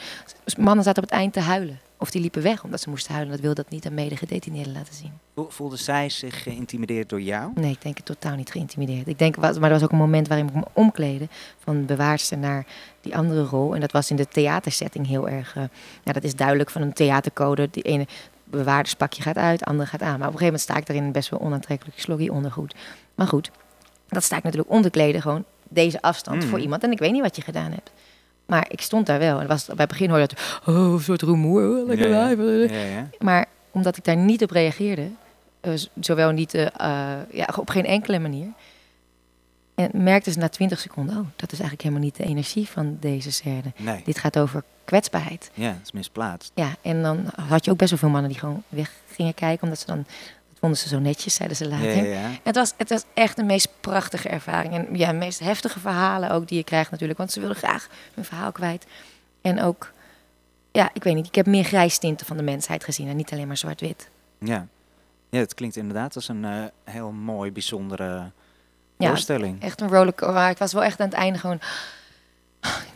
mannen 0.58 0.84
zaten 0.84 1.04
op 1.04 1.10
het 1.10 1.18
eind 1.20 1.34
te 1.34 1.40
huilen. 1.40 1.80
Of 2.06 2.12
die 2.12 2.22
liepen 2.22 2.42
weg 2.42 2.64
omdat 2.64 2.82
ze 2.82 2.90
moesten 2.90 3.12
huilen. 3.14 3.32
Dat 3.34 3.42
wilde 3.42 3.62
dat 3.62 3.72
niet 3.72 3.86
aan 3.86 3.94
medegedetineerden 3.94 4.74
laten 4.74 4.94
zien. 4.94 5.12
Vo- 5.36 5.50
Voelde 5.50 5.76
zij 5.78 6.10
zich 6.10 6.44
geïntimideerd 6.44 7.10
door 7.10 7.22
jou? 7.22 7.52
Nee, 7.56 7.72
ik 7.72 7.82
denk 7.82 7.98
het 7.98 8.06
totaal 8.06 8.36
niet 8.36 8.52
geïntimideerd. 8.52 9.08
Ik 9.08 9.20
denk, 9.20 9.38
maar 9.38 9.54
er 9.54 9.70
was 9.70 9.84
ook 9.84 9.92
een 9.92 9.98
moment 9.98 10.28
waarin 10.28 10.48
ik 10.48 10.54
me 10.54 10.64
omkleedde 10.74 11.28
van 11.64 11.86
bewaarster 11.86 12.38
naar 12.38 12.66
die 13.02 13.18
andere 13.18 13.44
rol. 13.44 13.74
En 13.76 13.80
dat 13.82 13.92
was 13.92 14.10
in 14.10 14.16
de 14.16 14.28
theatersetting 14.28 15.08
heel 15.08 15.30
erg. 15.30 15.56
eh, 15.56 15.64
dat 16.04 16.24
is 16.24 16.36
duidelijk 16.36 16.70
van 16.70 16.82
een 16.82 16.94
theatercode. 16.94 17.68
Die 17.72 17.84
ene 17.84 18.08
bewaarderspakje 18.44 19.22
gaat 19.22 19.38
uit, 19.38 19.60
de 19.60 19.66
andere 19.66 19.90
gaat 19.90 20.02
aan. 20.02 20.20
Maar 20.20 20.28
op 20.28 20.34
een 20.34 20.40
gegeven 20.40 20.46
moment 20.46 20.62
sta 20.62 20.76
ik 20.78 20.90
erin 20.90 21.12
best 21.12 21.30
wel 21.30 21.40
onaantrekkelijk 21.40 22.00
sloggy 22.00 22.28
ondergoed. 22.30 22.76
Maar 23.16 23.28
goed, 23.28 23.52
dat 24.08 24.24
sta 24.24 24.38
ik 24.38 24.44
natuurlijk 24.44 24.72
onderkleden, 24.72 25.22
gewoon 25.22 25.44
deze 25.70 26.02
afstand 26.02 26.40
Mhm. 26.40 26.48
voor 26.50 26.60
iemand. 26.60 26.84
En 26.84 26.92
ik 26.92 27.00
weet 27.00 27.12
niet 27.12 27.22
wat 27.22 27.36
je 27.36 27.42
gedaan 27.42 27.72
hebt. 27.72 27.92
Maar 28.46 28.66
ik 28.70 28.82
stond 28.82 29.06
daar 29.06 29.20
wel. 29.20 29.40
En 29.40 29.48
was, 29.48 29.66
bij 29.66 29.76
het 29.78 29.88
begin 29.88 30.10
hoorde 30.10 30.28
dat, 30.28 30.60
oh, 30.76 30.94
een 30.94 31.00
soort 31.00 31.22
rumoer, 31.22 31.80
oh, 31.80 31.88
lekker 31.88 32.10
Ja, 32.10 32.30
ja. 32.30 32.30
live. 32.30 32.74
Ja, 32.74 32.84
ja. 32.84 33.10
Maar 33.20 33.46
omdat 33.72 33.98
ik 33.98 34.04
daar 34.04 34.16
niet 34.18 34.44
op 34.44 34.52
reageerde, 34.52 35.08
eh, 35.62 35.74
zowel 36.00 36.32
niet 36.32 36.54
eh, 36.54 36.66
eh, 36.66 37.20
ja, 37.32 37.50
op 37.58 37.70
geen 37.70 37.86
enkele 37.86 38.20
manier. 38.20 38.48
En 39.76 39.90
merkte 39.94 40.32
ze 40.32 40.38
na 40.40 40.50
20 40.50 40.80
seconden, 40.80 41.16
oh, 41.18 41.26
dat 41.36 41.52
is 41.52 41.60
eigenlijk 41.60 41.82
helemaal 41.82 42.04
niet 42.04 42.16
de 42.16 42.24
energie 42.24 42.68
van 42.70 42.98
deze 43.00 43.32
scène. 43.32 43.74
Nee, 43.78 44.02
Dit 44.06 44.18
gaat 44.20 44.38
over 44.38 44.64
kwetsbaarheid. 44.84 45.52
ja, 45.54 45.68
het 45.68 45.80
is 45.84 45.92
misplaatst. 45.92 46.52
Ja, 46.56 46.76
en 46.82 47.02
dan 47.02 47.26
had 47.48 47.66
je 47.66 47.72
ook 47.72 47.78
best 47.78 47.90
wel 47.90 48.00
veel 48.00 48.10
mannen 48.10 48.30
die 48.32 48.40
gewoon 48.40 48.64
weg 48.70 48.92
gingen 49.12 49.34
kijken, 49.34 49.64
omdat 49.64 49.80
ze 49.80 49.86
dan, 49.86 50.06
vonden 50.66 50.84
ze 50.84 50.88
zo 50.88 51.00
netjes, 51.00 51.34
zeiden 51.36 51.58
ze 51.58 51.68
later. 51.68 51.96
Ja, 51.96 52.04
ja, 52.04 52.20
ja. 52.20 52.30
Het, 52.44 52.56
was, 52.56 52.74
het 52.78 52.90
was 52.90 53.04
echt 53.14 53.36
de 53.36 53.44
meest 53.44 53.68
prachtige 53.82 54.30
ervaring. 54.30 54.74
En 54.74 54.88
ja, 54.98 55.12
de 55.12 55.18
meest 55.18 55.40
heftige 55.40 55.80
verhalen 55.80 56.30
ook 56.32 56.48
die 56.48 56.58
je 56.58 56.64
krijgt 56.64 56.92
natuurlijk. 56.92 57.20
Want 57.20 57.32
ze 57.32 57.40
wilden 57.40 57.58
graag 57.58 57.88
hun 58.14 58.26
verhaal 58.26 58.52
kwijt. 58.52 58.86
En 59.42 59.62
ook, 59.62 59.92
ja, 60.72 60.90
ik 60.94 61.04
weet 61.04 61.16
niet. 61.16 61.28
Ik 61.28 61.36
heb 61.36 61.46
meer 61.46 61.64
grijstinten 61.64 62.26
van 62.26 62.38
de 62.38 62.44
mensheid 62.44 62.84
gezien. 62.84 63.08
En 63.08 63.16
niet 63.16 63.32
alleen 63.32 63.48
maar 63.48 63.58
zwart-wit. 63.58 64.10
Ja. 64.40 64.68
ja, 65.30 65.40
het 65.40 65.54
klinkt 65.54 65.76
inderdaad 65.76 66.16
als 66.16 66.28
een 66.28 66.46
eh, 66.46 66.64
heel 66.84 67.12
mooi, 67.12 67.52
bijzondere 67.52 68.32
Ja, 68.98 69.08
voorstelling. 69.08 69.62
Echt 69.62 69.82
een 69.82 69.90
rollercoaster. 69.90 70.50
Ik 70.50 70.58
was 70.58 70.74
wel 70.74 70.84
echt 70.84 71.00
aan 71.00 71.08
het 71.10 71.16
einde 71.16 71.40
gewoon... 71.40 71.60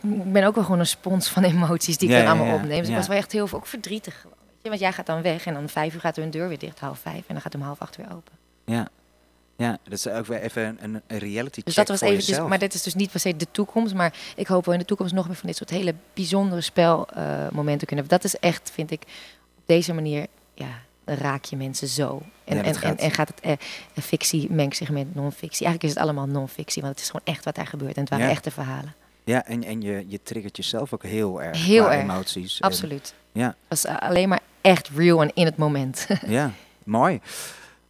Ik 0.02 0.32
ben 0.32 0.44
ook 0.44 0.54
wel 0.54 0.64
gewoon 0.64 0.78
een 0.80 0.86
spons 0.86 1.28
van 1.28 1.44
emoties 1.44 1.98
die 1.98 2.08
ik 2.08 2.14
Ja, 2.14 2.20
dan 2.20 2.26
ja, 2.26 2.32
allemaal 2.38 2.56
ja. 2.56 2.62
opneem. 2.62 2.78
Dus 2.78 2.86
Ja. 2.86 2.92
ik 2.92 2.98
was 2.98 3.08
wel 3.08 3.16
echt 3.16 3.32
heel 3.32 3.46
veel 3.46 3.58
ook 3.58 3.66
verdrietig. 3.66 4.20
Gewoon, 4.20 4.36
Want 4.62 4.80
jij 4.80 4.92
gaat 4.92 5.06
dan 5.06 5.22
weg 5.22 5.46
en 5.46 5.54
dan 5.54 5.68
vijf 5.68 5.94
uur 5.94 6.00
gaat 6.00 6.16
hun 6.16 6.30
deur 6.30 6.48
weer 6.48 6.58
dicht, 6.58 6.80
half 6.80 6.98
vijf. 6.98 7.16
En 7.26 7.32
dan 7.34 7.40
gaat 7.40 7.52
hem 7.52 7.62
half 7.62 7.80
acht 7.80 7.96
weer 7.96 8.06
open. 8.12 8.32
Ja. 8.64 8.88
ja, 9.56 9.78
dat 9.82 9.92
is 9.92 10.06
ook 10.08 10.26
weer 10.26 10.40
even 10.40 10.78
een, 10.80 11.02
een 11.06 11.18
reality 11.18 11.60
Dus 11.64 11.74
check 11.74 11.86
dat 11.86 11.88
was 11.88 11.98
voor 11.98 12.06
even, 12.08 12.18
dus, 12.20 12.28
jezelf. 12.28 12.48
maar 12.48 12.58
dit 12.58 12.74
is 12.74 12.82
dus 12.82 12.94
niet 12.94 13.10
per 13.10 13.20
se 13.20 13.36
de 13.36 13.46
toekomst. 13.50 13.94
Maar 13.94 14.12
ik 14.36 14.46
hoop 14.46 14.64
wel 14.64 14.74
in 14.74 14.80
de 14.80 14.86
toekomst 14.86 15.14
nog 15.14 15.26
meer 15.26 15.36
van 15.36 15.46
dit 15.46 15.56
soort 15.56 15.70
hele 15.70 15.94
bijzondere 16.14 16.60
spelmomenten 16.60 17.86
kunnen 17.86 18.06
hebben. 18.06 18.08
Dat 18.08 18.24
is 18.24 18.36
echt, 18.36 18.70
vind 18.70 18.90
ik, 18.90 19.02
op 19.56 19.62
deze 19.66 19.92
manier, 19.92 20.26
ja, 20.54 20.68
raak 21.04 21.44
je 21.44 21.56
mensen 21.56 21.88
zo. 21.88 22.22
En, 22.44 22.56
Ja, 22.56 22.62
en, 22.62 22.74
gaat- 22.74 22.90
en, 22.98 22.98
en 22.98 23.10
gaat 23.10 23.28
het, 23.28 23.40
eh, 23.40 23.52
eh, 23.52 23.58
fictie 24.02 24.50
mengt 24.50 24.76
zich 24.76 24.90
met 24.90 25.14
non-fictie. 25.14 25.66
Eigenlijk 25.66 25.82
is 25.82 25.90
het 25.90 25.98
allemaal 25.98 26.26
non-fictie, 26.26 26.82
want 26.82 26.94
het 26.94 27.02
is 27.04 27.10
gewoon 27.10 27.34
echt 27.34 27.44
wat 27.44 27.54
daar 27.54 27.66
gebeurt. 27.66 27.94
En 27.94 28.00
het 28.00 28.10
waren 28.10 28.24
Ja. 28.26 28.30
echte 28.30 28.50
verhalen. 28.50 28.94
Ja, 29.30 29.44
en, 29.46 29.64
en 29.64 29.80
je, 29.80 30.04
je 30.08 30.20
triggert 30.22 30.56
jezelf 30.56 30.92
ook 30.94 31.02
heel 31.02 31.42
erg 31.42 31.64
Heel 31.66 31.90
erg. 31.90 32.02
emoties. 32.02 32.60
En- 32.60 32.66
Absoluut. 32.68 33.14
ja, 33.32 33.46
Het 33.46 33.54
was 33.68 33.84
eh, 33.84 33.96
alleen 33.98 34.28
maar 34.28 34.40
echt 34.60 34.88
real 34.88 35.22
en 35.22 35.30
in 35.34 35.44
het 35.44 35.56
moment. 35.56 36.06
ja, 36.26 36.50
mooi. 36.84 37.20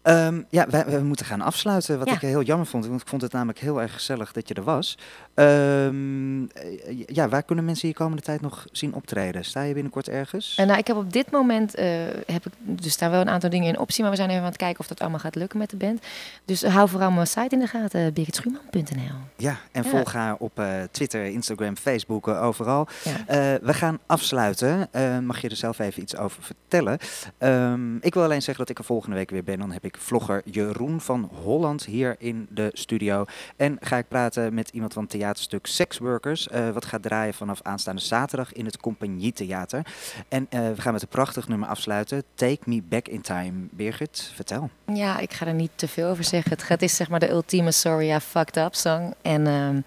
Ehm, 0.03 0.43
ja, 0.49 0.67
wij, 0.69 0.85
we 0.87 0.99
moeten 1.03 1.27
gaan 1.27 1.41
afsluiten. 1.41 1.99
Wat 1.99 2.09
Ja. 2.09 2.15
ik 2.15 2.21
heel 2.21 2.43
jammer 2.43 2.67
vond. 2.67 2.87
Want 2.87 3.01
ik 3.01 3.09
vond 3.09 3.23
het 3.23 3.33
namelijk 3.33 3.59
heel 3.59 3.83
erg 3.83 3.93
gezellig 3.93 4.33
dat 4.33 4.49
je 4.49 4.55
er 4.55 4.63
was. 4.63 4.99
Ehm, 5.35 6.43
eh, 6.45 7.03
ja, 7.07 7.29
waar 7.29 7.43
kunnen 7.43 7.65
mensen 7.65 7.89
je 7.89 7.95
komende 7.95 8.23
tijd 8.23 8.41
nog 8.41 8.67
zien 8.73 8.95
optreden? 8.95 9.45
Sta 9.45 9.63
je 9.63 9.75
binnenkort 9.75 10.09
ergens? 10.09 10.55
En 10.57 10.67
nou, 10.67 10.79
ik 10.79 10.87
heb 10.87 10.97
op 10.97 11.13
dit 11.13 11.31
moment, 11.31 11.75
eh, 11.75 11.87
heb 12.27 12.47
ik, 12.47 12.53
er 12.85 12.91
staan 12.91 13.11
wel 13.11 13.21
een 13.21 13.29
aantal 13.29 13.51
dingen 13.51 13.69
in 13.69 13.79
optie, 13.79 14.03
maar 14.03 14.11
we 14.11 14.17
zijn 14.17 14.29
even 14.29 14.43
aan 14.43 14.49
het 14.49 14.57
kijken 14.57 14.81
of 14.81 14.87
dat 14.87 15.01
allemaal 15.01 15.19
gaat 15.19 15.35
lukken 15.35 15.59
met 15.59 15.71
de 15.71 15.77
band. 15.77 16.03
Dus 16.45 16.63
hou 16.65 16.89
vooral 16.89 17.11
mijn 17.11 17.27
site 17.27 17.49
in 17.55 17.59
de 17.59 17.67
gaten, 17.67 18.13
birgitschuurman.nl. 18.13 19.15
Ja, 19.37 19.57
en 19.73 19.83
Ja. 19.83 19.89
volg 19.89 20.13
haar 20.13 20.37
op 20.39 20.59
eh, 20.59 20.83
Twitter, 20.91 21.25
Instagram, 21.25 21.77
Facebook, 21.77 22.29
eh, 22.29 22.43
overal. 22.43 22.89
Ja. 23.05 23.13
Eh, 23.27 23.61
we 23.63 23.75
gaan 23.75 23.99
afsluiten. 24.07 24.89
Eh, 24.93 25.19
mag 25.19 25.41
je 25.41 25.49
er 25.49 25.57
zelf 25.57 25.79
even 25.79 26.03
iets 26.03 26.17
over 26.17 26.43
vertellen? 26.43 26.99
Ehm, 27.39 27.97
ik 27.97 28.15
wil 28.15 28.23
alleen 28.23 28.43
zeggen 28.43 28.59
dat 28.59 28.69
ik 28.69 28.79
er 28.79 28.85
volgende 28.85 29.17
week 29.17 29.31
weer 29.31 29.45
ben. 29.45 29.59
Dan 29.59 29.73
heb 29.73 29.85
ik 29.85 29.90
vlogger 29.97 30.43
Jeroen 30.45 31.01
van 31.01 31.31
Holland 31.43 31.85
hier 31.85 32.17
in 32.19 32.47
de 32.51 32.71
studio. 32.73 33.25
En 33.57 33.77
ga 33.81 33.97
ik 33.97 34.09
praten 34.09 34.55
met 34.55 34.69
iemand 34.69 34.93
van 34.93 35.03
het 35.03 35.11
theaterstuk 35.11 35.67
Sexworkers. 35.67 36.49
eh, 36.49 36.71
wat 36.71 36.85
gaat 36.85 37.03
draaien 37.03 37.35
vanaf 37.35 37.61
aanstaande 37.63 38.01
zaterdag 38.01 38.53
in 38.53 38.65
het 38.65 38.77
Compagnietheater. 38.77 39.87
En 40.29 40.47
eh, 40.51 40.61
we 40.61 40.81
gaan 40.81 40.93
met 40.93 41.03
een 41.03 41.09
prachtig 41.09 41.49
nummer 41.49 41.69
afsluiten. 41.69 42.25
Take 42.35 42.59
Me 42.65 42.83
Back 42.83 43.09
in 43.09 43.21
Time. 43.21 43.53
Birgit, 43.71 44.33
vertel. 44.35 44.71
Ja, 44.95 45.19
ik 45.19 45.33
ga 45.33 45.47
er 45.47 45.55
niet 45.55 45.71
te 45.75 45.89
veel 45.89 46.09
over 46.09 46.25
zeggen. 46.25 46.51
Het, 46.51 46.69
het 46.69 46.83
is 46.83 46.97
zeg 46.97 47.09
maar 47.09 47.21
de 47.21 47.31
ultieme 47.31 47.73
Sorry 47.73 48.11
I 48.11 48.19
Fucked 48.19 48.57
Up 48.57 48.75
song. 48.75 49.15
En 49.23 49.47
ehm, 49.47 49.81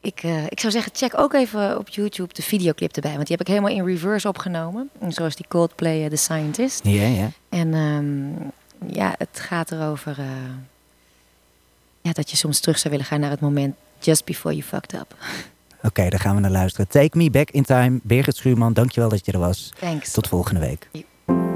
ik, 0.00 0.22
eh, 0.22 0.44
ik 0.44 0.60
zou 0.60 0.72
zeggen, 0.72 0.92
check 0.94 1.18
ook 1.18 1.34
even 1.34 1.78
op 1.78 1.88
YouTube 1.88 2.34
de 2.34 2.42
videoclip 2.42 2.92
erbij. 2.96 3.14
Want 3.14 3.26
die 3.26 3.36
heb 3.36 3.46
ik 3.46 3.52
helemaal 3.54 3.76
in 3.76 3.84
reverse 3.84 4.28
opgenomen. 4.28 4.90
Zoals 5.08 5.36
die 5.36 5.46
Coldplay 5.48 6.04
eh, 6.04 6.10
The 6.10 6.16
Scientist. 6.16 6.80
Ja, 6.84 7.06
ja. 7.06 7.30
En 7.48 7.74
ehm, 7.74 8.48
ja, 8.86 9.14
het 9.18 9.40
gaat 9.40 9.70
erover 9.70 10.18
eh, 10.18 10.26
ja, 12.00 12.12
dat 12.12 12.30
je 12.30 12.36
soms 12.36 12.60
terug 12.60 12.78
zou 12.78 12.90
willen 12.90 13.06
gaan 13.08 13.20
naar 13.20 13.30
het 13.30 13.40
moment 13.40 13.76
just 13.98 14.24
before 14.24 14.54
you 14.54 14.66
fucked 14.66 14.92
up. 14.92 15.14
Oké, 15.82 16.08
daar 16.08 16.20
gaan 16.20 16.34
we 16.34 16.40
naar 16.40 16.50
luisteren. 16.50 16.88
Take 16.88 17.16
Me 17.18 17.30
Back 17.30 17.50
in 17.50 17.62
Time. 17.62 18.00
Birgit 18.02 18.36
Schuurman, 18.36 18.72
dankjewel 18.72 19.08
dat 19.08 19.26
je 19.26 19.32
er 19.32 19.38
was. 19.38 19.72
Thanks. 19.78 20.12
Tot 20.12 20.28
volgende 20.28 20.60
week. 20.60 20.88